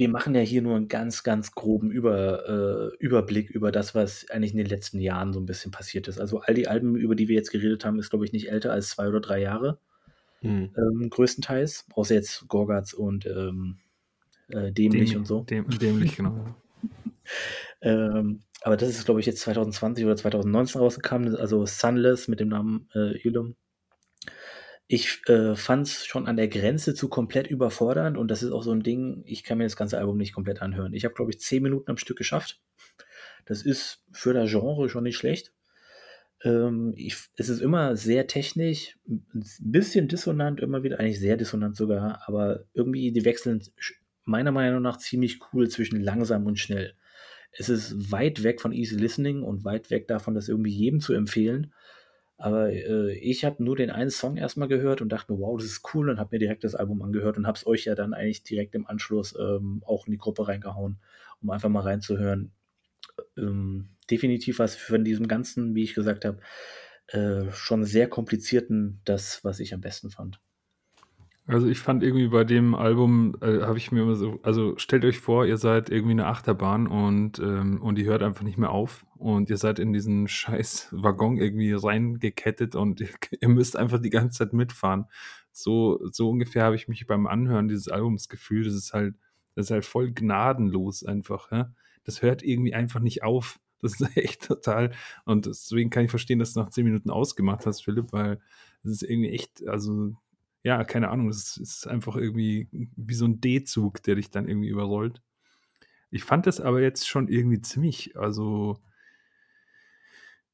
[0.00, 4.30] wir machen ja hier nur einen ganz, ganz groben Über, äh, Überblick über das, was
[4.30, 6.18] eigentlich in den letzten Jahren so ein bisschen passiert ist.
[6.18, 8.72] Also all die Alben, über die wir jetzt geredet haben, ist, glaube ich, nicht älter
[8.72, 9.78] als zwei oder drei Jahre,
[10.40, 10.70] Hm.
[10.74, 11.84] ähm, größtenteils.
[11.92, 13.76] Außer jetzt Gorgatz und ähm,
[14.48, 15.42] äh, Dämlich und so.
[15.42, 16.46] Däm dämlich, genau.
[17.82, 22.48] Ähm, aber das ist, glaube ich, jetzt 2020 oder 2019 rausgekommen, also Sunless mit dem
[22.48, 23.54] Namen äh, Ilum.
[24.92, 28.64] Ich äh, fand es schon an der Grenze zu komplett überfordernd und das ist auch
[28.64, 30.94] so ein Ding, ich kann mir das ganze Album nicht komplett anhören.
[30.94, 32.60] Ich habe, glaube ich, zehn Minuten am Stück geschafft.
[33.46, 35.52] Das ist für das Genre schon nicht schlecht.
[36.42, 41.76] Ähm, ich, es ist immer sehr technisch, ein bisschen dissonant, immer wieder, eigentlich sehr dissonant
[41.76, 43.62] sogar, aber irgendwie die wechseln
[44.24, 46.96] meiner Meinung nach ziemlich cool zwischen langsam und schnell.
[47.52, 51.12] Es ist weit weg von Easy Listening und weit weg davon, das irgendwie jedem zu
[51.12, 51.72] empfehlen.
[52.40, 55.66] Aber äh, ich habe nur den einen Song erstmal gehört und dachte mir, wow, das
[55.66, 58.14] ist cool und habe mir direkt das Album angehört und habe es euch ja dann
[58.14, 60.98] eigentlich direkt im Anschluss ähm, auch in die Gruppe reingehauen,
[61.42, 62.52] um einfach mal reinzuhören.
[63.36, 66.40] Ähm, definitiv was von diesem ganzen, wie ich gesagt habe,
[67.08, 70.40] äh, schon sehr komplizierten, das, was ich am besten fand.
[71.50, 75.04] Also ich fand irgendwie bei dem Album, äh, habe ich mir immer so, also stellt
[75.04, 78.70] euch vor, ihr seid irgendwie eine Achterbahn und, ähm, und die hört einfach nicht mehr
[78.70, 83.08] auf und ihr seid in diesen scheiß Waggon irgendwie reingekettet und ihr,
[83.40, 85.06] ihr müsst einfach die ganze Zeit mitfahren.
[85.50, 88.66] So, so ungefähr habe ich mich beim Anhören dieses Albums gefühlt.
[88.66, 89.16] Das ist halt,
[89.56, 91.50] das ist halt voll gnadenlos einfach.
[91.50, 91.72] Ja?
[92.04, 93.58] Das hört irgendwie einfach nicht auf.
[93.82, 94.92] Das ist echt total.
[95.24, 98.38] Und deswegen kann ich verstehen, dass du nach zehn Minuten ausgemacht hast, Philipp, weil
[98.84, 100.14] das ist irgendwie echt, also
[100.62, 104.68] ja, keine Ahnung, das ist einfach irgendwie wie so ein D-Zug, der dich dann irgendwie
[104.68, 105.22] überrollt.
[106.10, 108.80] Ich fand das aber jetzt schon irgendwie ziemlich, also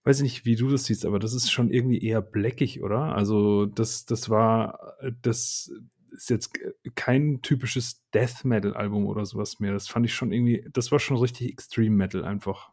[0.05, 3.17] weiß ich nicht, wie du das siehst, aber das ist schon irgendwie eher bleckig, oder?
[3.17, 5.73] Also das, das war, das
[6.13, 6.59] ist jetzt
[6.95, 9.73] kein typisches Death Metal Album oder sowas mehr.
[9.73, 12.71] Das fand ich schon irgendwie, das war schon richtig Extreme Metal einfach.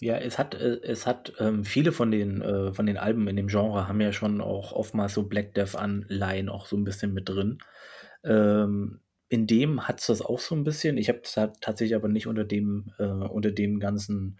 [0.00, 3.36] Ja, es hat, äh, es hat ähm, viele von den, äh, von den Alben in
[3.36, 7.14] dem Genre haben ja schon auch oftmals so Black Death Anleihen auch so ein bisschen
[7.14, 7.58] mit drin.
[8.24, 10.98] Ähm, in dem hat es das auch so ein bisschen.
[10.98, 14.38] Ich habe es tatsächlich aber nicht unter dem, äh, unter dem ganzen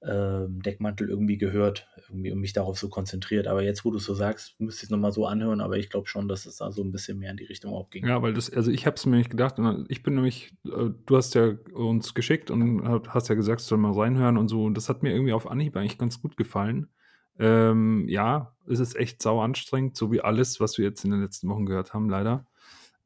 [0.00, 3.48] ähm, Deckmantel irgendwie gehört, irgendwie um mich darauf so konzentriert.
[3.48, 5.90] Aber jetzt, wo du es so sagst, müsste ich es nochmal so anhören, aber ich
[5.90, 8.06] glaube schon, dass es da so ein bisschen mehr in die Richtung auch ging.
[8.06, 9.58] Ja, weil das, also ich habe es mir nicht gedacht.
[9.58, 13.78] und Ich bin nämlich, äh, du hast ja uns geschickt und hast ja gesagt, soll
[13.78, 14.64] mal reinhören und so.
[14.64, 16.88] Und das hat mir irgendwie auf Anhieb eigentlich ganz gut gefallen.
[17.40, 21.22] Ähm, ja, es ist echt sau anstrengend, so wie alles, was wir jetzt in den
[21.22, 22.46] letzten Wochen gehört haben, leider.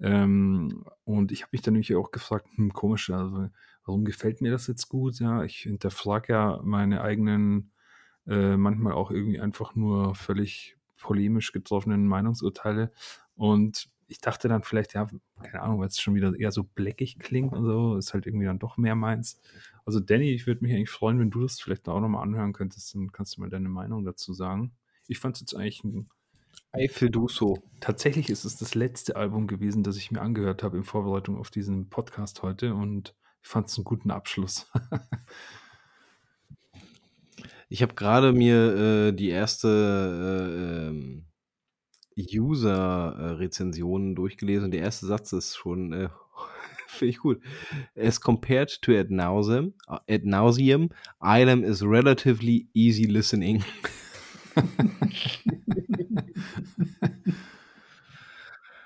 [0.00, 3.48] Ähm, und ich habe mich dann nämlich auch gefragt, hm, komisch, also
[3.84, 5.18] warum gefällt mir das jetzt gut?
[5.20, 7.72] Ja, ich hinterfrage ja meine eigenen,
[8.26, 12.92] äh, manchmal auch irgendwie einfach nur völlig polemisch getroffenen Meinungsurteile.
[13.34, 15.08] Und ich dachte dann vielleicht, ja,
[15.42, 18.46] keine Ahnung, weil es schon wieder eher so bleckig klingt und so, ist halt irgendwie
[18.46, 19.40] dann doch mehr meins.
[19.84, 22.94] Also Danny, ich würde mich eigentlich freuen, wenn du das vielleicht auch nochmal anhören könntest,
[22.94, 24.72] dann kannst du mal deine Meinung dazu sagen.
[25.08, 26.08] Ich fand es jetzt eigentlich ein
[26.70, 27.62] Eiffel Duso.
[27.80, 31.50] Tatsächlich ist es das letzte Album gewesen, das ich mir angehört habe in Vorbereitung auf
[31.50, 34.70] diesen Podcast heute und ich fand es einen guten Abschluss.
[37.68, 41.24] Ich habe gerade mir äh, die erste äh, ähm,
[42.18, 46.10] User-Rezension durchgelesen und der erste Satz ist schon, äh,
[46.86, 47.40] finde ich gut.
[47.96, 50.90] As compared to ad nauseam, ad nauseam,
[51.22, 53.64] Ilem is relatively easy listening.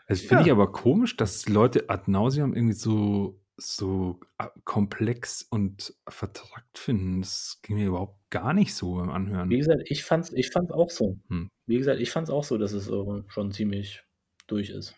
[0.08, 5.94] Also finde ich aber komisch, dass Leute ad nauseam irgendwie so, so äh, komplex und
[6.08, 7.22] vertrackt finden.
[7.22, 9.48] Das ging mir überhaupt gar nicht so beim Anhören.
[9.48, 11.18] Wie gesagt, ich fand's, ich fand's auch so.
[11.28, 11.50] Hm.
[11.66, 12.90] Wie gesagt, ich fand's auch so, dass es
[13.28, 14.04] schon ziemlich
[14.46, 14.94] durch ist.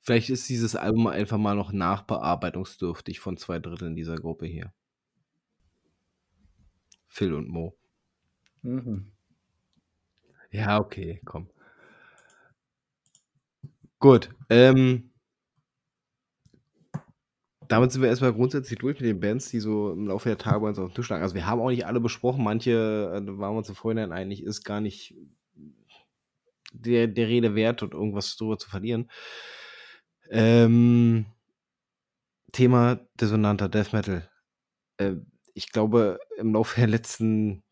[0.00, 4.72] Vielleicht ist dieses Album einfach mal noch nachbearbeitungsdürftig von zwei Dritteln dieser Gruppe hier.
[7.06, 7.76] Phil und Mo.
[8.62, 9.12] Mhm.
[10.50, 11.50] Ja, okay, komm.
[13.98, 14.30] Gut.
[14.48, 15.09] Ähm,
[17.70, 20.58] damit sind wir erstmal grundsätzlich durch mit den Bands, die so im Laufe der Tage
[20.58, 21.22] bei uns auf dem Tisch lagen.
[21.22, 24.42] Also wir haben auch nicht alle besprochen, manche äh, waren wir uns im Vorhinein einig,
[24.42, 25.14] ist gar nicht
[26.72, 29.08] der, der Rede wert und irgendwas drüber zu verlieren.
[30.30, 31.26] Ähm,
[32.50, 34.28] Thema dissonanter Death Metal.
[34.96, 35.14] Äh,
[35.54, 37.62] ich glaube, im Laufe der letzten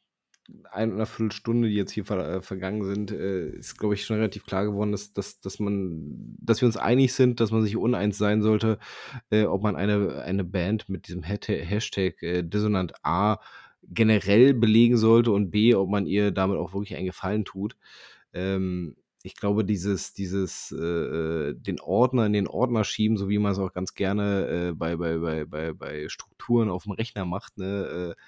[0.70, 4.16] ein oder Viertelstunde, die jetzt hier ver äh, vergangen sind, äh, ist, glaube ich, schon
[4.16, 7.76] relativ klar geworden, dass, dass, dass man, dass wir uns einig sind, dass man sich
[7.76, 8.78] uneins sein sollte,
[9.30, 13.40] äh, ob man eine, eine Band mit diesem Hashtag äh, Dissonant A
[13.82, 17.76] generell belegen sollte und B, ob man ihr damit auch wirklich einen Gefallen tut.
[18.32, 23.38] Ähm, ich glaube, dieses, dieses, äh, äh, den Ordner in den Ordner schieben, so wie
[23.38, 27.24] man es auch ganz gerne äh, bei, bei, bei, bei, bei Strukturen auf dem Rechner
[27.24, 28.22] macht, ne, äh,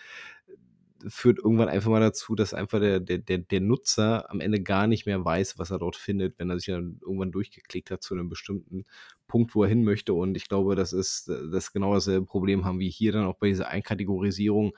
[1.08, 4.86] führt irgendwann einfach mal dazu, dass einfach der, der, der, der Nutzer am Ende gar
[4.86, 8.14] nicht mehr weiß, was er dort findet, wenn er sich dann irgendwann durchgeklickt hat zu
[8.14, 8.84] einem bestimmten
[9.26, 10.12] Punkt, wo er hin möchte.
[10.14, 13.48] Und ich glaube, das ist das genau dasselbe Problem haben wir hier dann auch bei
[13.48, 14.72] dieser Einkategorisierung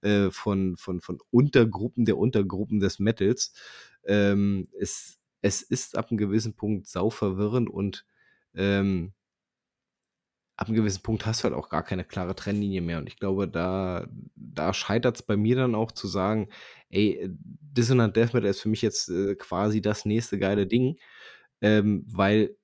[0.00, 3.52] äh, von, von, von Untergruppen der Untergruppen des Metals.
[4.04, 8.04] Ähm, es, es ist ab einem gewissen Punkt sau verwirrend und
[8.54, 9.12] ähm,
[10.58, 12.98] ab einem gewissen Punkt hast du halt auch gar keine klare Trennlinie mehr.
[12.98, 16.48] Und ich glaube, da, da scheitert es bei mir dann auch zu sagen,
[16.90, 20.98] ey, Dissonant Death Metal ist für mich jetzt äh, quasi das nächste geile Ding,
[21.60, 22.56] ähm, weil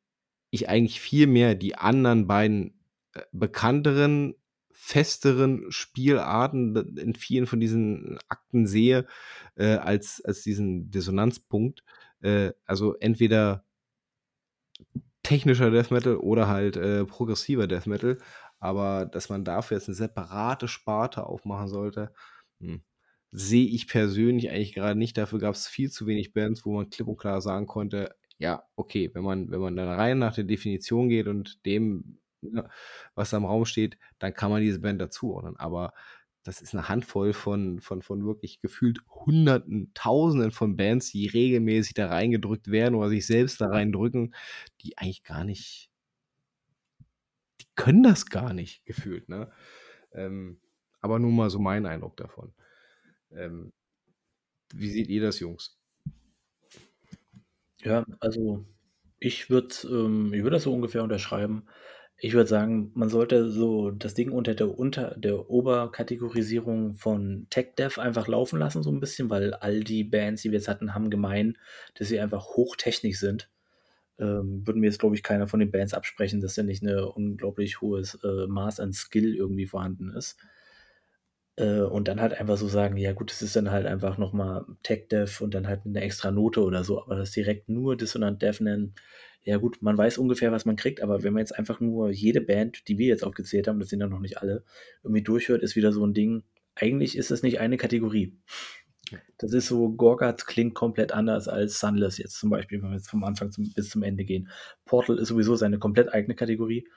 [0.51, 2.81] ich eigentlich viel mehr die anderen beiden
[3.13, 4.35] äh, bekannteren,
[4.73, 9.07] festeren Spielarten in vielen von diesen Akten sehe,
[9.55, 11.85] äh, als, als diesen Dissonanzpunkt.
[12.23, 13.65] Äh, also entweder
[15.25, 18.19] technischer Death Metal oder halt äh, progressiver Death Metal.
[18.61, 22.13] Aber dass man dafür jetzt eine separate Sparte aufmachen sollte,
[22.61, 22.83] hm,
[23.33, 25.19] sehe ich persönlich eigentlich gerade nicht.
[25.19, 28.65] Dafür gab es viel zu wenig Bands, wo man klipp und klar sagen konnte, ja,
[28.77, 32.69] okay, wenn man, wenn man dann rein nach der Definition geht und dem, ne,
[33.15, 35.57] was da im Raum steht, dann kann man diese Band dazuordnen.
[35.57, 35.93] Aber
[36.45, 41.95] das ist eine Handvoll von, von, von wirklich gefühlt Hunderten, Tausenden von Bands, die regelmäßig
[41.95, 44.35] da reingedrückt werden oder sich selbst da reindrücken,
[44.83, 45.91] die eigentlich gar nicht,
[47.61, 49.29] die können das gar nicht gefühlt.
[49.31, 49.51] Ne?
[50.13, 50.61] Ähm,
[51.01, 52.53] aber nur mal so mein Eindruck davon.
[53.31, 53.73] Ähm,
[54.75, 55.79] wie seht ihr das, Jungs?
[57.81, 58.67] Ja, also
[59.19, 61.67] ich würde ähm, würd das so ungefähr unterschreiben.
[62.19, 67.75] Ich würde sagen, man sollte so das Ding unter der unter der Oberkategorisierung von Tech
[67.77, 70.95] Dev einfach laufen lassen so ein bisschen, weil all die Bands, die wir jetzt hatten,
[70.95, 71.59] haben gemein,
[71.97, 73.51] dass sie einfach hochtechnisch sind.
[74.19, 77.07] Ähm, würden mir jetzt, glaube ich, keiner von den Bands absprechen, dass da nicht 'ne
[77.09, 80.37] unglaublich hohes, äh, Maß an Skill irgendwie vorhanden ist.
[81.59, 84.33] Äh, und dann halt einfach so sagen: „Ja gut, das ist dann halt einfach noch
[84.33, 87.97] mal Tech Dev und dann halt eine extra Note oder so“, aber das direkt nur
[87.97, 88.95] Dissonant Dev nennen
[89.45, 92.41] ja gut, man weiß ungefähr, was man kriegt, aber wenn man jetzt einfach nur jede
[92.41, 94.65] Band, die wir jetzt aufgezählt haben, das sind ja noch nicht alle,
[95.03, 96.45] irgendwie durchhört, ist wieder so ein Ding.
[96.75, 98.37] Eigentlich ist es nicht eine Kategorie.
[99.39, 103.11] Das ist so, Gorgat klingt komplett anders als Sunless jetzt zum Beispiel, wenn wir jetzt
[103.11, 104.49] vom Anfang zum, bis zum Ende gehen.
[104.87, 106.89] Portal ist sowieso seine komplett eigene Kategorie.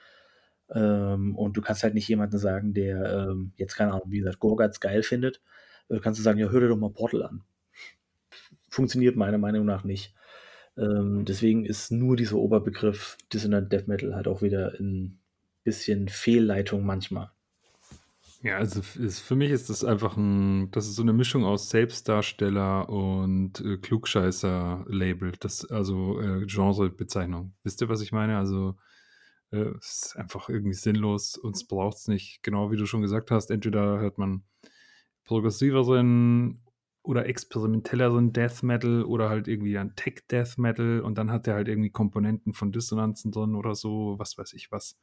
[0.70, 4.40] Ähm, und du kannst halt nicht jemanden sagen, der ähm, jetzt, keine Ahnung, wie gesagt,
[4.40, 5.42] Gorgats geil findet.
[5.90, 7.44] Äh, kannst du sagen, ja, hör dir doch mal Portal an.
[8.70, 10.14] Funktioniert meiner Meinung nach nicht.
[10.78, 15.20] Ähm, deswegen ist nur dieser Oberbegriff Dissonant Death Metal halt auch wieder ein
[15.64, 17.32] bisschen Fehlleitung manchmal.
[18.44, 21.70] Ja, also ist, für mich ist das einfach ein, das ist so eine Mischung aus
[21.70, 27.54] Selbstdarsteller und äh, Klugscheißer-Label, das also äh, Genrebezeichnung.
[27.64, 28.38] Wisst ihr, was ich meine?
[28.38, 28.76] Also
[29.52, 32.44] äh, es ist einfach irgendwie sinnlos, uns braucht es nicht.
[32.44, 34.44] Genau wie du schon gesagt hast, entweder hört man
[35.26, 36.62] progressiveren
[37.08, 41.54] oder experimentelleren Death Metal oder halt irgendwie ein Tech Death Metal und dann hat er
[41.54, 45.00] halt irgendwie Komponenten von Dissonanzen drin oder so, was weiß ich was.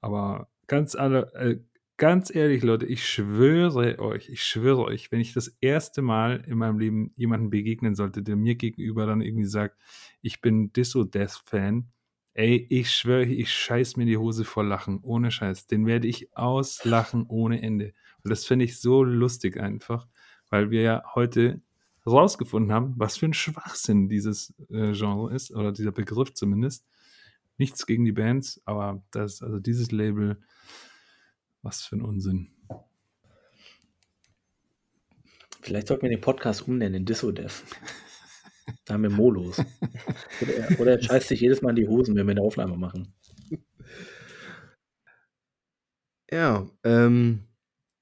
[0.00, 1.58] Aber ganz alle, äh,
[1.98, 6.56] ganz ehrlich, Leute, ich schwöre euch, ich schwöre euch, wenn ich das erste Mal in
[6.56, 9.76] meinem Leben jemanden begegnen sollte, der mir gegenüber dann irgendwie sagt,
[10.22, 11.86] ich bin Disso-Death-Fan,
[12.32, 15.66] ey, ich schwöre, ich scheiß mir die Hose voll Lachen, ohne Scheiß.
[15.66, 17.92] Den werde ich auslachen ohne Ende.
[18.24, 20.06] Das finde ich so lustig einfach
[20.50, 21.60] weil wir ja heute
[22.06, 26.84] rausgefunden haben, was für ein Schwachsinn dieses äh, Genre ist, oder dieser Begriff zumindest.
[27.58, 30.38] Nichts gegen die Bands, aber das, also dieses Label,
[31.62, 32.50] was für ein Unsinn.
[35.62, 37.64] Vielleicht sollten wir den Podcast umnennen in Dissodev.
[38.84, 39.58] Da haben wir Molos.
[40.40, 42.76] Oder er, oder er scheißt sich jedes Mal in die Hosen, wenn wir eine Aufnahme
[42.76, 43.14] machen.
[46.30, 47.44] Ja, ähm,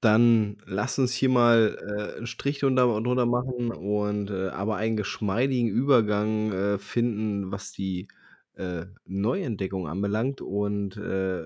[0.05, 4.95] dann lass uns hier mal äh, einen Strich drunter, drunter machen und äh, aber einen
[4.95, 8.07] geschmeidigen Übergang äh, finden, was die
[8.53, 10.41] äh, Neuentdeckung anbelangt.
[10.41, 11.43] Und äh,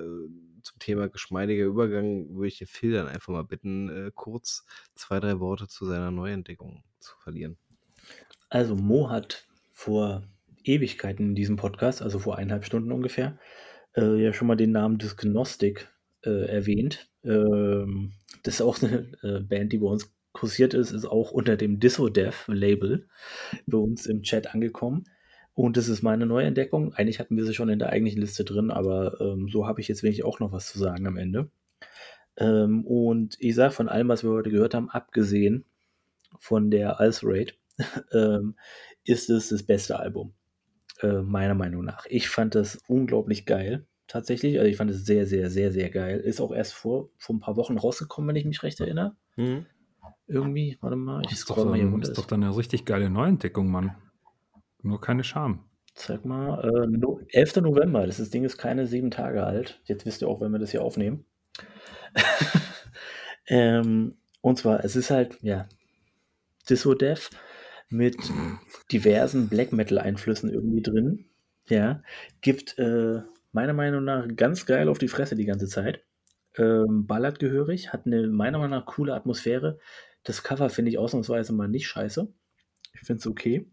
[0.61, 5.19] zum Thema geschmeidiger Übergang würde ich den Phil dann einfach mal bitten, äh, kurz zwei,
[5.19, 7.57] drei Worte zu seiner Neuentdeckung zu verlieren.
[8.49, 10.23] Also Mo hat vor
[10.65, 13.39] Ewigkeiten in diesem Podcast, also vor eineinhalb Stunden ungefähr,
[13.95, 15.87] äh, ja schon mal den Namen des Gnostic
[16.25, 17.08] äh, erwähnt.
[17.23, 18.13] Ähm,
[18.43, 21.79] das ist auch eine äh, Band, die bei uns kursiert ist, ist auch unter dem
[21.79, 23.07] Dissodev-Label
[23.65, 25.05] bei uns im Chat angekommen.
[25.53, 26.93] Und das ist meine Neuentdeckung.
[26.93, 29.87] Eigentlich hatten wir sie schon in der eigentlichen Liste drin, aber ähm, so habe ich
[29.87, 31.49] jetzt wenig auch noch was zu sagen am Ende.
[32.37, 35.65] Ähm, und ich sage von allem, was wir heute gehört haben, abgesehen
[36.39, 37.55] von der Ulcerate,
[38.13, 38.55] ähm,
[39.03, 40.33] ist es das beste Album.
[41.01, 42.05] Äh, meiner Meinung nach.
[42.07, 44.59] Ich fand das unglaublich geil, tatsächlich.
[44.59, 46.19] Also ich fand es sehr, sehr, sehr, sehr geil.
[46.19, 49.15] Ist auch erst vor, vor ein paar Wochen rausgekommen, wenn ich mich recht erinnere.
[49.37, 49.65] Mhm.
[50.27, 52.01] Irgendwie, warte mal, ich scroll mal hier runter.
[52.01, 53.95] Das ist doch dann eine richtig geile Neuentdeckung, Mann.
[54.81, 55.65] Nur keine Scham.
[55.95, 57.57] Zeig mal, äh, no, 11.
[57.57, 59.81] November, das, das Ding ist keine sieben Tage alt.
[59.85, 61.25] Jetzt wisst ihr auch, wenn wir das hier aufnehmen.
[63.47, 65.67] ähm, und zwar, es ist halt, ja,
[66.69, 67.29] Disso-Dev
[67.89, 68.17] mit
[68.91, 71.25] diversen Black Metal-Einflüssen irgendwie drin.
[71.67, 72.01] Ja,
[72.41, 73.21] gibt äh,
[73.51, 76.03] meiner Meinung nach ganz geil auf die Fresse die ganze Zeit.
[76.57, 79.79] Ähm, ballert gehörig, hat eine meiner Meinung nach coole Atmosphäre.
[80.23, 82.27] Das Cover finde ich ausnahmsweise mal nicht scheiße.
[82.93, 83.71] Ich finde es okay.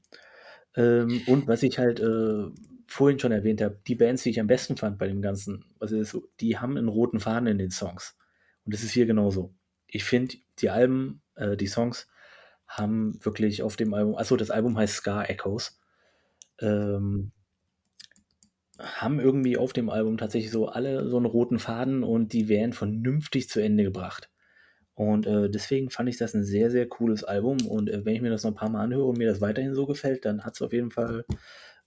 [0.76, 2.46] Ähm, und was ich halt äh,
[2.86, 5.98] vorhin schon erwähnt habe, die Bands, die ich am besten fand bei dem Ganzen, also
[5.98, 8.16] ist, die haben einen roten Faden in den Songs.
[8.64, 9.54] Und das ist hier genauso.
[9.86, 12.08] Ich finde, die Alben, äh, die Songs
[12.66, 15.78] haben wirklich auf dem Album, achso, das Album heißt Scar Echoes,
[16.60, 17.32] ähm,
[18.78, 22.72] haben irgendwie auf dem Album tatsächlich so alle so einen roten Faden und die werden
[22.72, 24.30] vernünftig zu Ende gebracht.
[24.94, 27.58] Und äh, deswegen fand ich das ein sehr, sehr cooles Album.
[27.66, 29.74] Und äh, wenn ich mir das noch ein paar Mal anhöre und mir das weiterhin
[29.74, 31.26] so gefällt, dann hat es auf jeden Fall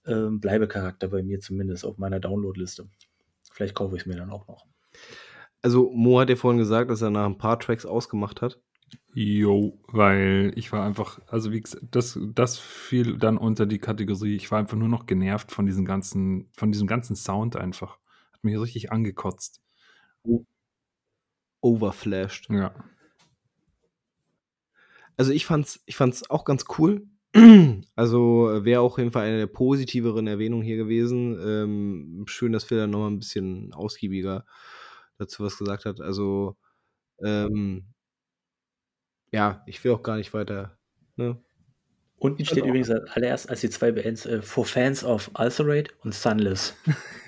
[0.04, 2.88] äh, Bleibecharakter bei mir zumindest auf meiner Downloadliste.
[3.52, 4.64] Vielleicht kaufe ich es mir dann auch noch.
[5.60, 8.60] Also Mo hat ja vorhin gesagt, dass er nach ein paar Tracks ausgemacht hat.
[9.12, 14.36] Jo, weil ich war einfach, also wie gesagt, das, das fiel dann unter die Kategorie,
[14.36, 17.98] ich war einfach nur noch genervt von diesem ganzen, von diesem ganzen Sound einfach.
[18.32, 19.62] Hat mich richtig angekotzt.
[21.60, 22.48] Overflashed.
[22.50, 22.72] Ja.
[25.16, 27.06] Also ich fand's, ich fand's auch ganz cool.
[27.94, 31.38] Also wäre auch auf jeden Fall eine der positiveren Erwähnungen hier gewesen.
[31.44, 34.44] Ähm, schön, dass Phil dann nochmal ein bisschen ausgiebiger
[35.18, 36.00] dazu was gesagt hat.
[36.00, 36.56] Also
[37.22, 37.84] ähm,
[39.32, 40.76] ja, ich will auch gar nicht weiter.
[41.16, 41.38] Ne?
[42.18, 46.74] Unten steht übrigens allererst als die zwei Bands äh, For Fans of Ulcerate und Sunless.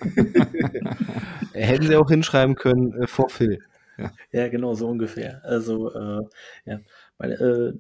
[1.55, 3.59] Hätten sie auch hinschreiben können, äh, for Phil.
[3.97, 4.13] Ja.
[4.33, 5.41] ja, genau, so ungefähr.
[5.45, 6.23] Also, äh,
[6.67, 6.81] ja,
[7.19, 7.73] meine, äh,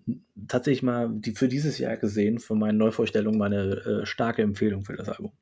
[0.49, 4.97] tatsächlich mal die, für dieses Jahr gesehen, für meine Neuvorstellung, meine äh, starke Empfehlung für
[4.97, 5.32] das Album.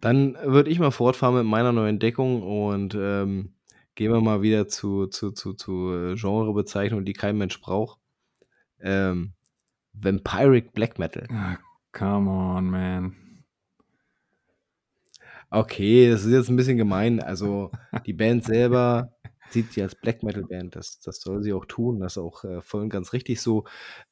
[0.00, 3.54] Dann würde ich mal fortfahren mit meiner neuen Entdeckung und ähm,
[3.94, 8.00] Gehen wir mal wieder zu, zu, zu, zu äh, Genrebezeichnungen, die kein Mensch braucht.
[8.80, 9.34] Ähm,
[9.92, 11.26] Vampiric Black Metal.
[11.30, 11.58] Ah,
[11.92, 13.44] come on, man.
[15.50, 17.20] Okay, das ist jetzt ein bisschen gemein.
[17.20, 17.70] Also,
[18.06, 19.12] die Band selber
[19.50, 20.74] sieht sie als Black Metal Band.
[20.76, 22.00] Das, das soll sie auch tun.
[22.00, 23.64] Das ist auch äh, voll und ganz richtig so.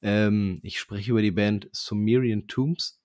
[0.03, 3.01] Ähm, ich spreche über die Band Sumerian Tombs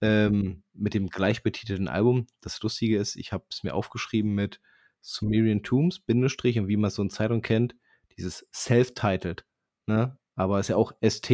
[0.00, 2.28] ähm, mit dem gleichbetitelten Album.
[2.40, 4.60] Das Lustige ist, ich habe es mir aufgeschrieben mit
[5.06, 7.76] Sumerian Tombs, Bindestrich, und wie man es so in Zeitung kennt,
[8.18, 9.46] dieses Self-Titled,
[9.86, 10.18] ne?
[10.34, 11.30] Aber ist ja auch ST,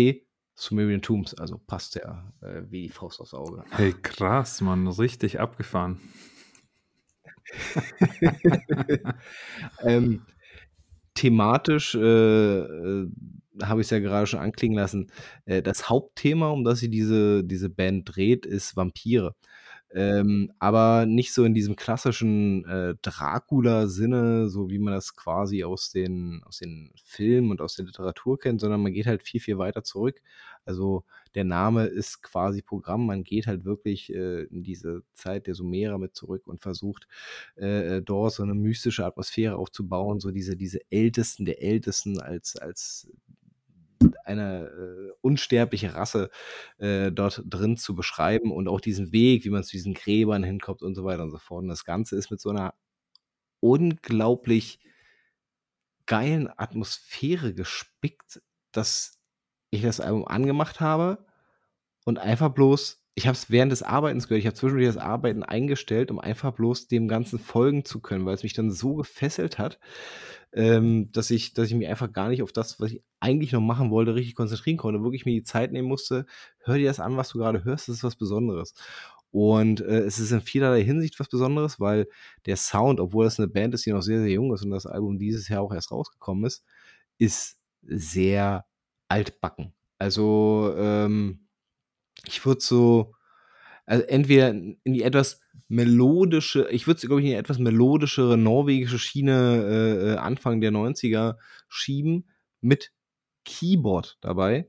[0.55, 3.65] Sumerian Tombs, also passt ja äh, wie die Faust aufs Auge.
[3.71, 5.99] Hey, krass, Mann, richtig abgefahren.
[9.81, 10.27] ähm,
[11.15, 13.11] thematisch äh, äh,
[13.63, 15.11] habe ich es ja gerade schon anklingen lassen.
[15.47, 19.35] Äh, das Hauptthema, um das sie diese, diese Band dreht, ist Vampire.
[19.95, 25.91] Ähm, aber nicht so in diesem klassischen äh, Dracula-Sinne, so wie man das quasi aus
[25.91, 29.59] den, aus den Filmen und aus der Literatur kennt, sondern man geht halt viel, viel
[29.59, 30.23] weiter zurück.
[30.65, 31.05] Also
[31.35, 33.07] der Name ist quasi Programm.
[33.07, 37.07] Man geht halt wirklich äh, in diese Zeit der Sumerer mit zurück und versucht
[37.57, 42.57] äh, äh dort so eine mystische Atmosphäre aufzubauen, so diese, diese Ältesten der Ältesten als,
[42.57, 43.11] als
[44.25, 46.31] eine äh, unsterbliche Rasse
[46.79, 50.83] äh, dort drin zu beschreiben und auch diesen Weg, wie man zu diesen Gräbern hinkommt
[50.83, 51.63] und so weiter und so fort.
[51.63, 52.75] Und das Ganze ist mit so einer
[53.61, 54.81] unglaublich
[56.07, 58.43] geilen Atmosphäre gespickt,
[58.73, 59.19] dass
[59.71, 61.25] ich das Album angemacht habe
[62.05, 64.41] und einfach bloß ich habe es während des Arbeitens gehört.
[64.41, 68.35] Ich habe zwischendurch das Arbeiten eingestellt, um einfach bloß dem Ganzen folgen zu können, weil
[68.35, 69.79] es mich dann so gefesselt hat,
[70.53, 73.61] ähm, dass ich dass ich mich einfach gar nicht auf das, was ich eigentlich noch
[73.61, 75.03] machen wollte, richtig konzentrieren konnte.
[75.03, 76.27] Wirklich mir die Zeit nehmen musste:
[76.61, 78.75] „Hör dir das an, was du gerade hörst, das ist was Besonderes.“
[79.31, 82.07] Und, äh, es ist in vielerlei Hinsicht was Besonderes, weil
[82.47, 84.87] der Sound, obwohl das eine Band ist, die noch sehr, sehr jung ist und das
[84.87, 86.65] Album dieses Jahr auch erst rausgekommen ist,
[87.19, 88.65] ist sehr
[89.09, 89.73] altbacken.
[89.99, 91.47] Also, ähm,
[92.27, 93.15] ich würde so
[93.87, 98.39] also, entweder in die etwas melodische ich würde es, glaube ich, in die etwas melodischere
[98.39, 101.39] norwegische Schiene, äh, äh, Anfang der 90er
[101.69, 102.29] schieben
[102.61, 102.93] mit
[103.45, 104.69] Keyboard dabei.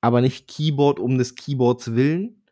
[0.00, 2.42] Aber nicht Keyboard um des Keyboards willen,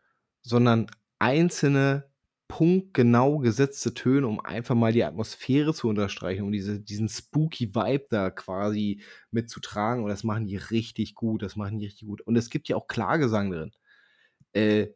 [0.42, 0.86] sondern
[1.18, 2.10] einzelne
[2.48, 8.06] punktgenau gesetzte Töne, um einfach mal die Atmosphäre zu unterstreichen, um diese diesen spooky Vibe
[8.10, 12.20] da quasi mitzutragen und das machen die richtig gut, das machen die richtig gut.
[12.22, 13.72] Und es gibt ja auch Klagesang drin.
[14.54, 14.92] Äh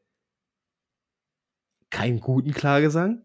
[1.90, 3.22] keinen guten Klagesang,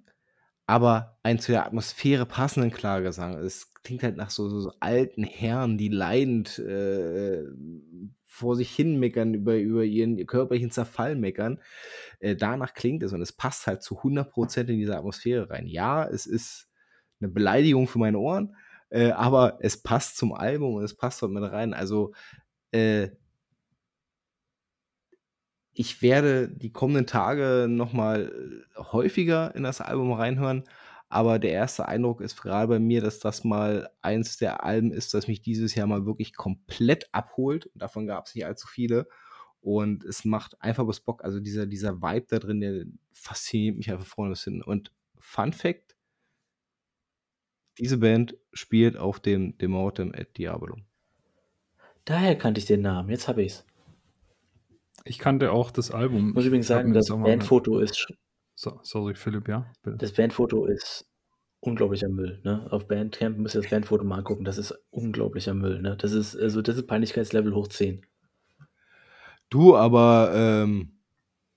[0.67, 3.37] aber einen zu der Atmosphäre passenden Klagesang.
[3.39, 7.43] Es klingt halt nach so so so alten Herren, die leidend, äh,
[8.27, 11.59] vor sich hin meckern, über über ihren körperlichen Zerfall meckern.
[12.19, 15.67] Äh, danach klingt es und es passt halt zu 100% in diese Atmosphäre rein.
[15.67, 16.69] Ja, es ist
[17.21, 18.55] eine Beleidigung für meine Ohren,
[18.89, 21.73] äh, aber es passt zum Album und es passt dort mit rein.
[21.73, 22.13] Also,
[22.71, 23.09] äh
[25.73, 28.31] ich werde die kommenden Tage noch mal
[28.77, 30.63] häufiger in das Album reinhören,
[31.11, 35.13] aber der erste Eindruck ist gerade bei mir, dass das mal eins der Alben ist,
[35.13, 37.69] das mich dieses Jahr mal wirklich komplett abholt.
[37.75, 39.09] Davon gab es nicht allzu viele.
[39.59, 41.25] Und es macht einfach was Bock.
[41.25, 44.61] Also dieser, dieser Vibe da drin, der fasziniert mich einfach vorne bis hinten.
[44.61, 45.97] Und Fun Fact:
[47.77, 50.77] Diese Band spielt auf dem Demortem et Diabolo.
[52.05, 53.65] Daher kannte ich den Namen, jetzt habe ich's.
[55.05, 56.29] Ich kannte auch das Album.
[56.29, 58.07] Ich muss übrigens Ich habe sagen, das mit Bandfoto ist
[58.55, 59.97] So sorry, Philipp, ja, bitte.
[59.97, 61.05] das Bandfoto ist
[61.59, 62.67] unglaublicher Müll, ne?
[62.71, 64.43] Auf Bandcamp müsst ihr das Bandfoto mal angucken.
[64.43, 65.95] Das ist unglaublicher Müll, ne?
[65.97, 68.05] Das ist also, das ist Peinlichkeitslevel hoch 10.
[69.49, 70.93] Du, aber, ähm,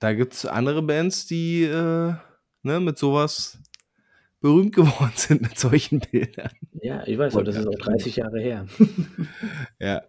[0.00, 2.14] da gibt's andere Bands, die, äh,
[2.62, 3.58] ne, mit sowas
[4.40, 6.50] berühmt geworden sind mit solchen Bildern.
[6.82, 8.66] Ja, ich weiß, aber das ist auch 30 Jahre her.
[9.80, 10.02] Ja.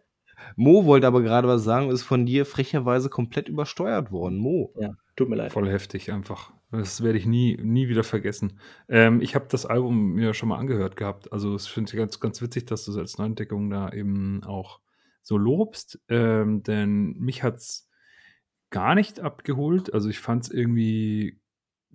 [0.56, 4.38] Mo wollte aber gerade was sagen, ist von dir frecherweise komplett übersteuert worden.
[4.38, 4.74] Mo.
[4.80, 5.52] Ja, tut mir leid.
[5.52, 6.54] Voll heftig einfach.
[6.72, 8.60] Das werde ich nie nie wieder vergessen.
[8.88, 11.32] Ähm, ich habe das Album mir schon mal angehört gehabt.
[11.32, 14.80] Also, es finde ich ganz ganz witzig, dass du's als Neuentdeckung da eben auch
[15.22, 17.90] so lobst, ähm, denn mich hat's
[18.70, 19.94] gar nicht abgeholt.
[19.94, 21.40] Also, ich fand's irgendwie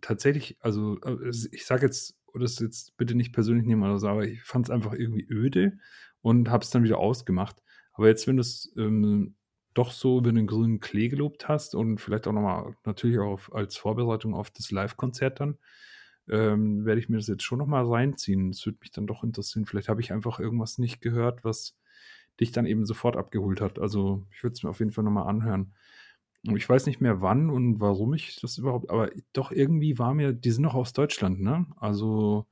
[0.00, 4.24] tatsächlich also, äh, ich sage jetzt das jetzt bitte nicht persönlich nehmen oder so, aber
[4.24, 5.78] ich fand's einfach irgendwie öde
[6.22, 7.62] und habe es dann wieder ausgemacht.
[8.00, 9.34] Aber jetzt, wenn du's, ähm,
[9.74, 13.50] doch so über den grünen Klee gelobt hast und vielleicht auch noch mal natürlich auch
[13.52, 15.58] als Vorbereitung auf das Livekonzert dann,
[16.30, 18.52] ähm, werde ich mir das jetzt schon noch mal reinziehen.
[18.52, 19.66] Das würde mich dann doch interessieren.
[19.66, 21.76] Vielleicht habe ich einfach irgendwas nicht gehört, was
[22.40, 23.78] dich dann eben sofort abgeholt hat.
[23.78, 25.74] Also, ich würde es mir auf jeden Fall noch mal anhören.
[26.44, 30.32] Ich weiß nicht mehr, wann und warum ich das überhaupt aber doch irgendwie war mir
[30.32, 31.66] die sind doch aus Deutschland, ne?
[31.76, 32.46] Also,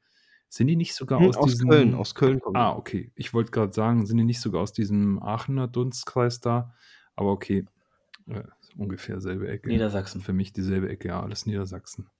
[0.48, 2.64] sind die nicht sogar Hm, aus aus diesem Köln, aus Köln kommen.
[2.64, 3.12] Ah, okay.
[3.16, 6.74] Ich wollte gerade sagen, sind die nicht sogar aus diesem Aachener Dunstkreis da?
[7.16, 7.66] Aber okay,
[8.28, 8.44] äh,
[8.76, 9.78] ungefähr selbe Ecke.
[9.78, 10.20] Niedersachsen.
[10.20, 12.10] Für mich dieselbe Ecke, ja, alles Niedersachsen.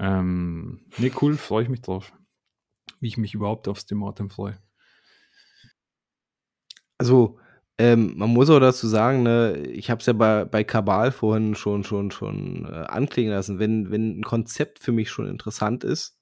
[0.00, 2.12] Ähm, ne, cool, freue ich mich drauf.
[3.00, 4.58] Wie ich mich überhaupt aufs Demortem freue.
[6.98, 7.38] Also,
[7.78, 11.54] ähm, man muss auch dazu sagen, ne, ich habe es ja bei bei Kabal vorhin
[11.54, 13.58] schon schon schon, äh, anklingen lassen.
[13.60, 16.17] Wenn wenn 'n Konzept für mich schon interessant ist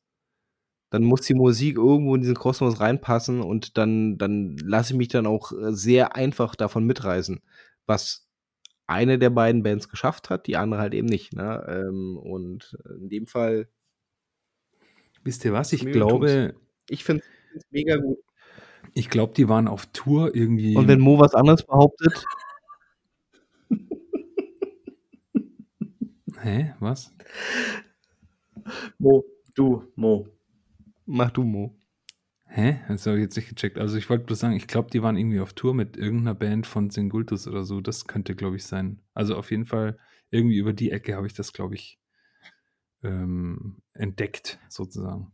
[0.90, 5.08] dann muss die Musik irgendwo in diesen Kosmos reinpassen und dann dann lasse ich mich
[5.08, 7.40] dann auch, äh, sehr einfach davon mitreißen,
[7.86, 8.28] was
[8.86, 11.64] eine der beiden Bands geschafft hat, die andere halt eben nicht, ne?
[11.68, 13.68] Ähm, und in dem Fall
[15.24, 15.72] Wisst ihr was?
[15.72, 16.54] Ich glaube
[16.88, 17.24] Ich finde
[17.56, 18.18] es mega gut.
[18.94, 22.24] ich glaube, die waren auf Tour irgendwie Und wenn Mo was anderes behauptet
[26.40, 27.12] Hä, was?
[28.98, 30.26] Mo, du, Mo.
[31.08, 31.78] Mach du, Mo.
[32.46, 32.80] Hä?
[32.88, 33.78] Das habe ich jetzt nicht gecheckt.
[33.78, 36.34] Also, ich wollte bloß sagen, ich glaube, die waren irgendwie auf Tour mit irgend 'ner
[36.34, 37.80] Band von Singultus oder so.
[37.80, 39.02] Das könnte, glaube ich, sein.
[39.14, 39.98] Also, auf jeden Fall
[40.30, 42.00] irgendwie über die Ecke habe ich das, glaube ich,
[43.02, 45.32] ähm, entdeckt sozusagen.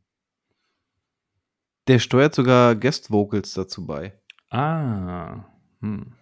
[1.89, 4.13] Der steuert sogar Guest Vocals dazu bei.
[4.51, 5.45] Ah,
[5.81, 6.13] hm.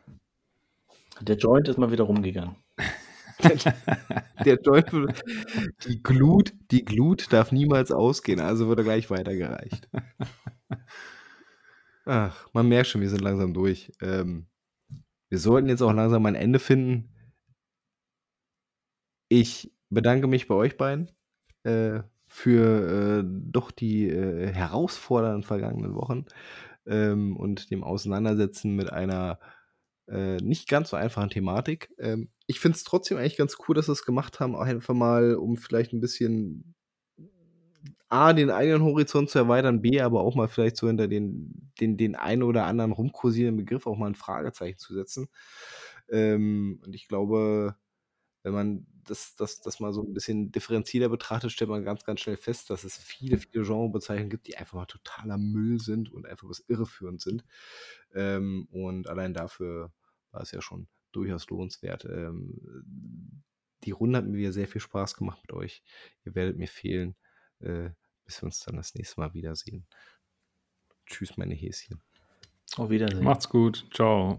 [1.21, 2.57] Der Joint ist mal wieder rumgegangen.
[4.45, 4.91] Der Joint,
[5.87, 9.89] die Glut, die Glut darf niemals ausgehen, also wird er gleich weitergereicht.
[12.07, 13.93] Ach, man merkt schon, wir sind langsam durch.
[14.01, 14.47] Ähm,
[15.29, 17.09] wir sollten jetzt auch langsam ein Ende finden.
[19.29, 21.11] Ich bedanke mich bei euch beiden
[21.63, 26.25] äh, für äh, doch die äh, herausfordernden vergangenen Wochen
[26.87, 29.39] ähm, und dem Auseinandersetzen mit einer
[30.09, 31.91] äh, nicht ganz so einfachen Thematik.
[31.99, 35.37] Ähm, ich finde es trotzdem eigentlich ganz cool, dass wir es gemacht haben, einfach mal,
[35.37, 36.75] um vielleicht ein bisschen
[38.09, 41.97] A, den eigenen Horizont zu erweitern, B, aber auch mal vielleicht so hinter den, den,
[41.97, 45.29] den einen oder anderen rumkursierenden Begriff auch mal ein Fragezeichen zu setzen.
[46.09, 47.77] Ähm, und ich glaube,
[48.43, 52.19] wenn man das, das, das mal so ein bisschen differenzierter betrachtet, stellt man ganz, ganz
[52.19, 56.27] schnell fest, dass es viele, viele Genrebezeichnungen gibt, die einfach mal totaler Müll sind und
[56.27, 57.45] einfach was irreführend sind.
[58.13, 59.93] Ähm, und allein dafür
[60.33, 62.05] war es ja schon durchaus lohnenswert.
[62.05, 63.43] Ähm,
[63.85, 65.83] die Runde hat mir wieder sehr viel Spaß gemacht mit euch.
[66.25, 67.17] Ihr werdet mir fehlen,
[67.61, 67.91] äh,
[68.25, 69.87] bis wir uns dann das nächste Mal wiedersehen.
[71.07, 72.01] Tschüss, meine Häschen.
[72.77, 73.25] Auf Wiedersehen.
[73.25, 73.87] Macht's gut.
[73.93, 74.39] Ciao.